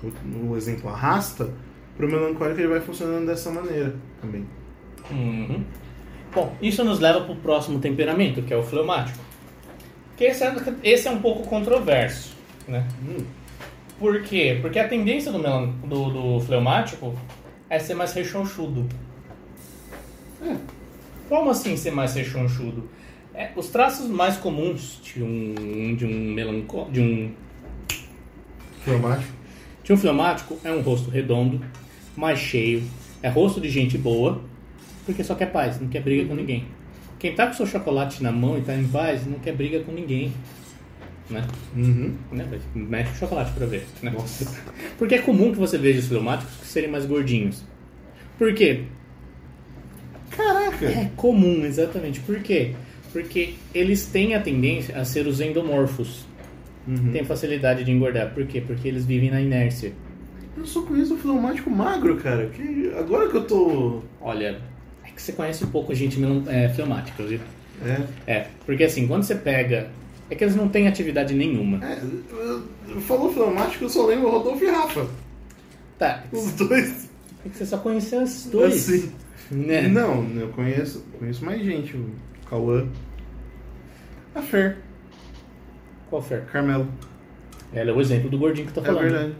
[0.01, 1.49] O, o exemplo arrasta,
[1.97, 4.45] para o melancólico ele vai funcionando dessa maneira também.
[5.11, 5.63] Uhum.
[6.37, 9.17] Bom, isso nos leva para o próximo temperamento, que é o fleumático.
[10.15, 12.35] Que esse é, esse é um pouco controverso,
[12.67, 12.87] né?
[13.01, 13.25] Hum,
[13.97, 14.59] Por quê?
[14.61, 17.15] Porque a tendência do, melan do, do fleumático
[17.67, 18.87] é ser mais rechonchudo.
[20.43, 20.55] É.
[21.27, 22.87] Como assim ser mais rechonchudo?
[23.33, 27.31] É, os traços mais comuns de um, de um melancó de um
[28.83, 29.33] fleumático.
[29.83, 31.59] de um fleumático é um rosto redondo,
[32.15, 32.83] mais cheio,
[33.23, 34.39] é rosto de gente boa,
[35.07, 36.65] porque só quer paz, não quer briga com ninguém.
[37.17, 39.93] Quem tá com seu chocolate na mão e tá em paz, não quer briga com
[39.93, 40.33] ninguém.
[41.29, 41.47] Né?
[41.75, 42.13] Uhum.
[42.31, 42.45] né?
[42.75, 43.85] Mexe o chocolate pra ver.
[44.03, 44.13] Né?
[44.99, 47.63] Porque é comum que você veja os fleumáticos que serem mais gordinhos.
[48.37, 48.83] Por quê?
[50.29, 50.85] Caraca!
[50.85, 52.19] É comum, exatamente.
[52.19, 52.75] Por quê?
[53.13, 56.25] Porque eles têm a tendência a ser os endomorfos.
[56.85, 57.13] Uhum.
[57.13, 58.33] Têm facilidade de engordar.
[58.33, 58.61] Por quê?
[58.61, 59.93] Porque eles vivem na inércia.
[60.57, 62.47] Eu só conheço o fleumático magro, cara.
[62.47, 64.01] Que agora que eu tô.
[64.21, 64.59] Olha,
[65.17, 67.39] que você conhece um pouco gente é, fleumática, viu?
[67.85, 68.31] É.
[68.31, 69.89] É, porque assim, quando você pega.
[70.29, 71.79] É que eles não têm atividade nenhuma.
[71.85, 71.99] é
[73.01, 75.07] falou fleumático, eu só lembro Rodolfo e Rafa.
[75.97, 77.09] Tá, Os dois.
[77.45, 78.73] é que você só conheceu esses dois.
[78.89, 79.11] Assim.
[79.49, 79.87] Né?
[79.87, 81.95] Não, eu conheço, conheço mais gente.
[81.95, 82.09] O
[82.49, 82.85] Cauã.
[84.35, 84.77] A Fer.
[86.09, 86.43] Qual fer?
[86.45, 86.87] Carmelo.
[87.73, 89.09] Ela é o exemplo do gordinho que eu tô É falando.
[89.11, 89.33] verdade.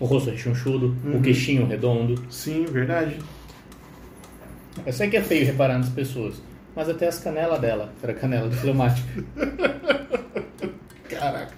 [0.00, 1.18] O rosto rechonchudo, Uhum.
[1.18, 2.20] o queixinho redondo.
[2.28, 3.16] Sim, verdade.
[4.84, 6.42] Eu sei que é feio reparar nas pessoas,
[6.74, 9.08] mas até as canelas dela, era canela de fleumático.
[11.08, 11.52] Caraca.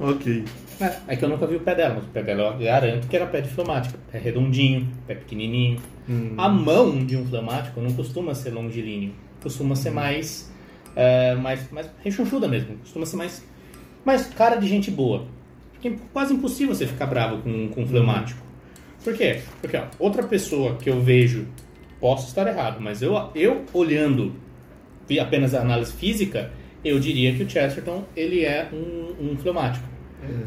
[0.00, 0.44] Ok.
[0.80, 3.08] É, é que eu nunca vi o pé dela, mas o pé dela eu garanto
[3.08, 3.98] que era pé de fleumático.
[4.10, 5.80] Pé redondinho, pé pequenininho.
[6.08, 6.34] Hum.
[6.38, 10.50] A mão de um fleumático não costuma ser longilíneo, costuma ser mais,
[10.94, 13.44] é, mais, mais rechonchuda mesmo, costuma ser mais,
[14.04, 15.26] mais cara de gente boa.
[15.72, 18.40] Porque é quase impossível você ficar bravo com, com um fleumático.
[19.02, 19.40] Por quê?
[19.60, 21.46] Porque ó, outra pessoa que eu vejo,
[22.00, 24.34] posso estar errado, mas eu, eu olhando
[25.20, 26.50] apenas a análise física,
[26.84, 29.86] eu diria que o Chesterton ele é um, um fleumático.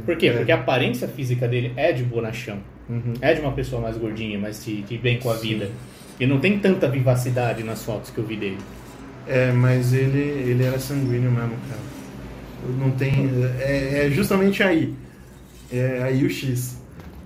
[0.05, 0.27] Por quê?
[0.27, 0.33] É.
[0.33, 2.59] Porque a aparência física dele é de bonachão.
[2.89, 3.13] Uhum.
[3.21, 5.69] É de uma pessoa mais gordinha, mais de, de bem com a vida.
[6.19, 8.57] E não tem tanta vivacidade nas fotos que eu vi dele.
[9.27, 11.81] É, mas ele, ele era sanguíneo mesmo, cara.
[12.77, 13.29] Não tem.
[13.59, 14.93] É, é justamente aí.
[15.71, 16.79] É aí o X.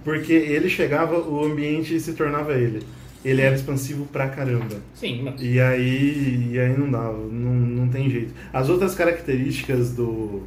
[0.04, 2.84] Porque ele chegava, o ambiente se tornava ele.
[3.26, 4.76] Ele era expansivo pra caramba.
[4.94, 8.34] Sim, mas E aí, e aí não dava, não, não tem jeito.
[8.54, 10.44] As outras características do,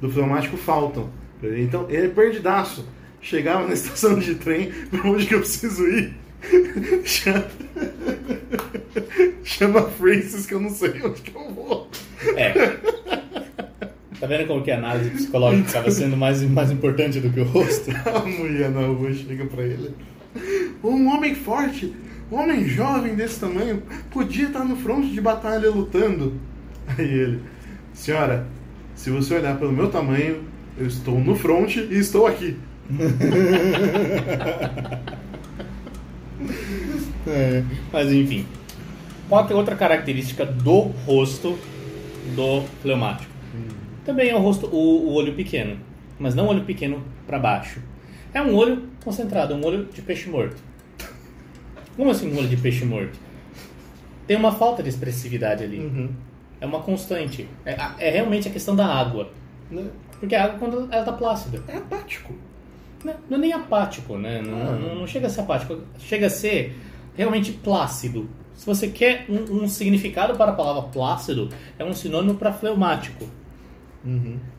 [0.00, 1.10] do fleumático faltam.
[1.42, 2.88] Então, ele é perdidaço.
[3.20, 6.14] Chegava na estação de trem, pra onde que eu preciso ir?
[9.44, 11.90] Chama, Francis que eu não sei onde que eu vou.
[12.36, 12.52] É.
[14.20, 17.44] Tá vendo como que a análise psicológica acaba sendo mais, mais importante do que o
[17.44, 17.90] rosto?
[18.06, 19.94] A mulher na rua chega pra ele.
[20.82, 21.94] Um homem forte,
[22.30, 26.34] um homem jovem desse tamanho, podia estar no fronte de batalha lutando.
[26.96, 27.42] Aí ele,
[27.92, 28.46] senhora,
[28.94, 30.44] se você olhar pelo meu tamanho,
[30.76, 32.56] eu estou no fronte e estou aqui.
[37.26, 37.62] É,
[37.92, 38.46] Mas enfim.
[39.28, 41.58] Qual é outra característica do rosto
[42.34, 43.30] do fleumático?
[44.04, 45.78] Também é o rosto, o, o olho pequeno,
[46.18, 47.80] mas não o olho pequeno para baixo.
[48.32, 50.56] É um olho concentrado, um olho de peixe morto.
[51.98, 53.18] Como assim olho de peixe morto?
[54.26, 56.10] Tem uma falta de expressividade ali.
[56.60, 57.46] É uma constante.
[57.66, 59.30] É, é realmente a questão da água.
[60.18, 62.32] Porque a água, quando ela tá plácida, É apático.
[63.04, 64.40] não, não é nem apático, né?
[64.40, 64.72] Não, Ah.
[64.76, 65.78] não, não chega a ser apático.
[65.98, 66.74] Chega a ser
[67.16, 68.28] realmente plácido.
[68.54, 73.24] Se você quer um, um significado para a palavra plácido, é um sinônimo para fleumático.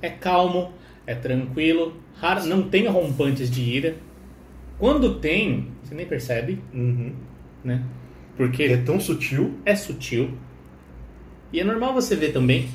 [0.01, 0.71] É calmo,
[1.07, 3.95] é tranquilo, raro, não tem rompantes de ira.
[4.77, 7.13] Quando tem, você nem percebe, Uhum.
[7.64, 7.84] Né?
[8.38, 9.60] Porque É tão sutil.
[9.66, 10.32] é sutil.
[11.51, 12.70] E é normal você ver também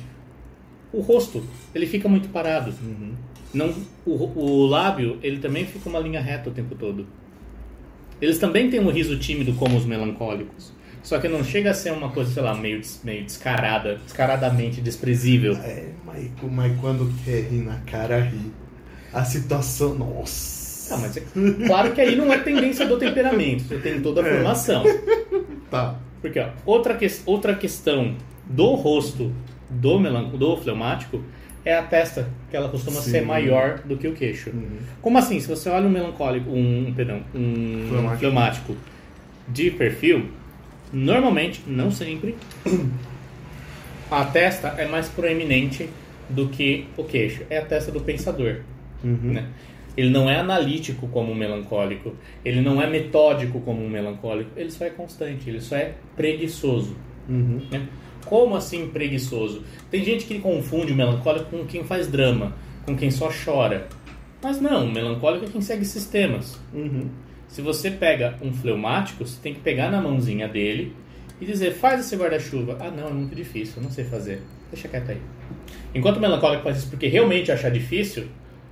[0.91, 2.73] o rosto, ele fica muito parado.
[3.53, 3.73] Não,
[4.05, 7.07] o, o lábio, ele também fica uma linha reta o tempo todo.
[8.21, 10.73] Eles também têm um riso tímido como os melancólicos.
[11.03, 15.53] Só que não chega a ser uma coisa, sei lá, meio, meio descarada, descaradamente desprezível.
[15.57, 18.51] É, mas, mas quando quer rir na cara, ri.
[19.13, 19.95] A situação.
[19.95, 20.54] Nossa.
[20.91, 21.23] Ah, mas é
[21.67, 24.33] claro que aí não é tendência do temperamento, você tem toda a É.
[24.35, 24.83] formação.
[25.71, 25.95] Tá.
[26.21, 28.15] Porque, ó, outra, que, outra questão
[28.45, 29.31] do rosto
[29.69, 31.21] do, melan do fleumático
[31.63, 33.11] é a testa, que ela costuma Sim.
[33.11, 34.51] ser maior do que o queixo.
[35.01, 35.39] Como assim?
[35.39, 38.19] Se você olha um melancólico, um, perdão, um Fleumático.
[38.19, 38.77] fleumático
[39.47, 40.27] de perfil,
[40.93, 42.35] normalmente, não sempre,
[44.09, 45.89] a testa é mais proeminente
[46.29, 47.43] do que o queixo.
[47.49, 48.57] É a testa do pensador.
[49.03, 49.45] né?
[49.97, 54.69] Ele não é analítico como um melancólico, ele não é metódico como um melancólico, ele
[54.69, 56.95] só é constante, ele só é preguiçoso.
[57.71, 57.87] né?
[58.25, 59.63] Como assim preguiçoso?
[59.89, 62.53] Tem gente que confunde o melancólico com quem faz drama,
[62.85, 63.87] com quem só chora.
[64.43, 66.59] Mas não, o melancólico é quem segue sistemas.
[67.47, 70.93] Se você pega um fleumático, você tem que pegar na mãozinha dele
[71.39, 72.77] e dizer, faz esse guarda-chuva.
[72.79, 74.41] Ah, não, é muito difícil, eu não sei fazer.
[74.71, 75.21] Deixa quieto aí.
[75.93, 78.25] Enquanto o melancólico faz isso porque realmente achar difícil,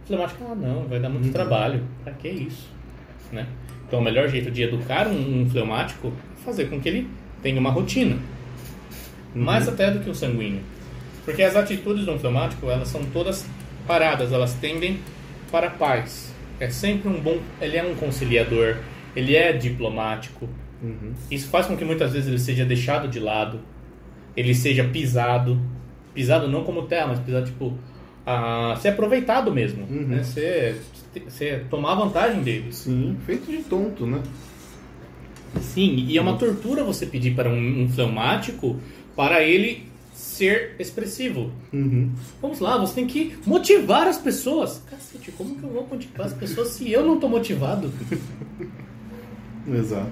[0.04, 1.82] o fleumático, ah, não, vai dar muito trabalho.
[2.04, 2.70] Pra que isso?
[3.32, 3.48] Né?
[3.88, 7.10] Então, o melhor jeito de educar um, um fleumático é fazer com que ele
[7.42, 8.18] tenha uma rotina.
[9.34, 10.62] Mais até do que um sanguíneo.
[11.26, 13.48] Porque as atitudes de um fleumático, elas são todas
[13.88, 15.00] paradas, elas tendem
[15.52, 16.34] para a paz.
[16.60, 17.40] É sempre um bom...
[17.62, 18.78] Ele é um conciliador,
[19.16, 20.50] ele é diplomático.
[21.32, 23.62] Isso faz com que muitas vezes ele seja deixado de lado,
[24.36, 25.60] ele seja pisado.
[26.14, 27.78] Pisado não como terra, mas pisado tipo...
[28.26, 29.86] A ser aproveitado mesmo.
[29.86, 30.24] Né?
[30.24, 30.82] Ser,
[31.28, 32.72] ser, tomar vantagem dele.
[32.72, 34.22] Sim, feito de tonto, né?
[35.62, 38.80] Sim, e é uma tortura você pedir para um, um fleumático
[39.16, 41.52] para ele ser expressivo.
[42.42, 44.84] Vamos lá, você tem que motivar as pessoas.
[44.90, 47.92] Cacete, como que eu vou motivar as pessoas se eu não estou motivado?
[49.68, 50.12] Exato.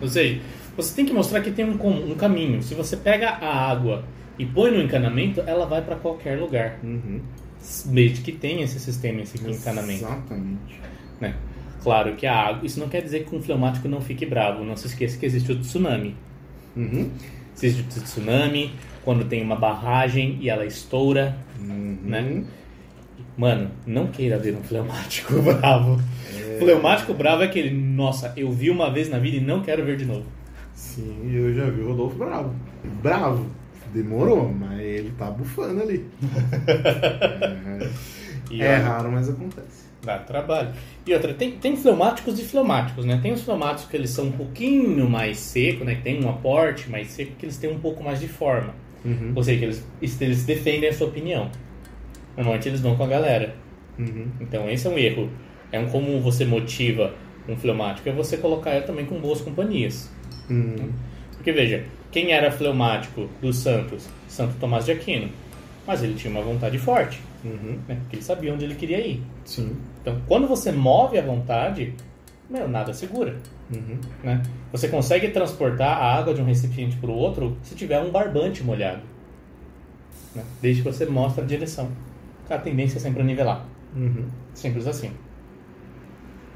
[0.00, 0.40] Ou seja,
[0.76, 2.62] você tem que mostrar que tem um, um caminho.
[2.62, 4.04] Se você pega a água
[4.38, 6.78] e põe no encanamento, ela vai para qualquer lugar.
[7.86, 10.04] Desde que tenha esse sistema, esse encanamento.
[10.04, 10.80] Exatamente.
[11.20, 11.34] né?
[11.82, 12.66] Claro que a água.
[12.66, 14.64] Isso não quer dizer que um fleumático não fique bravo.
[14.64, 16.14] Não se esqueça que existe o tsunami.
[16.76, 17.10] Uhum.
[17.54, 18.72] Existe o tsunami,
[19.04, 22.44] quando tem uma barragem e ela estoura, né?
[23.36, 26.00] Mano, não queira ver um fleumático bravo.
[26.58, 29.96] Fleumático bravo é aquele, nossa, eu vi uma vez na vida e não quero ver
[29.96, 30.24] de novo.
[30.74, 32.54] Sim, eu já vi o Rodolfo bravo.
[33.02, 33.46] Bravo.
[33.92, 36.06] Demorou, mas ele tá bufando ali.
[38.50, 39.88] é, é raro, mas acontece.
[40.02, 40.70] Dá trabalho.
[41.06, 43.18] E outra, tem, tem fleumáticos e fleumáticos, né?
[43.22, 45.96] Tem os fleumáticos que eles são um pouquinho mais seco, né?
[45.96, 48.74] Que tem um aporte mais seco, que eles têm um pouco mais de forma.
[49.36, 49.86] Ou seja, eles,
[50.20, 51.50] eles defendem a sua opinião.
[52.36, 53.54] Normalmente eles vão com a galera.
[54.40, 55.30] Então esse é um erro.
[55.72, 57.14] É um como você motiva
[57.48, 60.10] um fleumático, é você colocar ele também com boas companhias.
[61.32, 64.08] Porque veja, quem era fleumático dos Santos?
[64.28, 65.30] Santo Tomás de Aquino.
[65.86, 67.20] Mas ele tinha uma vontade forte,
[67.88, 67.96] né?
[68.00, 69.22] Porque ele sabia onde ele queria ir.
[69.44, 69.76] Sim.
[70.02, 71.94] Então, quando você move a vontade,
[72.48, 73.36] meu, nada segura.
[73.72, 73.98] Uhum.
[74.22, 74.42] Né?
[74.72, 78.62] Você consegue transportar a água de um recipiente para o outro se tiver um barbante
[78.62, 79.02] molhado.
[80.34, 80.42] Né?
[80.60, 81.90] Desde que você mostre a direção.
[82.48, 83.66] A tendência é sempre a nivelar.
[83.94, 84.26] Uhum.
[84.54, 85.10] Simples assim.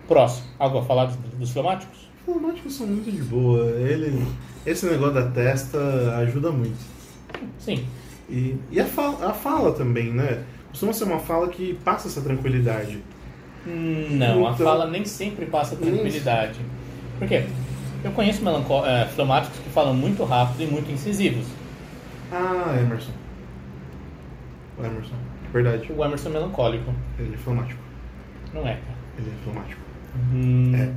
[0.09, 0.46] Próximo.
[0.59, 2.09] Algo a falar dos, dos fleumáticos?
[2.24, 3.64] Fleumáticos são muito de boa.
[3.72, 4.24] Ele,
[4.64, 5.78] esse negócio da testa
[6.18, 6.76] ajuda muito.
[7.58, 7.84] Sim.
[8.30, 10.42] E, e a, fala, a fala também, né?
[10.70, 13.02] Costuma ser uma fala que passa essa tranquilidade.
[13.66, 16.60] Hum, Não, a Então- fala nem sempre passa tranquilidade.
[17.18, 17.44] Por quê?
[18.04, 21.46] Eu conheço melancó- é, fleumáticos que falam muito rápido e muito incisivos.
[22.32, 23.12] Ah, Emerson.
[24.78, 25.14] O Emerson.
[25.52, 25.92] Verdade.
[25.92, 26.92] O Emerson é melancólico.
[27.18, 27.80] Ele é fleumático.
[28.54, 28.96] Não é, cara.
[29.18, 29.80] Ele é fleumático.
[30.32, 30.72] Hum.
[30.74, 30.92] É.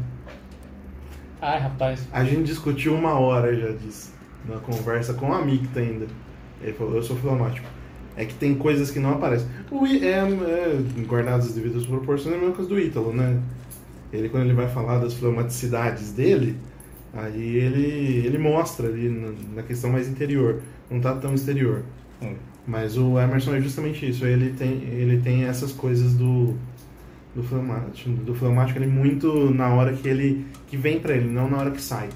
[1.46, 2.08] Ai, rapaz.
[2.12, 4.12] A gente discutiu uma hora já disso.
[4.50, 6.08] Na conversa com a Micta ainda.
[6.60, 7.68] Ele falou, eu sou fleumático.
[8.18, 9.48] É que tem coisas que não aparecem.
[9.70, 13.39] O I, é, é, guardadas as devidas proporções, é a mesma coisa do Ítalo, né?
[14.12, 16.58] Ele, quando ele vai falar das fleumaticidades dele,
[17.14, 20.62] aí ele, ele mostra ali na, na questão mais interior.
[20.89, 21.84] Não tá tão exterior.
[22.24, 22.34] Hum.
[22.66, 24.26] Mas o Emerson é justamente isso.
[24.26, 26.56] Ele tem, ele tem essas coisas do,
[27.36, 28.10] do fleumático.
[28.10, 31.72] Do fleumático, ele muito na hora que ele que vem pra ele, não na hora
[31.72, 32.10] que sai.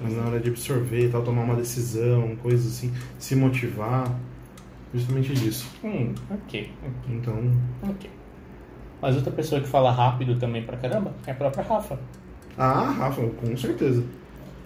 [0.00, 4.10] Mas na hora de absorver e tal, tomar uma decisão, coisas assim, se motivar.
[4.92, 5.70] Justamente disso.
[5.84, 6.70] Hum, ok.
[7.08, 7.34] Então,
[7.82, 8.10] Ok.
[9.00, 11.98] Mas outra pessoa que fala rápido também pra caramba é a própria Rafa.
[12.56, 14.02] ah, Rafa, com certeza.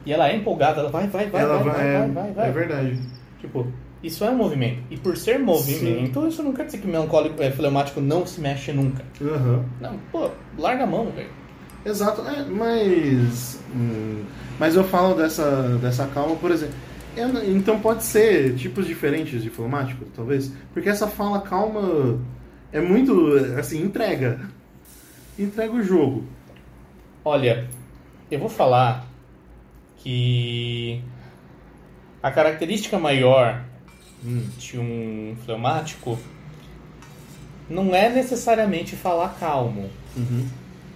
[0.07, 2.49] E ela é empolgada, ela vai, vai, vai, Ela vai, vai, é, vai, vai, vai.
[2.49, 3.01] é verdade.
[3.41, 3.67] Tipo,
[4.03, 4.83] isso é um movimento.
[4.91, 8.73] E por ser movimento, isso não quer dizer que melancólico, é, fleumático não se mexe
[8.73, 9.05] nunca.
[9.21, 9.65] Aham.
[9.81, 11.29] Não, pô, larga a mão, velho.
[11.85, 13.61] Exato, é, mas.
[13.75, 14.25] hum,
[14.59, 16.75] mas eu falo dessa, dessa calma, por exemplo.
[17.17, 20.53] eu então pode ser tipos diferentes de fleumático, talvez?
[20.73, 22.19] Porque essa fala calma
[22.73, 23.35] é muito.
[23.59, 24.41] Assim, entrega.
[25.39, 26.25] Entrega o jogo.
[27.23, 27.69] Olha,
[28.31, 29.07] eu vou falar
[29.99, 31.03] que
[32.23, 33.63] a característica maior
[34.59, 36.19] de um fleumático
[37.69, 39.89] não é necessariamente falar calmo.
[40.17, 40.47] Uhum.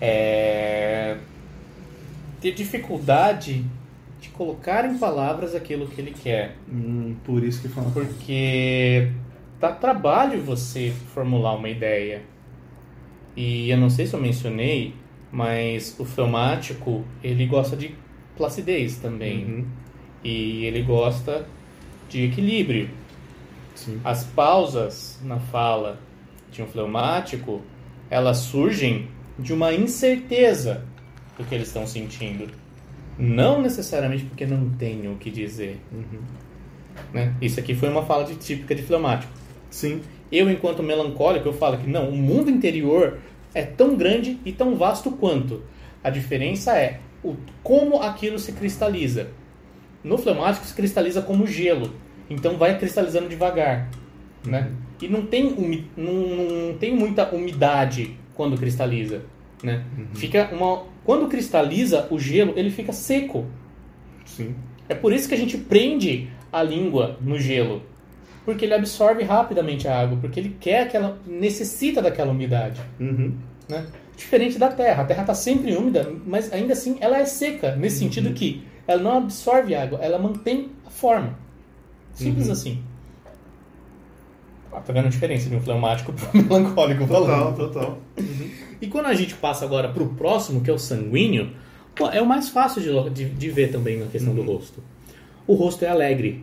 [0.01, 1.17] É
[2.45, 3.65] ter dificuldade
[4.21, 6.57] de colocar em palavras aquilo que ele quer.
[6.71, 7.91] Hum, por isso que fala.
[7.91, 9.11] Porque
[9.59, 12.21] dá trabalho você formular uma ideia.
[13.35, 14.95] E eu não sei se eu mencionei,
[15.33, 17.95] mas o fleumático, ele gosta de
[18.37, 19.45] placidez também.
[19.47, 19.65] Uhum.
[20.23, 21.47] E ele gosta
[22.11, 22.91] de equilíbrio.
[23.75, 24.01] Sim.
[24.05, 25.99] As pausas na fala
[26.51, 27.63] de um fleumático,
[28.11, 29.09] elas surgem
[29.39, 30.85] de uma incerteza
[31.37, 32.49] do que eles estão sentindo.
[33.19, 35.81] Não necessariamente porque não tem o que dizer.
[35.93, 36.21] Uhum.
[37.13, 37.35] Né?
[37.41, 39.33] Isso aqui foi uma fala de- típica de fleumático.
[39.71, 40.01] Sim.
[40.31, 43.19] Eu, enquanto melancólico, eu falo que não, o mundo interior
[43.53, 45.63] é tão grande e tão vasto quanto.
[46.03, 49.29] A diferença é o, como aquilo se cristaliza.
[50.03, 51.91] No fleumático se cristaliza como gelo,
[52.29, 53.91] então vai cristalizando devagar,
[54.45, 54.71] né?
[55.01, 59.23] E não tem, umi, não, não tem muita umidade quando cristaliza,
[59.63, 59.85] né?
[60.15, 63.47] Fica uma, quando cristaliza o gelo, ele fica seco.
[64.25, 64.55] Sim.
[64.89, 67.83] É por isso que a gente prende a língua no gelo.
[68.45, 71.19] Porque ele absorve rapidamente a água, porque ele quer aquela.
[71.27, 72.81] necessita daquela umidade.
[73.01, 73.35] Uhum.
[73.69, 73.87] Né?
[74.17, 75.03] Diferente da terra.
[75.03, 79.03] A terra está sempre úmida, mas ainda assim ela é seca, nesse sentido que ela
[79.03, 81.39] não absorve água, ela mantém a forma.
[82.15, 82.53] Simples Uhum.
[82.53, 82.83] assim.
[84.73, 87.57] Ah, tá vendo a diferença de um fleumático para um melancólico Total, falando?
[87.57, 87.99] total.
[88.81, 91.51] E quando a gente passa agora para o próximo, que é o sanguíneo,
[91.95, 94.83] pô, é o mais fácil de, de, de ver também na questão do rosto.
[95.47, 96.43] O rosto é alegre,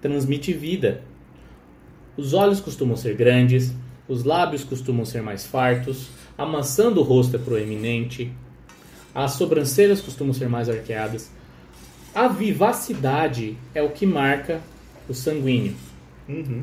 [0.00, 1.02] transmite vida.
[2.16, 3.74] Os olhos costumam ser grandes,
[4.08, 6.08] os lábios costumam ser mais fartos,
[6.38, 8.32] a maçã do rosto é proeminente,
[9.14, 11.30] as sobrancelhas costumam ser mais arqueadas.
[12.14, 14.60] A vivacidade é o que marca
[15.08, 15.74] o sanguíneo.
[16.28, 16.62] Uhum.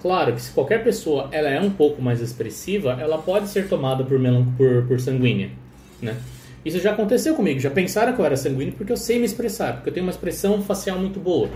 [0.00, 4.02] Claro que se qualquer pessoa ela é um pouco mais expressiva, ela pode ser tomada
[4.04, 4.18] por,
[4.56, 5.50] por, por sanguínea,
[6.00, 6.16] né?
[6.64, 9.74] Isso já aconteceu comigo, já pensaram que eu era sanguíneo porque eu sei me expressar,
[9.74, 11.48] porque eu tenho uma expressão facial muito boa.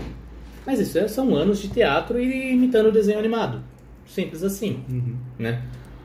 [0.65, 3.61] Mas isso é- são anos de teatro e imitando desenho animado.
[4.07, 5.15] Simples assim, Uhum.
[5.39, 5.61] né?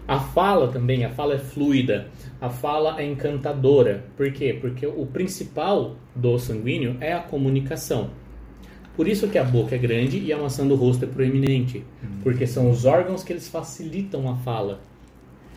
[0.08, 2.08] A fala também, a fala é fluida,
[2.40, 4.04] a fala é encantadora.
[4.16, 4.56] Por quê?
[4.60, 8.10] Porque o principal do sanguíneo é a comunicação.
[8.96, 11.84] Por isso que a boca é grande e a maçã do rosto é proeminente,
[12.22, 14.80] porque são os órgãos que eles facilitam a fala.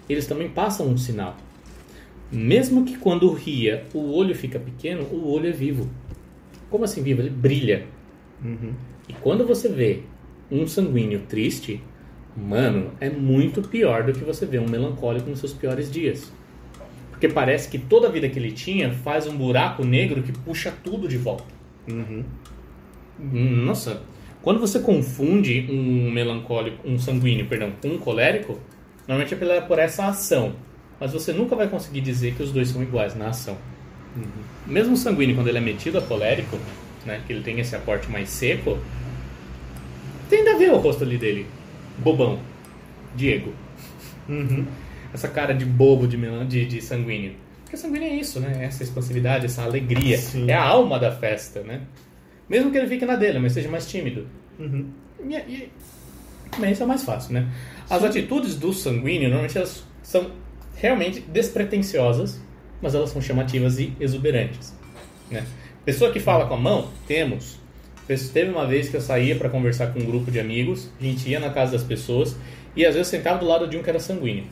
[0.08, 1.36] Eles também passam um sinal.
[2.32, 5.90] Mesmo que quando ria o olho fica pequeno, o olho é vivo.
[6.70, 7.22] Como assim vivo?
[7.22, 7.86] Ele brilha.
[8.44, 8.74] Uhum.
[9.08, 10.02] E quando você vê
[10.52, 11.82] um sanguíneo triste,
[12.36, 16.32] mano, é muito pior do que você vê um melancólico nos seus piores dias.
[17.12, 20.74] Porque parece que toda a vida que ele tinha faz um buraco negro que puxa
[20.84, 21.46] tudo de volta.
[21.88, 22.24] Uhum.
[23.20, 24.02] Nossa,
[24.42, 28.60] quando você confunde um melancólico, um sanguíneo, perdão, com um colérico,
[29.08, 30.56] normalmente é por essa ação.
[31.00, 33.58] Mas você nunca vai conseguir dizer que os dois são iguais na ação.
[34.66, 36.58] Mesmo o sanguíneo, quando ele é metido a colérico,
[37.06, 38.78] né, que ele tem esse aporte mais seco,
[40.30, 41.46] tende a ver o rosto ali dele.
[41.98, 42.40] Bobão.
[43.16, 43.54] Diego.
[44.28, 44.66] Uhum.
[45.14, 47.34] Essa cara de bobo de, de, de sanguíneo.
[47.64, 48.66] Porque sanguíneo é isso, né?
[48.66, 50.18] Essa expansividade, essa alegria.
[50.18, 50.50] Sim.
[50.50, 51.82] É a alma da festa, né?
[52.50, 54.28] Mesmo que ele fique na dele, mas seja mais tímido.
[54.60, 54.88] Uhum.
[55.28, 55.72] E, e,
[56.52, 57.48] também isso é mais fácil, né?
[57.90, 60.32] As atitudes do sanguíneo, normalmente elas são
[60.76, 62.40] realmente despretensiosas,
[62.82, 64.74] mas elas são chamativas e exuberantes,
[65.32, 65.46] né?
[65.86, 67.60] Pessoa que fala com a mão, temos.
[68.34, 71.28] Teve uma vez que eu saía para conversar com um grupo de amigos, a gente
[71.30, 72.36] ia na casa das pessoas
[72.76, 74.46] e às vezes sentava do lado de um que era sanguíneo.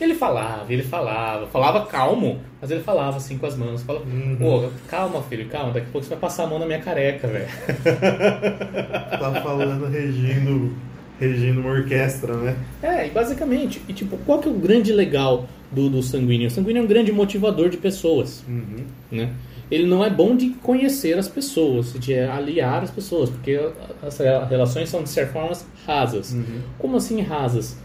[0.00, 4.04] Ele falava, ele falava, falava calmo, mas ele falava assim com as mãos, falava,
[4.38, 7.26] pô, calma filho, calma, daqui a pouco você vai passar a mão na minha careca,
[7.26, 7.46] velho.
[9.18, 10.72] Tá falando regindo,
[11.18, 12.56] regindo uma orquestra, né?
[12.82, 16.46] É, e basicamente, e tipo, qual que é o grande legal do, do sanguíneo?
[16.48, 18.84] O sanguíneo é um grande motivador de pessoas, Uhum.
[19.10, 19.30] né?
[19.70, 23.60] Ele não é bom de conhecer as pessoas, de aliar as pessoas, porque
[24.02, 24.18] as
[24.48, 25.52] relações são de certa forma
[25.86, 26.34] rasas.
[26.78, 27.76] Como assim rasas?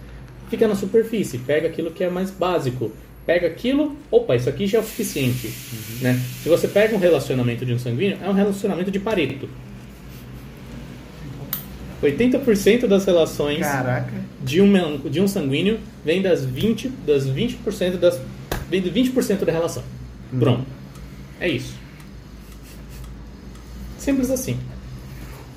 [0.53, 2.91] Fica na superfície, pega aquilo que é mais básico.
[3.25, 5.51] Pega aquilo, opa, isso aqui já é o suficiente.
[5.99, 6.21] Né?
[6.43, 9.49] Se você pega um relacionamento de um sanguíneo, é um relacionamento de Pareto.
[12.03, 14.13] 80% das relações Caraca.
[14.43, 18.21] de um, de um sanguíneo vem das 20%, das 20% das
[18.69, 19.81] vem de 20% da relação.
[20.37, 20.67] Pronto.
[21.39, 21.73] É isso.
[23.97, 24.59] Simples assim.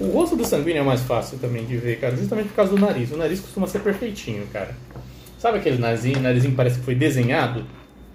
[0.00, 2.78] O rosto do sanguíneo é mais fácil também de ver, cara, justamente por causa do
[2.78, 3.10] nariz.
[3.12, 4.74] O nariz costuma ser perfeitinho, cara.
[5.46, 7.64] Sabe aquele narizinho, narizinho que parece que foi desenhado?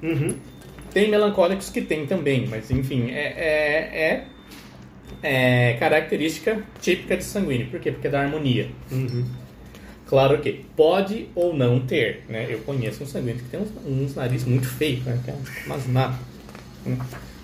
[0.03, 0.35] Uhum.
[0.93, 4.25] Tem melancólicos que tem também, mas enfim, é, é,
[5.23, 7.67] é, é característica típica de sanguíneo.
[7.67, 7.89] Por quê?
[7.89, 8.67] Porque é da harmonia.
[8.91, 9.25] Uhum.
[10.07, 12.47] Claro que pode ou não ter, né?
[12.49, 15.17] Eu conheço um sanguíneo que tem uns, uns nariz muito feios, né?
[15.23, 15.35] Que é
[15.67, 16.19] umas natas.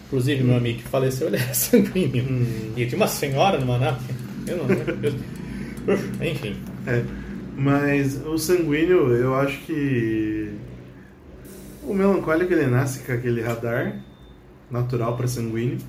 [0.08, 2.26] Inclusive, meu amigo que faleceu, ele era sanguíneo.
[2.30, 2.74] Hum.
[2.76, 4.04] E tinha uma senhora numa nave.
[4.46, 6.58] Eu não Enfim.
[6.86, 7.27] É.
[7.58, 10.52] Mas o sanguíneo, eu acho que
[11.84, 13.96] o melancólico ele nasce com aquele radar
[14.70, 15.80] natural para sanguíneo.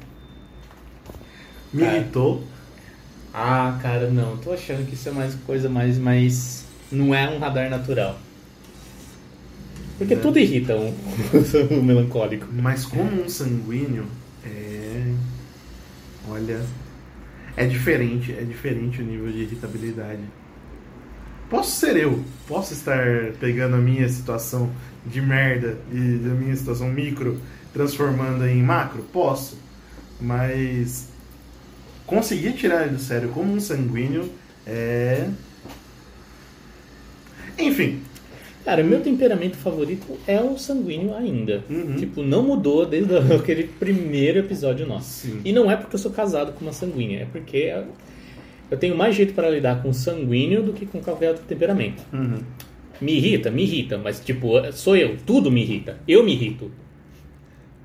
[1.73, 1.97] Me É.
[1.99, 2.43] irritou.
[3.35, 4.39] Ah, cara, não.
[4.39, 6.65] Tô achando que isso é mais coisa mais, mais...
[6.91, 8.19] Não é um radar natural.
[9.99, 10.17] Porque É.
[10.17, 10.95] tudo irrita um,
[11.79, 12.47] o melancólico.
[12.51, 14.07] Mas como um sanguíneo
[14.43, 15.13] é.
[16.31, 16.61] Olha.
[17.57, 20.21] É diferente, é diferente o nível de irritabilidade.
[21.51, 24.71] Posso ser eu, posso estar pegando a minha situação
[25.07, 27.41] de merda e da minha situação micro,
[27.73, 29.03] transformando em macro?
[29.13, 29.59] Posso.
[30.21, 31.09] Mas
[32.07, 34.31] conseguir tirar ele do sério como um sanguíneo
[34.67, 35.27] é.
[37.59, 38.03] Enfim.
[38.65, 41.65] Cara, meu temperamento favorito é o sanguíneo ainda.
[41.71, 41.97] Uhum.
[41.97, 45.27] Tipo, não mudou desde aquele primeiro episódio nosso.
[45.27, 45.41] Sim.
[45.43, 47.73] E não é porque eu sou casado com uma sanguínea, é porque
[48.71, 52.03] eu tenho mais jeito para lidar com sanguíneo do que com qualquer outro temperamento.
[52.13, 52.41] Uhum.
[53.01, 55.99] Me irrita, me irrita, mas tipo, sou eu, tudo me irrita.
[56.07, 56.71] Eu me irrito.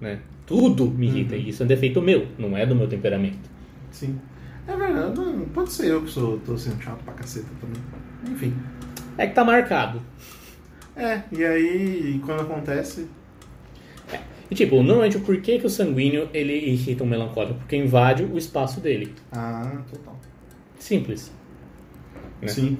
[0.02, 0.20] Né?
[0.46, 1.36] Tudo me irrita.
[1.36, 3.50] E isso é um defeito meu, não é do meu temperamento.
[3.92, 4.20] Sim.
[4.68, 5.20] É verdade,
[5.54, 7.82] pode ser eu que sou, tô sendo chato pra caceta também.
[8.34, 8.54] Enfim.
[9.18, 10.02] É que tá marcado.
[10.96, 13.08] É, e aí quando acontece.
[14.50, 17.60] E tipo, normalmente o porquê que o sanguíneo ele irrita um melancólico?
[17.60, 19.14] Porque invade o espaço dele.
[19.32, 20.20] Ah, total.
[20.80, 21.32] Simples.
[22.42, 22.48] Né?
[22.48, 22.78] Sim.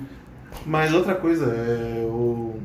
[0.66, 2.56] Mas outra coisa, é o,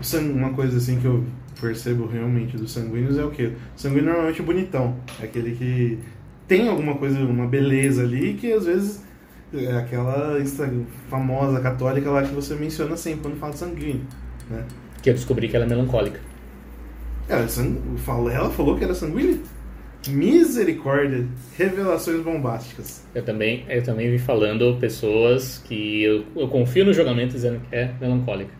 [0.00, 1.24] o sang- uma coisa assim que eu
[1.60, 3.46] percebo realmente dos sanguíneos é o que?
[3.46, 4.96] O sanguíneo normalmente é bonitão.
[5.20, 5.98] É aquele que
[6.46, 9.02] tem alguma coisa, uma beleza ali que às vezes
[9.52, 10.36] é aquela
[11.08, 14.02] famosa católica lá que você menciona sempre quando fala de sanguíneo.
[14.50, 14.64] Né?
[15.02, 16.20] Que eu descobri que ela é melancólica.
[17.28, 19.38] Ela, é sang- fala- ela falou que era sanguínea?
[20.08, 21.26] Misericórdia.
[21.56, 23.04] Revelações bombásticas.
[23.14, 27.74] Eu também, eu também vi falando pessoas que eu, eu confio no julgamento dizendo que
[27.76, 28.50] é melancólica.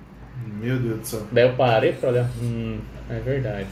[0.61, 1.23] Meu Deus do céu.
[1.33, 2.79] Daí eu parei pra olhar, hum,
[3.11, 3.67] é verdade.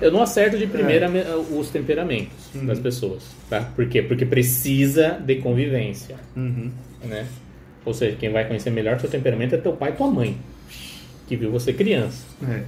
[0.00, 1.22] Eu não acerto de primeira me-
[1.56, 2.66] os temperamentos Uhum.
[2.66, 3.60] das pessoas, tá?
[3.76, 4.02] Por quê?
[4.02, 6.70] Porque precisa de convivência, Uhum.
[7.04, 7.26] né?
[7.84, 10.36] Ou seja, quem vai conhecer melhor teu temperamento é teu pai e tua mãe,
[11.26, 12.24] que viu você criança.
[12.48, 12.62] É.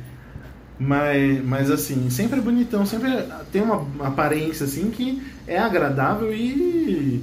[0.79, 3.11] Mas, mas assim, sempre é bonitão, sempre
[3.53, 7.23] tem uma aparência assim que é agradável e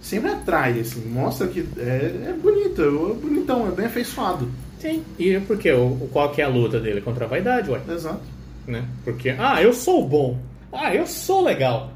[0.00, 4.48] sempre atrai, assim, mostra que é, é bonito, é bonitão, é bem afeiçoado.
[4.78, 5.02] Sim.
[5.18, 5.72] E por quê?
[5.72, 7.00] O, qual que é a luta dele?
[7.00, 7.80] Contra a vaidade, ué.
[7.88, 8.20] Exato.
[8.66, 8.84] né?
[9.02, 10.38] Porque, ah, eu sou bom.
[10.72, 11.90] Ah, eu sou legal.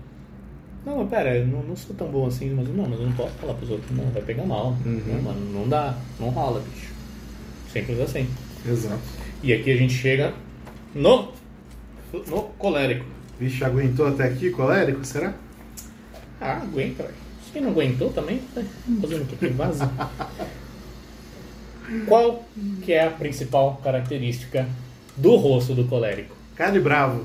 [0.87, 3.33] Não, pera, eu não, não sou tão bom assim, mas não, mas eu não posso
[3.35, 4.75] falar pros outros, não, vai pegar mal.
[4.87, 5.03] Uhum.
[5.07, 6.93] Não, mano, não dá, não rola, bicho.
[7.73, 8.27] Simples assim.
[8.67, 9.01] Exato.
[9.43, 10.33] E aqui a gente chega
[10.95, 11.33] no,
[12.27, 13.05] no colérico.
[13.39, 15.35] Vixe, aguentou até aqui, colérico, será?
[16.41, 17.09] Ah, aguenta.
[17.53, 18.63] Se não aguentou também, tá
[19.01, 19.91] fazendo o que que vaza.
[22.07, 22.45] Qual
[22.83, 24.69] que é a principal característica
[25.17, 26.37] do rosto do colérico?
[26.55, 27.25] Cara de bravo.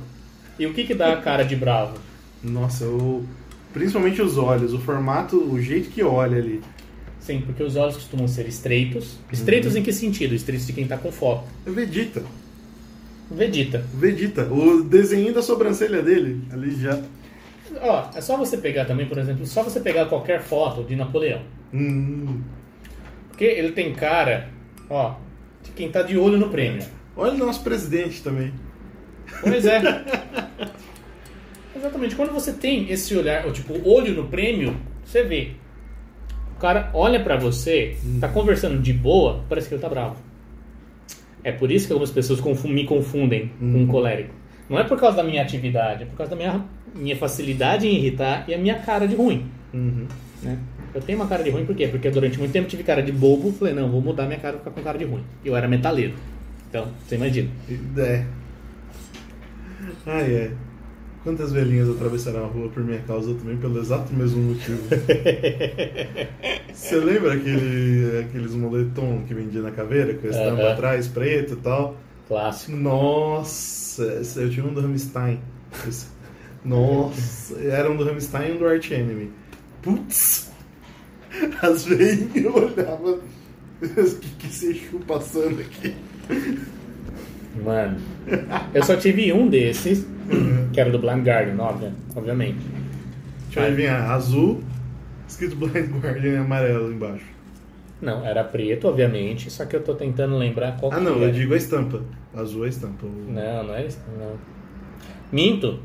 [0.57, 1.97] E o que que dá a cara de bravo?
[2.43, 3.25] Nossa, eu...
[3.73, 6.61] principalmente os olhos, o formato, o jeito que olha ali.
[7.19, 9.17] Sim, porque os olhos costumam ser estreitos.
[9.31, 10.35] Estreitos em que sentido?
[10.35, 11.47] Estreitos de quem tá com foco.
[11.65, 12.23] É Vegeta.
[13.29, 13.83] Vegeta.
[13.93, 14.43] Vegeta.
[14.51, 16.99] O desenho da sobrancelha dele, ali já.
[17.81, 21.41] Ó, é só você pegar também, por exemplo, só você pegar qualquer foto de Napoleão.
[21.73, 22.41] Hum.
[23.29, 24.49] Porque ele tem cara,
[24.89, 25.15] ó,
[25.63, 26.85] de quem tá de olho no prêmio.
[27.15, 28.53] Olha o nosso presidente também.
[29.41, 29.81] Pois é.
[31.75, 32.15] Exatamente.
[32.15, 35.51] Quando você tem esse olhar, ou tipo, olho no prêmio, você vê.
[36.55, 40.15] O cara olha pra você, tá conversando de boa, parece que ele tá bravo.
[41.43, 44.33] É por isso que algumas pessoas me confundem com um colérico.
[44.69, 46.65] Não é por causa da minha atividade, é por causa da minha,
[46.95, 49.45] minha facilidade em irritar e a minha cara de ruim.
[49.73, 50.07] Uhum.
[50.41, 50.57] né?
[50.93, 51.87] Eu tenho uma cara de ruim por quê?
[51.87, 54.59] Porque durante muito tempo tive cara de bobo, falei, não, vou mudar minha cara e
[54.59, 55.23] ficar com cara de ruim.
[55.43, 56.13] Eu era metaleiro.
[56.69, 57.49] Então, você imagina.
[57.97, 58.25] É.
[60.05, 60.51] Ai, é.
[61.23, 64.79] Quantas velhinhas atravessaram a rua por minha causa também pelo exato mesmo motivo.
[66.73, 70.73] Você lembra aquele, aqueles moletom que vendia na caveira, com a estampa Aham.
[70.73, 71.95] atrás, preto e tal?
[72.27, 72.73] Clássico.
[72.73, 74.03] Nossa,
[74.35, 75.39] eu tinha um do Rammstein.
[76.65, 79.31] Nossa, era um do Rammstein e um do Arch Enemy.
[79.81, 80.51] Putz!
[81.61, 83.19] Às vezes eu olhava.
[83.83, 85.93] O que, que esse Exu passando aqui?
[87.55, 87.97] Mano,
[88.73, 90.05] eu só tive um desses,
[90.73, 92.57] que era do Blind Guardian, óbvio, obviamente.
[93.45, 94.63] Deixa eu adivinhar, azul,
[95.27, 97.25] escrito Blind Guardian em amarelo embaixo.
[98.01, 101.25] Não, era preto, obviamente, só que eu tô tentando lembrar qual Ah que não, era.
[101.25, 102.01] eu digo a estampa.
[102.35, 103.05] Azul é a estampa.
[103.05, 103.99] Não, não é isso.
[104.19, 104.35] Não.
[105.31, 105.79] Minto.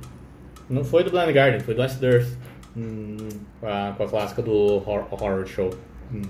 [0.69, 2.29] Não foi do Blind Guardian, foi do Ice Earth.
[2.77, 3.17] Hum,
[3.61, 5.71] Com a, com a clássica do horror, horror Show.
[6.13, 6.23] hum.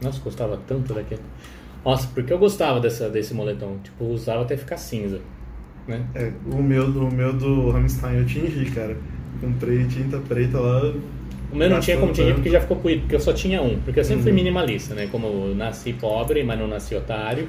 [0.00, 1.20] Nossa, gostava tanto daquele.
[1.84, 3.76] Nossa, porque eu gostava dessa, desse moletom.
[3.82, 5.20] Tipo, eu usava até ficar cinza.
[5.86, 6.04] Né?
[6.14, 8.96] É, o meu, do- o meu do Rammstein eu tingi, cara.
[9.40, 10.92] Comprei tinta preta lá.
[11.50, 13.78] O meu não tinha como tingir porque já ficou puído, porque eu só tinha um.
[13.80, 14.36] Porque eu sempre fui Uhum.
[14.36, 15.08] minimalista, né?
[15.10, 17.48] Como eu nasci pobre, mas não nasci otário.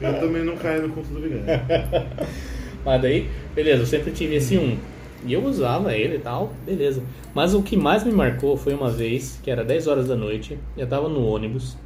[0.00, 1.44] Eu também não caio no conto do vigário.
[2.84, 4.78] Mas daí, beleza, eu sempre tive esse um.
[5.26, 7.02] E eu usava ele e tal, beleza.
[7.34, 10.56] Mas o que mais me marcou foi uma vez, que era 10 horas da noite,
[10.76, 11.76] eu tava no ônibus,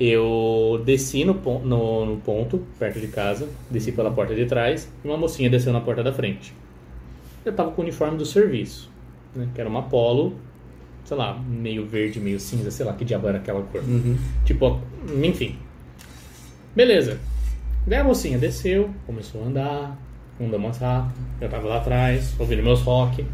[0.00, 4.88] eu desci no, pon- no, no ponto, perto de casa, desci pela porta de trás,
[5.04, 6.54] e uma mocinha desceu na porta da frente.
[7.44, 8.90] Eu tava com o uniforme do serviço,
[9.36, 10.34] né, que era uma polo,
[11.04, 13.82] sei lá, meio verde, meio cinza, sei lá que diabo era aquela cor.
[13.82, 14.16] Uhum.
[14.44, 14.80] Tipo,
[15.22, 15.56] enfim.
[16.74, 17.18] Beleza.
[17.86, 19.98] Daí a mocinha desceu, começou a andar,
[20.40, 21.14] andou mais rápido.
[21.40, 23.24] Eu tava lá atrás, ouvindo meus rock.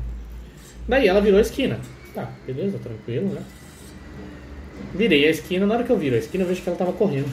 [0.89, 1.79] Daí ela virou a esquina.
[2.15, 3.43] Tá, beleza, tranquilo, né?
[4.97, 6.93] Virei a esquina, na hora que eu viro a esquina, eu vejo que ela tava
[6.93, 7.31] correndo.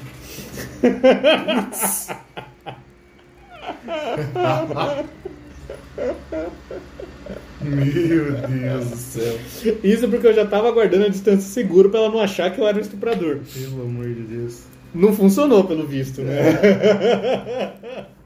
[7.62, 9.40] Meu Deus do céu.
[9.84, 12.68] Isso porque eu já tava aguardando a distância segura pra ela não achar que eu
[12.68, 13.40] era um estuprador.
[13.54, 14.64] Pelo amor de Deus.
[14.94, 16.44] Não funcionou, pelo visto, né?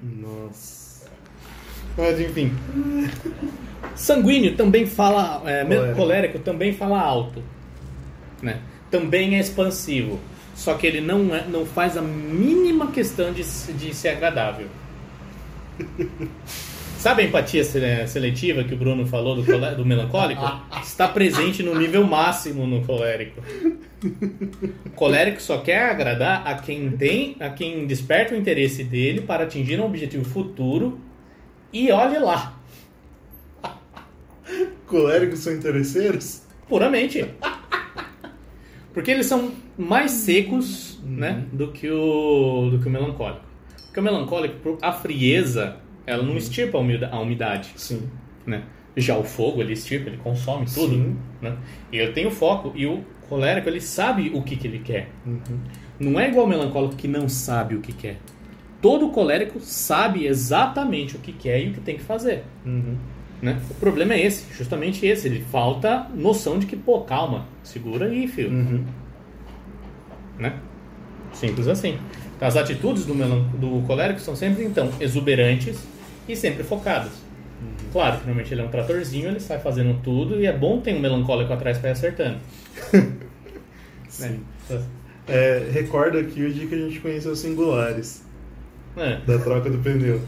[0.01, 1.05] Nossa.
[1.97, 2.51] Mas enfim.
[3.95, 5.43] Sanguíneo também fala.
[5.45, 5.95] É, Colérico.
[5.95, 7.41] colérico também fala alto.
[8.41, 8.59] Né?
[8.89, 10.19] Também é expansivo.
[10.55, 14.67] Só que ele não, é, não faz a mínima questão de, de ser agradável.
[16.97, 19.43] Sabe a empatia sele- seletiva que o Bruno falou do,
[19.75, 20.41] do melancólico?
[20.81, 23.39] Está presente no nível máximo no colérico.
[24.85, 29.43] O colérico só quer agradar a quem tem, a quem desperta o interesse dele para
[29.43, 30.99] atingir um objetivo futuro
[31.71, 32.57] e olhe lá,
[34.87, 36.41] Coléricos são interesseiros?
[36.67, 37.25] puramente.
[38.97, 43.45] Porque eles são mais secos, né, do que o do que o melancólico.
[43.85, 45.75] Porque o melancólico, a frieza,
[46.07, 48.09] ela não estirpa a umida- a umidade, Sim.
[48.43, 48.63] né?
[48.95, 51.15] Já o fogo, ele estirpa, ele consome tudo, Sim.
[51.39, 51.55] né?
[51.91, 55.11] E ele tem o foco e o colérico, ele sabe o que que ele quer.
[55.27, 55.59] Uhum.
[55.99, 58.17] Não é igual o melancólico que não sabe o que quer.
[58.81, 62.45] Todo colérico sabe exatamente o que quer e o que tem que fazer.
[62.65, 62.95] Uhum.
[63.41, 63.59] Né?
[63.69, 65.27] O problema é esse, justamente esse.
[65.27, 68.51] Ele falta noção de que, pô, calma, segura aí, filho.
[68.51, 68.83] Uhum.
[70.39, 70.53] Né?
[71.33, 71.97] Simples assim.
[72.39, 75.77] As atitudes do, melan- do colérico são sempre, então, exuberantes
[76.27, 77.11] e sempre focadas.
[77.91, 80.93] Claro que normalmente ele é um tratorzinho, ele sai fazendo tudo e é bom ter
[80.93, 82.37] um melancólico atrás para ir acertando.
[84.09, 84.41] Sim.
[84.69, 84.81] Né?
[85.27, 88.23] É, recordo aqui o dia que a gente conheceu os singulares
[88.95, 89.19] É.
[89.25, 90.21] da troca do pneu.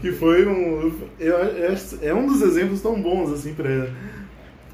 [0.00, 0.92] Que foi um.
[1.18, 3.88] Eu, eu- é um dos exemplos tão bons assim para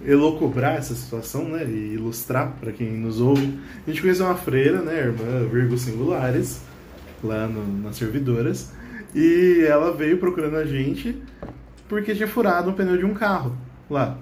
[0.04, 1.64] elocubrar essa situação, né?
[1.64, 3.59] E ilustrar para quem nos ouve.
[3.86, 4.98] A gente conheceu uma freira, né?
[4.98, 6.61] Irmã Virgo Singulares,
[7.24, 8.70] lá no- nas servidoras.
[9.14, 11.16] E ela veio procurando a gente
[11.88, 13.57] porque tinha furado um pneu de um carro
[13.88, 14.18] lá.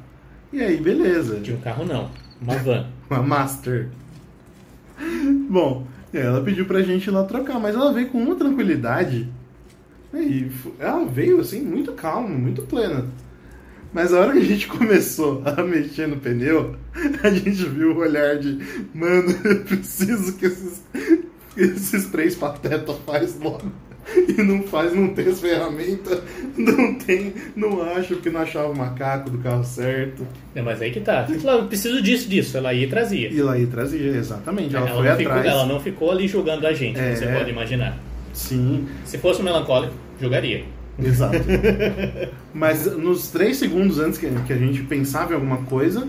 [0.53, 1.41] E aí, beleza.
[1.41, 2.11] De um carro não,
[2.41, 2.87] uma van.
[3.11, 3.89] Uma Master.
[5.51, 5.87] Bom,
[6.19, 9.29] ela pediu pra gente ir lá trocar, mas ela veio com uma tranquilidade.
[10.13, 13.07] né, E ela veio assim, muito calma, muito plena.
[13.93, 16.77] Mas a hora que a gente começou a mexer no pneu,
[17.23, 18.59] a gente viu o olhar de
[18.95, 20.83] mano, eu preciso que esses,
[21.57, 23.71] esses três patetas faz logo.
[24.37, 26.21] E não faz, não tem as ferramentas,
[26.57, 30.27] não tem, não acho porque não achava o macaco do carro certo.
[30.55, 31.27] É, mas aí que tá.
[31.43, 32.57] Ela, eu preciso disso, disso.
[32.57, 33.29] Ela ia e trazia.
[33.31, 34.75] E lá aí trazia, exatamente.
[34.75, 35.47] Ela, ela, foi não ficou, atrás.
[35.47, 37.15] ela não ficou ali julgando a gente, É.
[37.15, 37.97] você pode imaginar.
[38.33, 40.65] Sim, Se fosse um melancólico, jogaria.
[40.99, 41.37] exato.
[42.53, 46.07] Mas nos três segundos antes que, que a gente pensava em alguma coisa,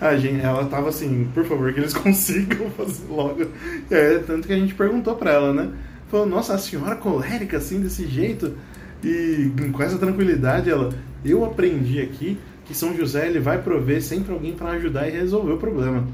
[0.00, 3.46] a gente, ela tava assim, por favor, que eles consigam fazer logo.
[3.90, 5.68] É, tanto que a gente perguntou pra ela, né?
[6.08, 8.56] Falou, nossa, a senhora colérica assim, desse jeito?
[9.02, 10.92] E com essa tranquilidade, ela,
[11.24, 15.52] eu aprendi aqui que São José ele vai prover sempre alguém pra ajudar e resolver
[15.52, 16.06] o problema.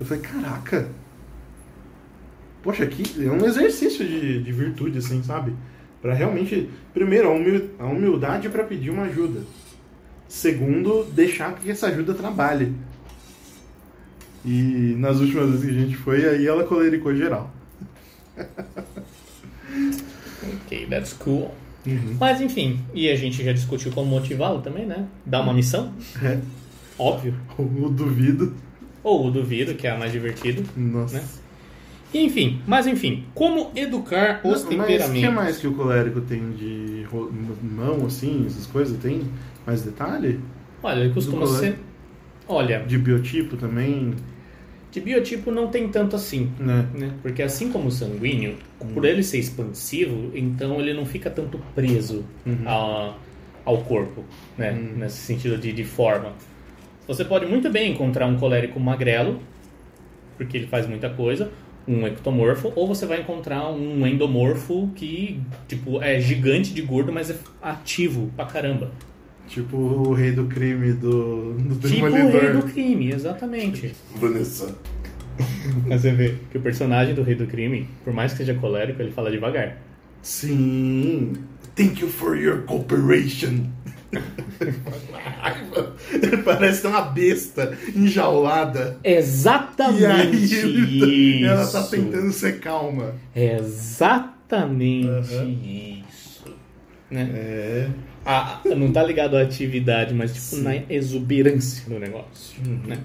[0.00, 0.88] Eu falei, caraca,
[2.62, 5.54] Poxa, aqui é um exercício de, de virtude, assim, sabe?
[6.02, 7.28] Pra realmente, primeiro,
[7.78, 9.40] a humildade para pedir uma ajuda.
[10.28, 12.74] Segundo, deixar que essa ajuda trabalhe.
[14.44, 17.50] E nas últimas vezes que a gente foi, aí ela colericou geral.
[20.68, 21.50] Ok, that's cool.
[22.20, 25.06] Mas enfim, e a gente já discutiu como motivá-lo também, né?
[25.24, 25.92] Dar uma missão,
[26.22, 26.38] É,
[26.98, 27.34] óbvio.
[27.56, 28.54] o duvido.
[29.02, 30.62] Ou o duvido, que é a mais divertido.
[30.76, 31.16] Nossa.
[31.18, 31.24] Né?
[32.12, 35.34] Enfim, mas enfim, como educar os Mas o que temperamentos?
[35.34, 37.06] mais que o colérico tem de
[37.62, 38.98] mão, assim, essas coisas?
[38.98, 39.22] Tem
[39.66, 40.40] mais detalhe?
[40.82, 41.78] Olha, ele costuma ser.
[42.46, 44.14] Olha, De biotipo também,
[44.90, 46.50] de biotipo não tem tanto assim.
[46.58, 46.86] né?
[46.94, 47.12] né?
[47.22, 48.56] Porque assim como o sanguíneo,
[48.94, 52.58] por ele ser expansivo, então ele não fica tanto preso Uhum.
[52.66, 53.14] a-
[53.64, 54.24] ao corpo,
[54.56, 54.72] né?
[54.72, 54.98] Uhum.
[54.98, 56.32] Nesse sentido de, de forma.
[57.06, 59.40] Você pode muito bem encontrar um colérico magrelo,
[60.36, 61.50] porque ele faz muita coisa,
[61.86, 67.30] um ectomorfo, ou você vai encontrar um endomorfo que, tipo, é gigante de gordo, mas
[67.30, 68.90] é ativo pra caramba.
[69.48, 73.94] Tipo o rei do crime do, do Tipo o rei do crime, exatamente.
[74.16, 74.76] Vanessa.
[75.86, 79.00] Mas você vê que o personagem do rei do crime, por mais que seja colérico,
[79.00, 79.78] ele fala devagar.
[80.22, 81.32] Sim.
[81.74, 83.66] Thank you for your cooperation.
[86.44, 88.98] Parece uma besta enjaulada.
[89.04, 91.46] Exatamente E aí isso.
[91.46, 93.14] ela tá tentando ser calma.
[93.34, 95.48] Exatamente Aham.
[95.48, 96.54] isso.
[97.10, 97.30] Né?
[97.32, 97.88] É.
[98.24, 100.62] A- não tá ligado à atividade, mas tipo Sim.
[100.62, 102.60] na exuberância do negócio.
[102.66, 102.80] Uhum.
[102.86, 102.98] Né?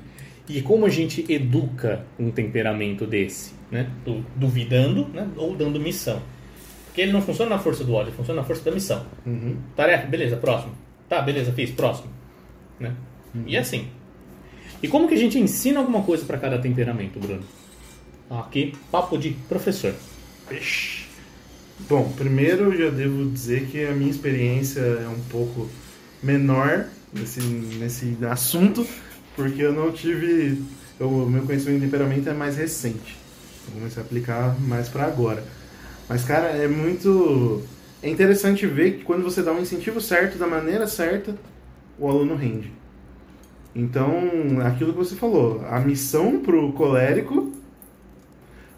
[0.49, 3.53] E como a gente educa um temperamento desse?
[3.71, 3.89] Né?
[4.05, 5.27] Du- Duvidando né?
[5.37, 6.21] ou dando missão.
[6.87, 9.05] Porque ele não funciona na força do ódio, ele funciona na força da missão.
[9.25, 9.55] Uhum.
[9.75, 10.73] Tarefa, beleza, próximo.
[11.09, 12.09] Tá, beleza, fiz, próximo.
[12.79, 12.93] Né?
[13.33, 13.43] Uhum.
[13.47, 13.87] E assim.
[14.81, 17.41] E como que a gente ensina alguma coisa para cada temperamento, Bruno?
[18.29, 19.93] Aqui, papo de professor.
[20.51, 21.02] Ixi.
[21.79, 25.67] Bom, primeiro já devo dizer que a minha experiência é um pouco
[26.21, 28.85] menor nesse, nesse assunto,
[29.35, 30.61] porque eu não tive.
[30.99, 33.17] O meu conhecimento de temperamento é mais recente.
[33.67, 35.43] Eu comecei a aplicar mais pra agora.
[36.07, 37.63] Mas, cara, é muito.
[38.01, 41.35] É interessante ver que quando você dá um incentivo certo, da maneira certa,
[41.97, 42.71] o aluno rende.
[43.75, 47.51] Então, aquilo que você falou, a missão pro colérico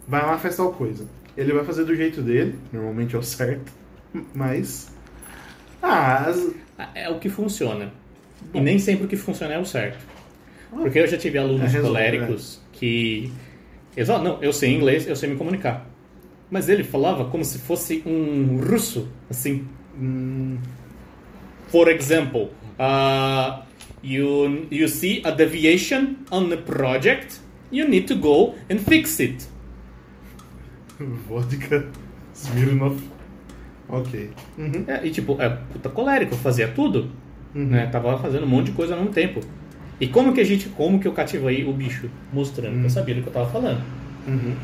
[0.07, 1.05] vai lá faz tal coisa.
[1.37, 3.71] Ele vai fazer do jeito dele, normalmente é o certo,
[4.33, 4.91] mas.
[5.81, 6.51] Ah, as-
[6.93, 7.91] É o que funciona.
[8.53, 8.63] E Bom.
[8.63, 9.99] nem sempre o que funciona é o certo.
[10.71, 13.31] Porque eu já tive alunos É, coléricos que.
[13.95, 15.87] Eles falam, não, eu sei inglês, eu sei me comunicar.
[16.51, 19.65] Mas ele falava como se fosse um russo, assim.
[19.97, 20.57] hum,
[21.69, 23.61] For example, uh,
[24.03, 27.39] you, you see a deviation on the project,
[27.71, 29.45] you need to go and fix it.
[31.27, 31.85] vodka,
[32.33, 33.01] Smirnoff.
[33.87, 34.29] Ok.
[34.57, 34.83] Uhum.
[34.87, 37.11] É, e tipo, é puta colérico, fazia tudo.
[37.53, 37.65] Uhum.
[37.67, 37.87] Né?
[37.87, 39.39] Tava fazendo um monte de coisa ao mesmo tempo.
[39.99, 42.09] E como que a gente, como que eu cativei o bicho?
[42.33, 43.81] Mostrando que eu sabia do que eu tava falando.
[44.27, 44.55] Uhum.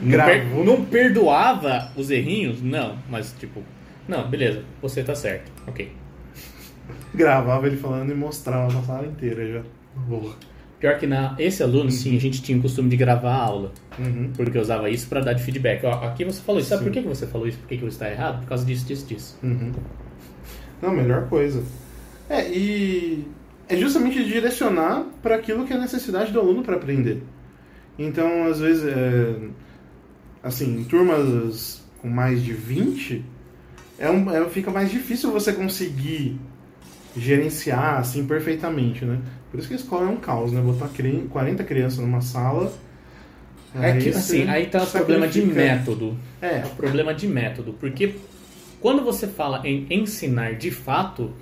[0.00, 2.62] Não, per- não perdoava os errinhos?
[2.62, 3.62] Não, mas tipo,
[4.08, 5.90] não, beleza, você tá certo, ok.
[7.14, 9.62] Gravava ele falando e mostrava na sala inteira já.
[10.06, 10.34] Boa.
[10.86, 13.72] Pior que na esse aluno, sim, a gente tinha o costume de gravar a aula,
[13.98, 14.30] Uhum.
[14.36, 15.84] porque eu usava isso pra dar de feedback.
[15.84, 16.90] Ó, aqui você falou isso, sabe Sim.
[16.90, 17.58] por que você falou isso?
[17.58, 18.42] Por que que você está errado?
[18.42, 19.36] Por causa disso, disso, disso.
[19.42, 19.72] Uhum.
[20.80, 21.60] Não, melhor coisa.
[22.30, 23.26] É, e
[23.68, 27.20] é justamente direcionar para aquilo que é a necessidade do aluno para aprender.
[27.98, 29.34] Então, às vezes, é,
[30.40, 33.24] assim, em turmas com mais de 20,
[33.98, 36.38] é um, é, fica mais difícil você conseguir
[37.16, 39.18] gerenciar assim perfeitamente, né?
[39.56, 40.60] Por isso que a escola é um caos, né?
[40.60, 42.70] Botar cri- 40 crianças numa sala.
[43.74, 46.14] É que, assim, aí tá o problema de método.
[46.42, 48.16] É, É o problema de método, porque
[48.82, 51.32] quando você fala em ensinar de fato,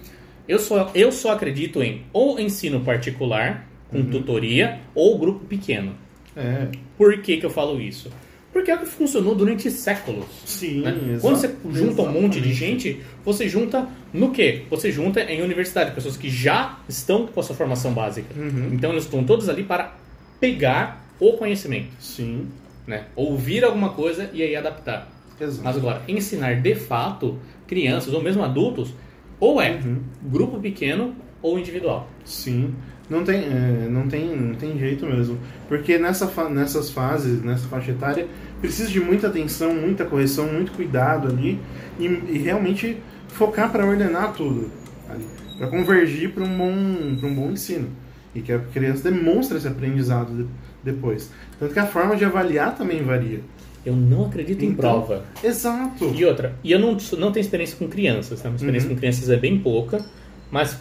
[0.47, 4.05] eu só, eu só acredito em ou ensino particular, com Uhum.
[4.11, 5.93] tutoria, ou grupo pequeno.
[6.37, 8.11] é, Por que, que eu falo isso?
[8.55, 10.25] Porque é o que funcionou durante séculos.
[10.47, 10.81] sim.
[10.81, 10.97] né?
[11.15, 14.63] exa- Quando você junta um monte de gente, você junta no quê?
[14.71, 18.29] Você junta em universidade, pessoas que já estão com a sua formação básica.
[18.35, 18.71] Uhum.
[18.73, 19.95] Então eles estão todos ali para
[20.41, 22.49] pegar o conhecimento, Sim,
[22.87, 23.05] né?
[23.17, 25.09] Ouvir alguma coisa e aí adaptar.
[25.41, 25.63] exato.
[25.65, 28.95] Mas agora, ensinar de fato crianças ou mesmo adultos,
[29.41, 29.99] ou é Uhum.
[30.23, 32.09] grupo pequeno ou individual.
[32.25, 32.75] Sim.
[33.09, 35.39] Não tem, é, não tem, não tem jeito mesmo.
[35.69, 38.27] Porque nessa fa- nessas fases, nessa faixa etária,
[38.61, 41.61] precisa de muita atenção, muita correção, muito cuidado ali
[41.99, 42.97] e, e realmente
[43.29, 44.71] focar para ordenar tudo
[45.11, 45.25] ali,
[45.59, 47.89] para convergir para um bom, para um bom ensino
[48.35, 50.47] e que a criança demonstre esse aprendizado de-
[50.83, 51.31] depois.
[51.59, 53.41] Tanto que a forma de avaliar também varia.
[53.85, 55.25] Eu não acredito em Então- prova.
[55.45, 56.07] Exato.
[56.17, 58.49] E outra, e eu não, não tenho experiência com crianças, tá?
[58.49, 58.95] Minha experiência Uhum.
[58.95, 60.03] com crianças é bem pouca,
[60.51, 60.79] mas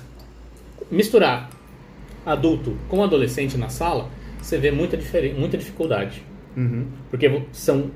[0.90, 1.50] misturar
[2.26, 4.10] adulto com adolescente na sala,
[4.42, 4.98] você vê muita,
[5.38, 6.24] muita dificuldade.
[6.56, 6.86] Uhum.
[7.10, 7.92] Porque são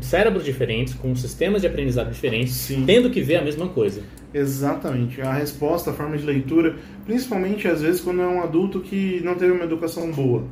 [0.00, 2.84] cérebros diferentes, com sistemas de aprendizado diferentes, Sim.
[2.86, 4.02] tendo que ver a mesma coisa.
[4.32, 5.20] Exatamente.
[5.20, 9.34] A resposta, a forma de leitura, principalmente às vezes quando é um adulto que não
[9.34, 10.44] teve uma educação boa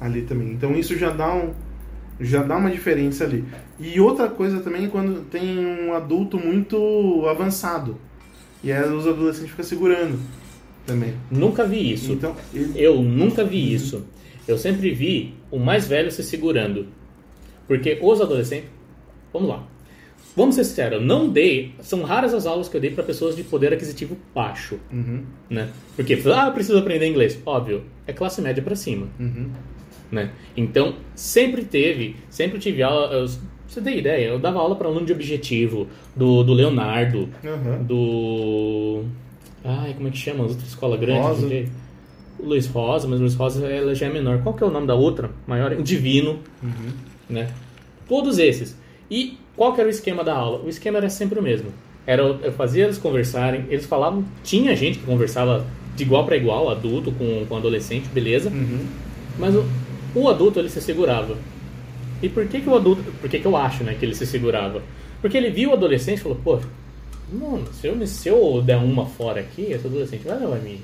[0.00, 0.50] ali também.
[0.50, 1.52] Então isso já dá um
[2.20, 3.44] já dá uma diferença ali.
[3.80, 7.96] E outra coisa também é quando tem um adulto muito avançado.
[8.62, 10.20] E aí os adolescentes ficam segurando
[10.86, 11.14] também.
[11.30, 12.12] Nunca vi isso.
[12.12, 14.04] Então, ele- Eu nunca vi isso.
[14.46, 16.86] Eu sempre vi o mais velho se segurando.
[17.68, 18.68] Porque os adolescentes.
[19.32, 19.66] Vamos lá.
[20.34, 21.74] Vamos ser sinceros, eu não dei.
[21.80, 24.78] São raras as aulas que eu dei para pessoas de poder aquisitivo baixo.
[24.90, 25.68] Uhum, Né?
[25.94, 27.38] Porque, ah, eu preciso aprender inglês.
[27.44, 29.08] Óbvio, é classe média para cima.
[29.20, 29.50] uhum.
[30.10, 30.30] Né?
[30.56, 33.12] Então, sempre teve, sempre tive aula.
[33.14, 33.26] Eu,
[33.68, 37.82] você ter ideia, eu dava aula para aluno de objetivo, do, do Leonardo, Uhum.
[37.84, 39.04] do.
[39.64, 40.44] Ai, como é que chama?
[40.44, 41.20] As outras escola grande?
[41.20, 41.66] Rosa.
[42.42, 44.42] Luiz Rosa, mas o Luiz Rosa ela já é menor.
[44.42, 45.30] Qual que é o nome da outra?
[45.46, 45.72] Maior?
[45.72, 46.92] O Divino, Uhum.
[47.28, 47.50] né?
[48.08, 48.76] Todos esses.
[49.10, 50.60] E qual que era o esquema da aula?
[50.64, 51.70] O esquema era sempre o mesmo.
[52.06, 56.36] Era eu eu fazia eles conversarem, eles falavam, tinha gente que conversava de igual para
[56.36, 58.50] igual, adulto com, com adolescente, beleza?
[58.50, 58.86] Uhum.
[59.38, 59.64] Mas o,
[60.14, 61.36] o adulto ele se segurava.
[62.20, 64.26] E por que que o adulto, por que que eu acho, né, que ele se
[64.26, 64.82] segurava?
[65.20, 66.58] Porque ele viu o adolescente e falou, pô,
[67.32, 70.80] mano, se eu, se eu der uma fora aqui, esse adolescente vai, vai me,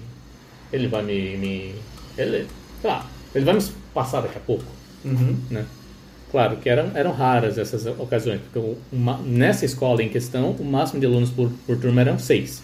[0.73, 1.75] ele vai me, me
[2.17, 2.47] ele,
[2.81, 3.63] sei lá, ele vai me
[3.95, 4.65] passar daqui a pouco,
[5.05, 5.37] Uhum.
[5.51, 5.65] né?
[6.31, 10.65] Claro que eram, eram raras essas ocasiões, porque o- uma- nessa escola em questão, o
[10.65, 12.63] máximo de alunos por, por turma eram seis.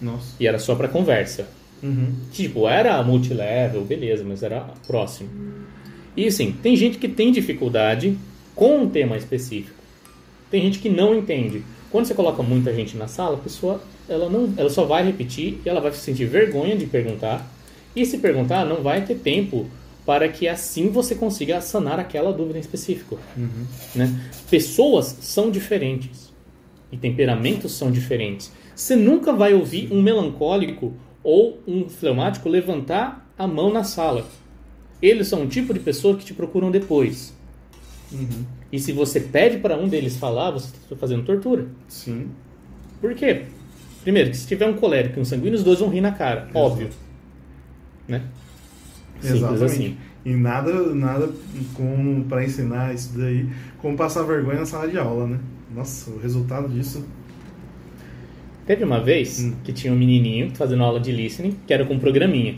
[0.00, 0.34] Nossa.
[0.40, 1.46] E era só para conversa.
[1.82, 2.12] Uhum.
[2.32, 5.30] Tipo, era multilevel, beleza, mas era próximo.
[6.16, 8.16] E assim, tem gente que tem dificuldade
[8.54, 9.76] com um tema específico.
[10.50, 11.62] Tem gente que não entende.
[11.90, 15.60] Quando você coloca muita gente na sala, a pessoa ela não, ela só vai repetir
[15.64, 17.50] e ela vai sentir vergonha de perguntar.
[17.96, 19.66] E se perguntar, não vai ter tempo
[20.06, 23.18] para que assim você consiga sanar aquela dúvida em específico.
[23.94, 24.30] Né?
[24.50, 26.32] Pessoas são diferentes
[26.90, 28.50] e temperamentos são diferentes.
[28.74, 34.26] Você nunca vai ouvir um melancólico ou um fleumático levantar a mão na sala.
[35.02, 37.34] Eles são um tipo de pessoa que te procuram depois.
[38.10, 38.44] Uhum.
[38.70, 41.66] E se você pede para um deles falar, você está fazendo tortura.
[41.88, 42.28] Sim.
[43.00, 43.44] Por quê?
[44.02, 46.48] Primeiro, que se tiver um colérico e um sanguíneo, os dois vão rir na cara.
[46.54, 46.88] Óbvio.
[48.06, 48.22] Né?
[49.20, 49.64] Simples Exatamente.
[49.64, 49.96] assim.
[50.24, 51.30] E nada, nada
[51.74, 55.38] como para ensinar isso daí, como passar vergonha na sala de aula, né?
[55.74, 57.04] Nossa, o resultado disso.
[58.66, 59.54] Teve uma vez Hum.
[59.64, 62.56] que tinha um menininho fazendo aula de listening, que era com um programinha.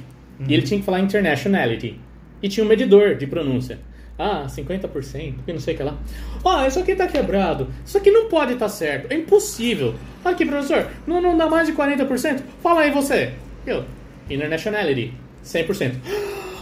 [0.49, 2.01] E ele tinha que falar internationality.
[2.43, 3.79] E tinha um medidor de pronúncia.
[4.23, 5.97] Ah, 50%, que não sei o que lá.
[6.45, 7.69] Ah, isso aqui tá quebrado.
[7.87, 9.11] Isso aqui não pode estar certo.
[9.11, 9.95] É impossível.
[10.23, 12.43] Aqui, professor, não, não dá mais de 40%?
[12.63, 13.33] Fala aí você.
[13.67, 13.83] Eu,
[14.29, 15.95] internationality, 100%.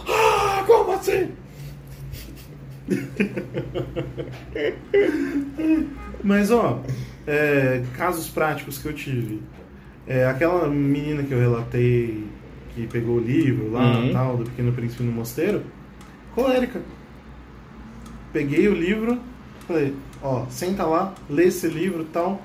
[0.07, 1.31] Ah, como assim?
[6.23, 6.81] Mas, ó,
[7.27, 9.41] é, casos práticos que eu tive.
[10.07, 12.23] É, aquela menina que eu relatei
[12.73, 14.13] que pegou o livro lá, Uhum.
[14.13, 15.61] tal, do Pequeno Príncipe no Mosteiro,
[16.33, 16.81] colérica.
[18.31, 19.19] Peguei o livro,
[19.67, 22.41] falei, ó, senta lá, lê esse livro tal.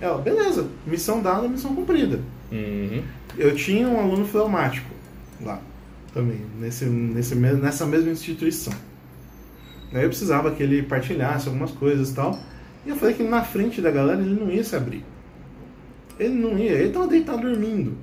[0.00, 2.20] Ela, beleza, missão dada, missão cumprida.
[2.52, 3.02] Uhum.
[3.36, 4.90] Eu tinha um aluno fleumático
[5.42, 5.60] lá
[6.12, 8.72] também, nesse, nesse, nessa mesma instituição.
[9.92, 12.38] Eu precisava que ele partilhasse algumas coisas e tal.
[12.84, 15.04] E eu falei que na frente da galera ele não ia se abrir.
[16.18, 17.96] Ele não ia, ele tava deitado dormindo.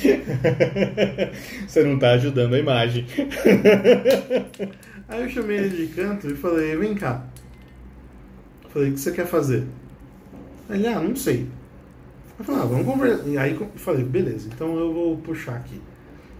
[1.66, 3.04] Você não tá ajudando a imagem.
[5.10, 7.24] Aí eu chamei ele de canto e falei, vem cá.
[8.72, 9.66] Falei, o que você quer fazer?
[10.70, 11.46] Ele, ah, não sei.
[12.38, 13.26] Eu falei, ah, vamos conversar.
[13.26, 15.80] E aí eu falei, beleza, então eu vou puxar aqui.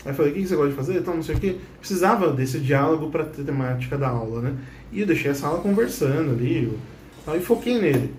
[0.04, 0.98] Aí eu falei, o que você gosta de fazer?
[0.98, 1.56] Então, não sei o quê.
[1.78, 4.54] Precisava desse diálogo para ter temática da aula, né?
[4.92, 6.64] E eu deixei a sala conversando ali.
[6.64, 6.78] eu-
[7.26, 8.14] Aí foquei nele.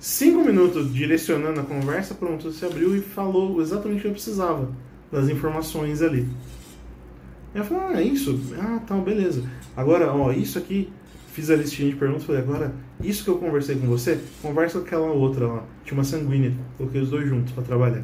[0.00, 4.68] Cinco minutos direcionando a conversa, pronto, se abriu e falou exatamente o que eu precisava
[5.10, 6.28] das informações ali.
[7.54, 8.38] Eu falei, ah, é isso?
[8.58, 9.42] Ah, tá, beleza.
[9.76, 10.92] Agora, ó, isso aqui,
[11.32, 14.84] fiz a listinha de perguntas, falei, agora, isso que eu conversei com você, conversa com
[14.86, 18.02] aquela outra lá, tinha uma sanguínea, coloquei os dois juntos pra trabalhar.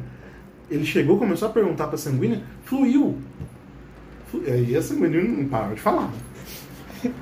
[0.69, 3.17] Ele chegou, começou a perguntar pra sanguínea, fluiu.
[4.31, 6.11] Flu- Aí a sanguínea não parava de falar.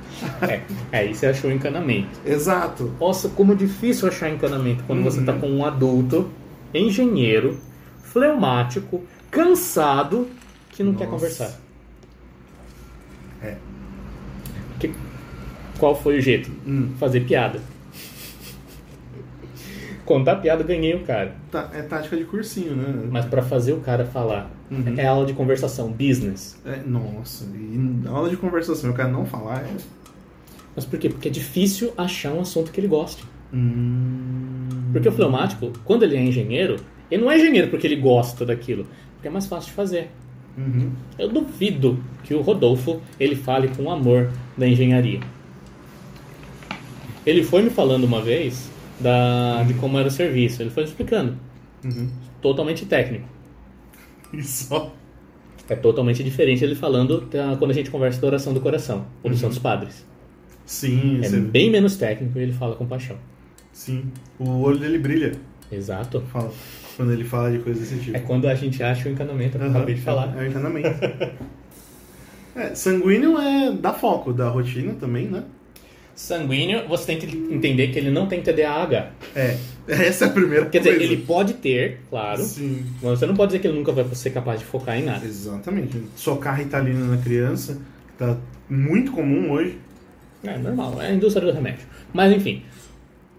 [0.41, 0.61] É,
[0.93, 2.07] aí você achou encanamento.
[2.25, 2.93] Exato.
[2.97, 5.25] Nossa, como é difícil achar encanamento quando você Uhum.
[5.25, 6.29] tá com um adulto,
[6.73, 7.57] engenheiro,
[8.03, 10.27] fleumático, cansado,
[10.69, 11.11] que não quer Nossa.
[11.17, 11.59] conversar.
[13.43, 13.55] É.
[14.79, 14.93] Que-
[15.77, 16.49] qual foi o jeito?
[16.65, 16.89] Hum.
[16.99, 17.59] Fazer piada.
[20.05, 21.33] Contar piada, ganhei o cara.
[21.49, 23.07] Tá, é tática de cursinho, né?
[23.09, 24.95] Mas pra fazer o cara falar, Uhum.
[24.97, 26.59] é aula de conversação, business.
[26.65, 29.69] É, nossa, e aula de conversação, o cara não falar é.
[30.75, 31.07] Mas por quê?
[31.09, 33.23] Porque é difícil achar um assunto que ele goste.
[33.53, 34.67] Hum...
[34.91, 36.77] Porque o fleumático, quando ele é engenheiro,
[37.09, 40.09] ele não é engenheiro porque ele gosta daquilo, porque é mais fácil de fazer.
[40.57, 40.91] Uhum.
[41.17, 45.19] Eu duvido que o Rodolfo ele fale com amor da engenharia.
[47.25, 48.69] Ele foi me falando uma vez
[48.99, 50.61] da, de como era o serviço.
[50.61, 51.37] Ele foi me explicando.
[51.83, 52.09] Uhum.
[52.41, 53.27] Totalmente técnico.
[54.33, 54.93] E só.
[55.69, 59.29] É totalmente diferente ele falando da- quando a gente conversa da oração do coração, ou
[59.29, 60.05] dos Santos Padres.
[60.65, 63.17] Sim, É bem menos técnico e ele fala com paixão.
[63.71, 64.05] sim.
[64.39, 65.33] O olho dele brilha.
[65.71, 66.21] Exato.
[66.31, 66.51] Fala,
[66.95, 68.15] quando ele fala de coisas desse tipo.
[68.17, 70.33] É quando a gente acha o encanamento, eu Aham, acabei de falar.
[70.37, 70.89] É o encanamento.
[72.55, 75.43] é, sanguíneo é dá foco da rotina também, né?
[76.15, 79.11] Sanguíneo, você tem que entender que ele não tem TDAH.
[79.35, 79.57] É,
[79.87, 80.99] essa é a primeira Quer coisa.
[80.99, 84.05] dizer, ele pode ter, claro, Sim, mas você não pode dizer que ele nunca vai
[84.13, 85.25] ser capaz de focar em nada.
[85.25, 85.99] exatamente.
[86.15, 88.37] Socar ritalina na criança, que tá
[88.69, 89.77] muito comum hoje.
[90.43, 91.87] É normal, é a indústria do remédio.
[92.13, 92.61] Mas enfim,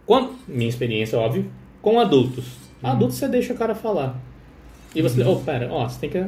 [0.04, 1.46] quando, minha experiência, óbvio,
[1.80, 2.63] com adultos.
[2.82, 4.20] Adultos você deixa o cara falar.
[4.94, 6.24] E você, oh, pera, ó, você tem que.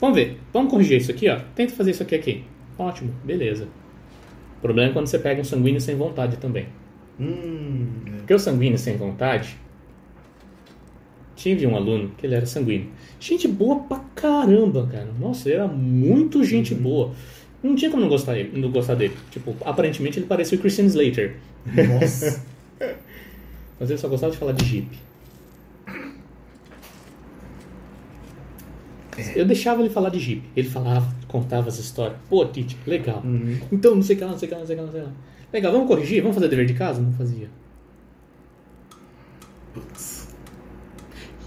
[0.00, 1.38] Vamos ver, vamos corrigir isso aqui, ó.
[1.54, 2.44] Tenta fazer isso aqui aqui.
[2.78, 3.66] Ótimo, beleza.
[4.58, 6.66] O problema é quando você pega um sanguíneo sem vontade também.
[7.20, 7.86] Hum,
[8.18, 9.56] Porque o sanguíneo sem vontade.
[11.34, 12.88] Tive um aluno que ele era sanguíneo.
[13.20, 15.08] Gente boa pra caramba, cara.
[15.20, 17.12] Nossa, ele era muito gente boa.
[17.62, 18.60] Não tinha como não gostar dele.
[18.60, 19.14] Não gostar dele.
[19.30, 21.36] Tipo, aparentemente ele parecia o Christian Slater.
[21.76, 21.82] é.
[21.86, 22.44] nossa.
[23.78, 24.88] Mas ele só gostava de falar de Jeep.
[29.34, 30.42] Eu deixava ele falar de Jeep.
[30.56, 32.18] Ele falava, contava as histórias.
[32.28, 33.22] Pô, Tite, legal.
[33.24, 33.58] Uhum.
[33.72, 34.84] Então, não sei o que lá, não sei o que lá, não sei o que
[34.84, 35.16] lá, não sei o que lá.
[35.52, 36.20] Legal, vamos corrigir?
[36.20, 37.00] Vamos fazer dever de casa?
[37.00, 37.48] Não fazia.
[39.72, 40.28] Putz.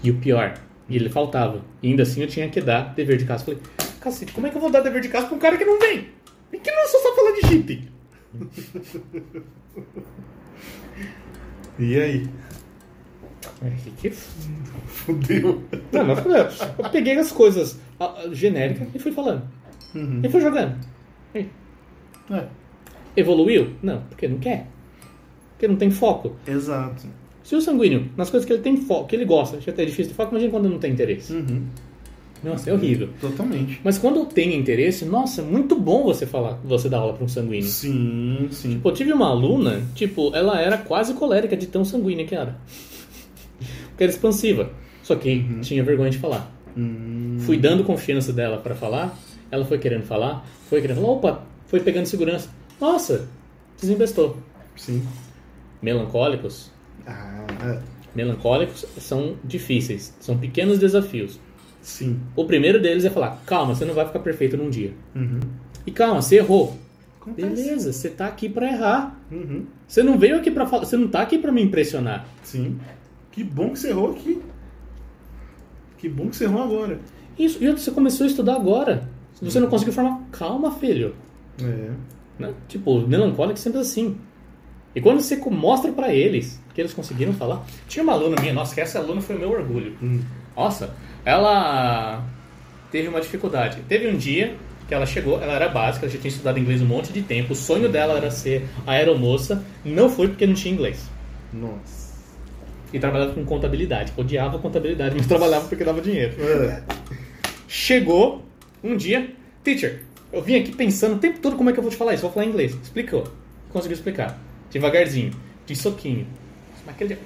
[0.02, 0.54] E o pior,
[0.90, 1.62] ele faltava.
[1.82, 3.44] E ainda assim eu tinha que dar dever de casa.
[3.44, 3.60] Falei,
[4.00, 5.78] cacete, como é que eu vou dar dever de casa pra um cara que não
[5.78, 6.08] vem?
[6.52, 7.92] E que não só só falar de Jeep?
[11.78, 12.28] E aí?
[13.62, 14.10] É, que que...
[14.86, 15.62] Fudeu.
[15.92, 16.48] Não, não, não.
[16.78, 17.78] Eu peguei as coisas
[18.32, 19.42] genéricas e fui falando.
[19.94, 20.20] Uhum.
[20.22, 20.76] E fui jogando.
[21.34, 21.46] E
[22.30, 22.46] É,
[23.16, 23.74] Evoluiu?
[23.82, 24.66] Não, porque não quer.
[25.52, 26.36] Porque não tem foco.
[26.46, 27.06] exato.
[27.42, 30.06] Se o sanguíneo, nas coisas que ele tem foco, que ele gosta, já é difícil
[30.06, 31.32] de foco, imagina quando não tem interesse.
[31.32, 31.66] Uhum.
[32.42, 33.08] Nossa, é horrível.
[33.20, 33.80] Totalmente.
[33.84, 37.28] Mas quando tem interesse, nossa, é muito bom você falar, você dar aula para um
[37.28, 37.68] sanguíneo.
[37.68, 38.80] Sim, sim.
[38.80, 42.56] Pô, eu tive uma aluna, tipo, ela era quase colérica de tão sanguínea que era.
[44.02, 44.70] Era expansiva.
[45.02, 46.50] Só que tinha vergonha de falar.
[46.76, 49.16] Hum, Fui dando confiança dela para falar,
[49.50, 52.48] ela foi querendo falar, foi querendo falar, opa, foi pegando segurança.
[52.80, 53.28] Nossa,
[53.80, 54.36] desembestou.
[54.76, 55.02] sim.
[55.82, 56.70] Melancólicos,
[57.06, 57.80] Ah,
[58.14, 61.40] melancólicos são difíceis, são pequenos desafios.
[61.80, 62.20] Sim.
[62.36, 64.92] O primeiro deles é falar, calma, você não vai ficar perfeito num dia.
[65.16, 65.40] Uhum.
[65.84, 66.78] E calma, você errou.
[67.20, 67.48] Acontece.
[67.54, 69.20] Beleza, você tá aqui pra errar.
[69.30, 69.66] Uhum.
[69.86, 72.26] Você não veio aqui pra falar, você não tá aqui pra me impressionar.
[72.44, 72.78] Sim.
[73.32, 74.40] Que bom que você errou aqui.
[75.98, 77.00] Que bom que você errou agora.
[77.38, 79.08] Isso, e você começou a estudar agora.
[79.40, 80.20] Você não conseguiu formar.
[80.30, 81.16] Calma, filho.
[81.60, 81.90] É.
[82.38, 82.54] Né?
[82.68, 84.16] Tipo, melancólico sempre assim.
[84.94, 87.64] E quando você mostra pra eles que eles conseguiram falar.
[87.88, 89.96] Tinha uma aluna minha, nossa, que essa aluna foi o meu orgulho.
[90.02, 90.20] Hum.
[90.56, 90.94] Nossa,
[91.24, 92.24] ela
[92.90, 93.78] teve uma dificuldade.
[93.88, 94.56] Teve um dia
[94.86, 97.52] que ela chegou, ela era básica, ela já tinha estudado inglês um monte de tempo.
[97.52, 99.64] O sonho dela era ser aeromoça.
[99.84, 101.08] Não foi porque não tinha inglês.
[101.52, 102.01] Nossa.
[102.92, 104.12] E trabalhava com contabilidade.
[104.16, 106.34] Odiava contabilidade, mas trabalhava porque dava dinheiro.
[106.40, 106.82] É.
[107.66, 108.44] Chegou
[108.82, 109.30] um dia,
[109.64, 110.02] teacher,
[110.32, 112.22] eu vim aqui pensando o tempo todo como é que eu vou te falar isso.
[112.22, 112.74] Vou falar em inglês.
[112.82, 113.26] Explicou.
[113.70, 114.38] Conseguiu explicar.
[114.70, 115.32] Devagarzinho,
[115.66, 116.26] de soquinho.
[116.86, 117.18] Naquele dia.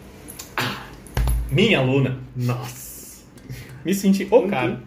[0.56, 0.86] Ah,
[1.50, 2.18] minha aluna.
[2.34, 3.24] Nossa.
[3.84, 4.82] Me senti o cara.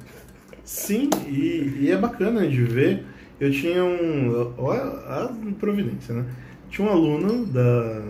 [0.64, 3.06] Sim, e, e é bacana de ver.
[3.40, 4.54] Eu tinha um.
[4.58, 6.26] Olha a providência, né?
[6.70, 8.04] Tinha um aluno da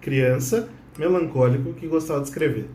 [0.00, 2.66] criança melancólico que gostava de escrever.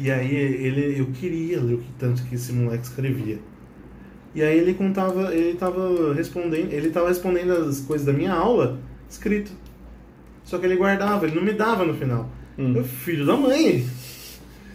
[0.00, 3.38] e aí ele, eu queria ler o que tanto que esse moleque escrevia.
[4.34, 8.78] E aí ele contava, ele tava respondendo, ele tava respondendo as coisas da minha aula
[9.08, 9.52] escrito.
[10.44, 12.30] Só que ele guardava, ele não me dava no final.
[12.58, 12.74] Hum.
[12.74, 13.86] Eu, filho da mãe,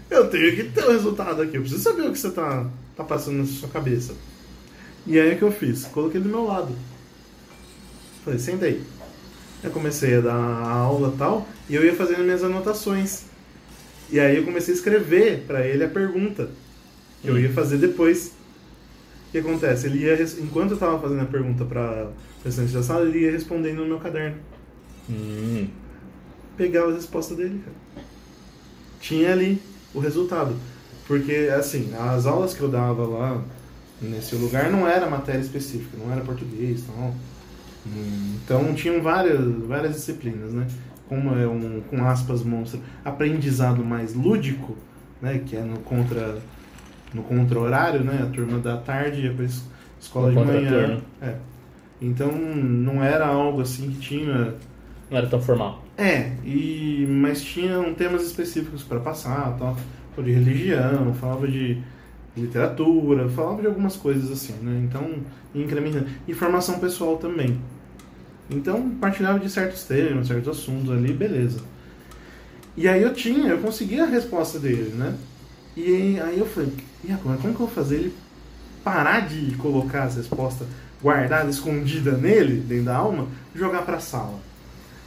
[0.09, 1.57] eu tenho que ter o resultado aqui.
[1.57, 4.13] Eu preciso saber o que você tá, tá passando na sua cabeça.
[5.05, 5.85] E aí o que eu fiz?
[5.85, 6.75] Coloquei do meu lado.
[8.23, 8.81] Falei, senta aí.
[9.63, 13.23] Eu comecei a dar aula e tal, e eu ia fazendo minhas anotações.
[14.09, 16.49] E aí eu comecei a escrever pra ele a pergunta
[17.21, 18.33] que eu ia fazer depois.
[19.27, 19.87] O que acontece?
[19.87, 22.07] Ele ia, enquanto eu tava fazendo a pergunta para
[22.41, 24.37] o restante da sala, ele ia respondendo no meu caderno.
[25.09, 25.67] Hum.
[26.55, 28.05] Pegava a resposta dele, cara.
[29.01, 29.61] Tinha ali
[29.93, 30.55] o resultado.
[31.07, 33.43] Porque, assim, as aulas que eu dava lá
[34.01, 36.95] nesse lugar não era matéria específica, não era português e tal.
[37.07, 37.13] Hum,
[38.43, 40.67] Então tinham várias, várias disciplinas, né?
[41.07, 44.75] Como é um, com aspas, monstro, aprendizado mais lúdico,
[45.21, 45.41] né?
[45.45, 46.37] Que é no contra
[47.13, 48.19] no contra-horário, né?
[48.23, 49.63] A turma da tarde e depois
[49.99, 50.99] escola No de manhã.
[51.21, 51.35] É.
[52.01, 54.53] Então não era algo assim que tinha
[55.09, 55.83] Não era tão formal.
[55.97, 59.75] é, e, mas tinham temas específicos para passar, tal,
[60.23, 61.81] de religião, falava de
[62.35, 64.81] literatura, falava de algumas coisas assim, né?
[64.83, 65.15] Então,
[65.55, 66.07] incrementando.
[66.27, 67.59] E formação pessoal também.
[68.49, 71.59] Então, partilhava de certos temas, certos assuntos ali, beleza.
[72.75, 75.15] E aí eu tinha, eu conseguia a resposta dele, né?
[75.75, 76.71] E aí eu falei,
[77.03, 78.13] e agora, como que eu vou fazer ele
[78.83, 80.65] parar de colocar essa resposta
[81.01, 84.39] guardada, escondida nele, dentro da alma, e jogar pra sala?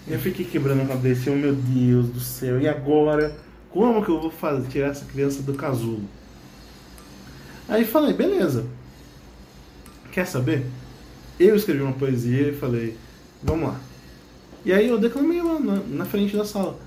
[0.06, 3.34] E eu fiquei quebrando a cabeça, eu, meu Deus do céu, e agora?
[3.70, 6.02] Como que eu vou fazer, tirar essa criança do casulo?
[7.68, 8.66] Aí falei, beleza.
[10.10, 10.66] Quer saber?
[11.38, 12.96] Eu escrevi uma poesia e falei,
[13.42, 13.80] vamos lá.
[14.64, 16.78] E aí eu declamei lá na, na frente da sala.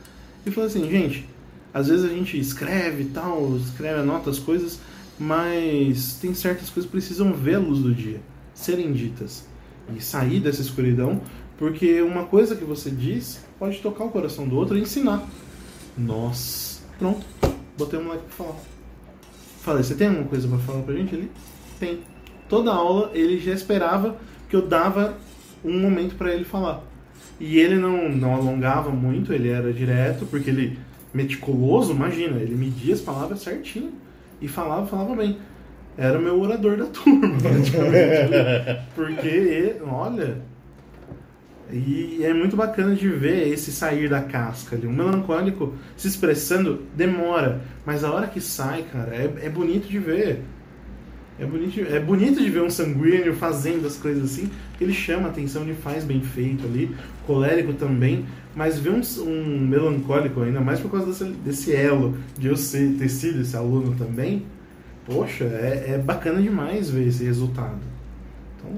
[0.46, 1.28] E falei assim, gente,
[1.74, 4.80] às vezes a gente escreve e tal, escreve, anota as coisas,
[5.18, 8.22] mas tem certas coisas que precisam ver a luz do dia,
[8.54, 9.46] serem ditas.
[9.94, 11.22] E sair dessa escuridão,
[11.58, 15.28] porque uma coisa que você diz pode tocar o coração do outro e ensinar.
[15.98, 17.26] Nossa, pronto,
[17.78, 18.60] botei o moleque pra falar.
[19.62, 21.32] Falei, você tem alguma coisa pra falar pra gente ali?
[21.80, 22.00] Tem.
[22.48, 24.18] Toda aula ele já esperava
[24.50, 25.18] que eu dava
[25.64, 26.84] um momento pra ele falar.
[27.40, 30.78] E ele não, não alongava muito, ele era direto, porque ele,
[31.14, 33.92] meticuloso, imagina, ele media as palavras certinho.
[34.42, 35.38] E falava, falava bem.
[35.98, 38.82] Era o meu orador da turma, praticamente.
[38.96, 40.38] porque, ele- olha.
[41.72, 44.86] E é muito bacana de ver esse sair da casca ali.
[44.86, 49.98] O melancólico se expressando demora, mas a hora que sai, cara, é, é bonito de
[49.98, 50.42] ver.
[51.40, 55.32] É bonito, é bonito de ver um sanguíneo fazendo as coisas assim, ele chama a
[55.32, 56.96] atenção, ele faz bem feito ali,
[57.26, 62.48] colérico também, mas ver um, um melancólico, ainda mais por causa desse, desse elo de
[62.48, 64.46] eu ser, ter sido esse aluno também,
[65.06, 67.80] poxa, é, é bacana demais ver esse resultado.
[68.58, 68.72] Então,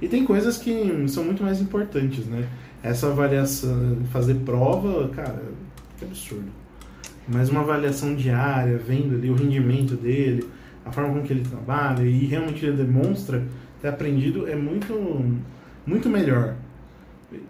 [0.00, 2.46] e tem coisas que são muito mais importantes, né?
[2.82, 5.42] Essa avaliação, fazer prova, cara,
[5.98, 6.50] que absurdo.
[7.26, 10.46] Mas uma avaliação diária, vendo ali o rendimento dele,
[10.86, 13.44] a forma com que ele trabalha e realmente ele demonstra
[13.82, 14.94] ter aprendido é muito,
[15.84, 16.54] muito melhor.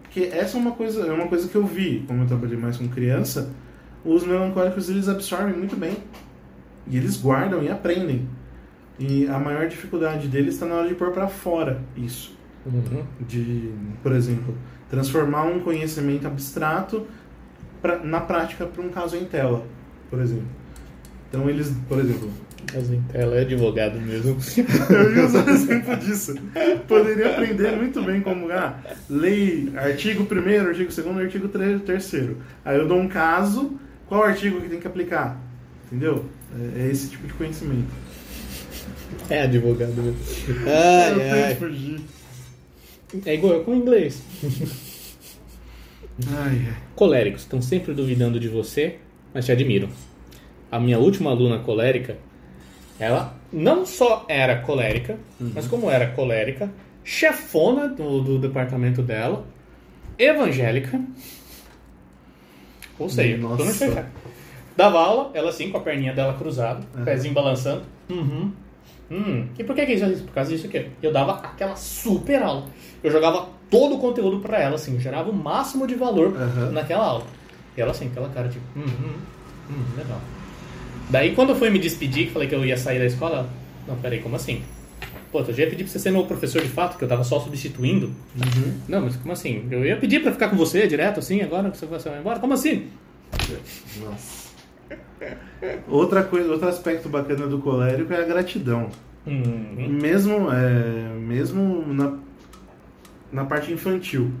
[0.01, 2.77] Porque essa é uma coisa, é uma coisa que eu vi, como eu trabalhei mais
[2.77, 3.51] com criança,
[4.03, 5.97] os melancólicos eles absorvem muito bem.
[6.87, 8.27] E eles guardam e aprendem.
[8.97, 12.35] E a maior dificuldade deles está na hora de pôr para fora isso
[12.65, 13.03] Uhum.
[13.25, 13.71] de,
[14.03, 14.53] por exemplo,
[14.89, 17.07] transformar um conhecimento abstrato
[17.81, 19.65] pra, na prática para um caso em tela,
[20.09, 20.47] por exemplo.
[21.29, 22.29] Então eles, por exemplo,
[23.13, 24.37] Ela é advogado mesmo.
[24.89, 26.35] Eu ia usar exemplo disso.
[26.87, 28.77] Poderia aprender muito bem como ah,
[29.09, 31.81] lei, artigo 1 artigo 2 artigo 3
[32.65, 35.39] Aí eu dou um caso, qual artigo que tem que aplicar?
[35.85, 36.25] Entendeu?
[36.75, 37.87] É, é esse tipo de conhecimento.
[39.29, 40.17] É advogado mesmo.
[40.47, 41.55] eu Ai, ai.
[41.55, 42.01] fugir.
[43.25, 44.21] É igual com o inglês.
[46.27, 46.77] Ai, ai.
[46.95, 48.97] Coléricos estão sempre duvidando de você,
[49.33, 49.89] mas te admiram.
[50.69, 52.17] A minha última aluna colérica,
[52.99, 56.69] ela não só era colérica, mas como era colérica,
[57.03, 59.45] chefona do, do departamento dela,
[60.17, 60.99] evangélica,
[62.99, 63.87] ou seja, Nossa.
[63.87, 64.07] dona.
[64.75, 67.03] Dava aula, ela assim, com a perninha dela cruzada, Uhum.
[67.03, 67.83] pezinho balançando.
[68.09, 68.51] Uhum.
[69.09, 69.47] Hum.
[69.57, 70.23] E por que que isso?
[70.23, 70.87] Por causa disso aqui.
[71.01, 72.65] Eu dava aquela super aula.
[73.03, 76.71] Eu jogava todo o conteúdo pra ela, assim, gerava o máximo de valor Uhum.
[76.71, 77.23] naquela aula.
[77.75, 79.13] E ela assim, aquela cara tipo, hum, hum,
[79.71, 80.19] hum, legal.
[81.09, 83.49] Daí quando eu fui me despedir, que falei que eu ia sair da escola,
[83.87, 84.61] não, peraí, como assim?
[85.31, 87.23] Pô, eu já ia pedir pra você ser meu professor de fato, que eu tava
[87.23, 88.07] só substituindo.
[88.35, 88.73] Uhum.
[88.87, 89.65] Não, mas como assim?
[89.69, 92.39] Eu ia pedir pra ficar com você direto, assim, agora que você vai embora?
[92.39, 92.87] Como assim?
[94.01, 94.47] Nossa.
[95.87, 98.89] Outra coisa, outro aspecto bacana do colérico é a gratidão.
[99.25, 102.13] Hum, Mesmo, é, mesmo na,
[103.31, 104.31] na parte infantil.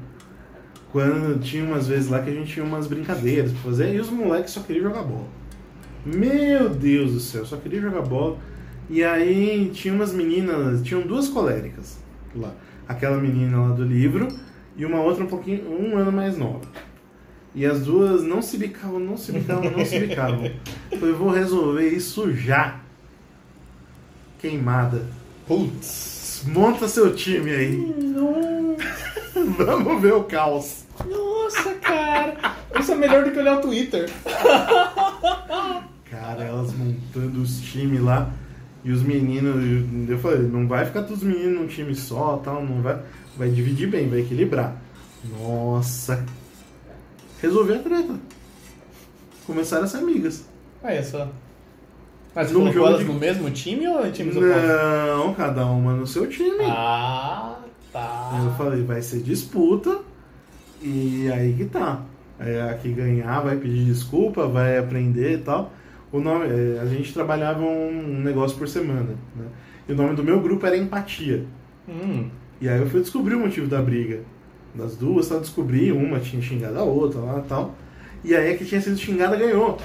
[0.91, 4.09] Quando tinha umas vezes lá que a gente tinha umas brincadeiras pra fazer e os
[4.09, 5.27] moleques só queriam jogar bola.
[6.15, 8.37] Meu Deus do céu, só queria jogar bola.
[8.89, 11.97] E aí tinha umas meninas, tinham duas coléricas
[12.33, 12.53] lá.
[12.87, 14.29] Aquela menina lá do livro
[14.77, 16.61] e uma outra um pouquinho, um ano mais nova.
[17.53, 20.51] E as duas não se bicavam, não se bicavam, não se bicavam.
[20.97, 22.79] Falei, vou resolver isso já.
[24.39, 25.05] Queimada.
[25.45, 26.45] Putz.
[26.47, 27.95] Monta seu time aí.
[29.57, 30.85] Vamos ver o caos.
[31.05, 32.55] Nossa, cara.
[32.79, 34.09] Isso é melhor do que olhar o Twitter.
[36.27, 38.29] Cara, elas montando os times lá.
[38.83, 42.65] E os meninos, eu- falei, não vai ficar todos os meninos num time só, tal,
[42.65, 42.99] não vai,
[43.37, 44.75] vai dividir bem, vai equilibrar.
[45.39, 46.25] Nossa.
[47.41, 48.15] Resolver a treta.
[49.45, 50.45] Começaram a ser amigas.
[50.83, 51.29] Olha só.
[52.35, 54.63] Mas Num colocou elas de- no mesmo time ou em times opostos?
[54.63, 56.65] Não, cada uma no seu time.
[56.65, 57.57] Ah,
[57.93, 58.41] tá.
[58.43, 59.99] Eu falei, vai ser disputa
[60.81, 62.01] e aí que tá.
[62.39, 65.71] É, a que ganhar vai pedir desculpa, vai aprender e tal.
[66.11, 69.45] O nome, é, a gente trabalhava um negócio por semana, né?
[69.87, 71.45] E o nome do meu grupo era Empatia.
[71.87, 72.29] Hum.
[72.61, 74.21] E aí eu fui descobrir o motivo da briga.
[74.73, 77.75] Das duas, tal, descobri, uma tinha xingado a outra lá e tal.
[78.23, 79.77] E aí a que tinha sido xingada ganhou.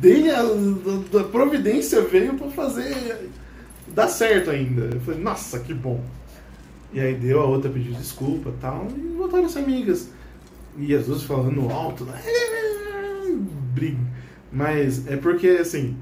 [0.00, 3.28] Dei a, a- providência veio pra fazer
[3.88, 4.82] dar certo ainda.
[4.94, 6.00] Eu falei, nossa, que bom.
[6.92, 10.10] E aí deu, a outra pediu desculpa e tal, e voltaram a ser amigas.
[10.78, 12.20] E as duas falando alto, né?
[13.74, 13.98] briga.
[14.52, 15.96] Mas é porque, assim,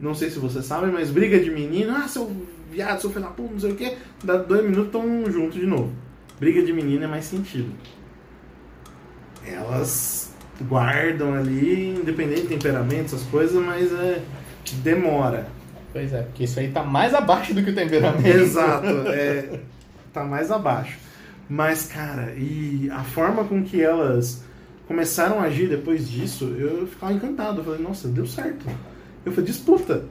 [0.00, 2.30] não sei se você sabe, mas briga de menino, ah, seu
[2.70, 5.66] viado, seu filho da puta, não sei o quê, dá dois minutos estão juntos de
[5.66, 5.92] novo.
[6.40, 7.70] Briga de menino é mais sentido.
[9.46, 14.22] Elas guardam ali, independente de temperamento, essas coisas, mas é.
[14.82, 15.46] demora.
[15.92, 18.26] Pois é, porque isso aí tá mais abaixo do que o temperamento.
[18.26, 19.60] Exato, é,
[20.12, 20.98] tá mais abaixo.
[21.48, 24.42] Mas, cara, e a forma com que elas
[24.86, 27.60] começaram a agir depois disso, eu ficava encantado.
[27.60, 28.66] Eu falei, nossa, deu certo.
[29.24, 30.04] Eu falei, disputa.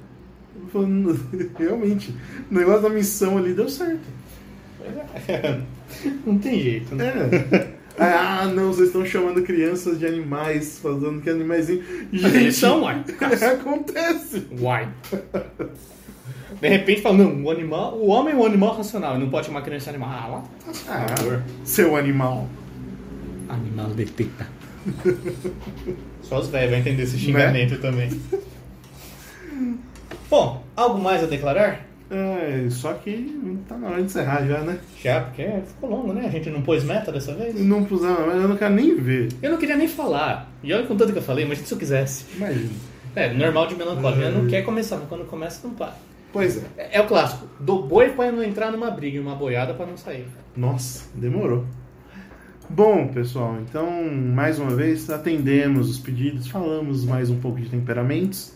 [0.56, 2.16] Eu falei, realmente,
[2.50, 4.02] o negócio da missão ali deu certo.
[5.28, 5.62] É.
[6.26, 7.14] Não tem jeito, né?
[7.52, 7.82] É.
[8.00, 11.84] Ah, não, vocês estão chamando crianças de animais, falando que animaizinho.
[12.12, 13.04] Mas eles são, uai.
[13.54, 14.48] Acontece.
[14.60, 14.90] Uai.
[16.60, 19.48] De repente fala, não, o animal, o homem é um animal racional, ele não pode
[19.48, 20.10] chamar criança de animal.
[20.10, 20.44] Ah, lá.
[20.88, 22.48] Ah, seu animal.
[23.50, 24.61] Animal de teta.
[26.24, 28.10] Só os velhos vão entender esse xingamento também.
[30.30, 31.86] Bom, algo mais a declarar?
[32.10, 34.78] É, só que tá na hora de encerrar já, né?
[35.02, 36.26] Já, porque ficou longo, né?
[36.26, 37.56] A gente não pôs meta dessa vez.
[37.56, 39.30] Não pusemos, eu não quero nem ver.
[39.42, 40.52] Eu não queria nem falar.
[40.62, 42.26] E olha com tanto que eu falei, mas se eu quisesse.
[42.36, 42.70] Imagina.
[43.16, 44.30] É, normal de melancólica.
[44.30, 45.96] Não quer começar, mas quando começa, não para.
[46.34, 46.66] Pois é.
[46.78, 47.48] É, é o clássico.
[47.60, 50.26] Do boi pra não entrar numa briga e uma boiada pra não sair.
[50.56, 51.66] Nossa, demorou.
[52.74, 58.54] Bom, pessoal, então, mais uma vez, atendemos os pedidos, falamos mais um pouco de temperamentos.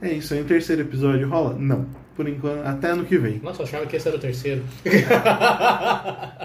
[0.00, 1.54] É isso aí, o terceiro episódio rola?
[1.58, 1.86] Não.
[2.16, 3.38] Por enquanto, até ano que vem.
[3.40, 4.62] Nossa, eu achava que esse era o terceiro.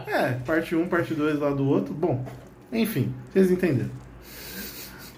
[0.06, 1.94] É, parte 1, parte 2 lá do outro.
[1.94, 2.26] Bom,
[2.74, 3.90] enfim, vocês entenderam.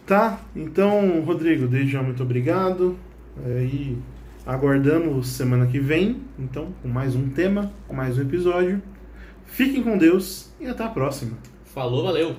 [0.05, 0.39] Tá?
[0.55, 2.95] Então, Rodrigo, desde já muito obrigado.
[3.43, 3.97] É, e
[4.45, 8.79] aguardamos semana que vem, então, com mais um tema, com mais um episódio.
[9.47, 11.35] Fiquem com Deus e até a próxima.
[11.73, 12.35] Falou, valeu.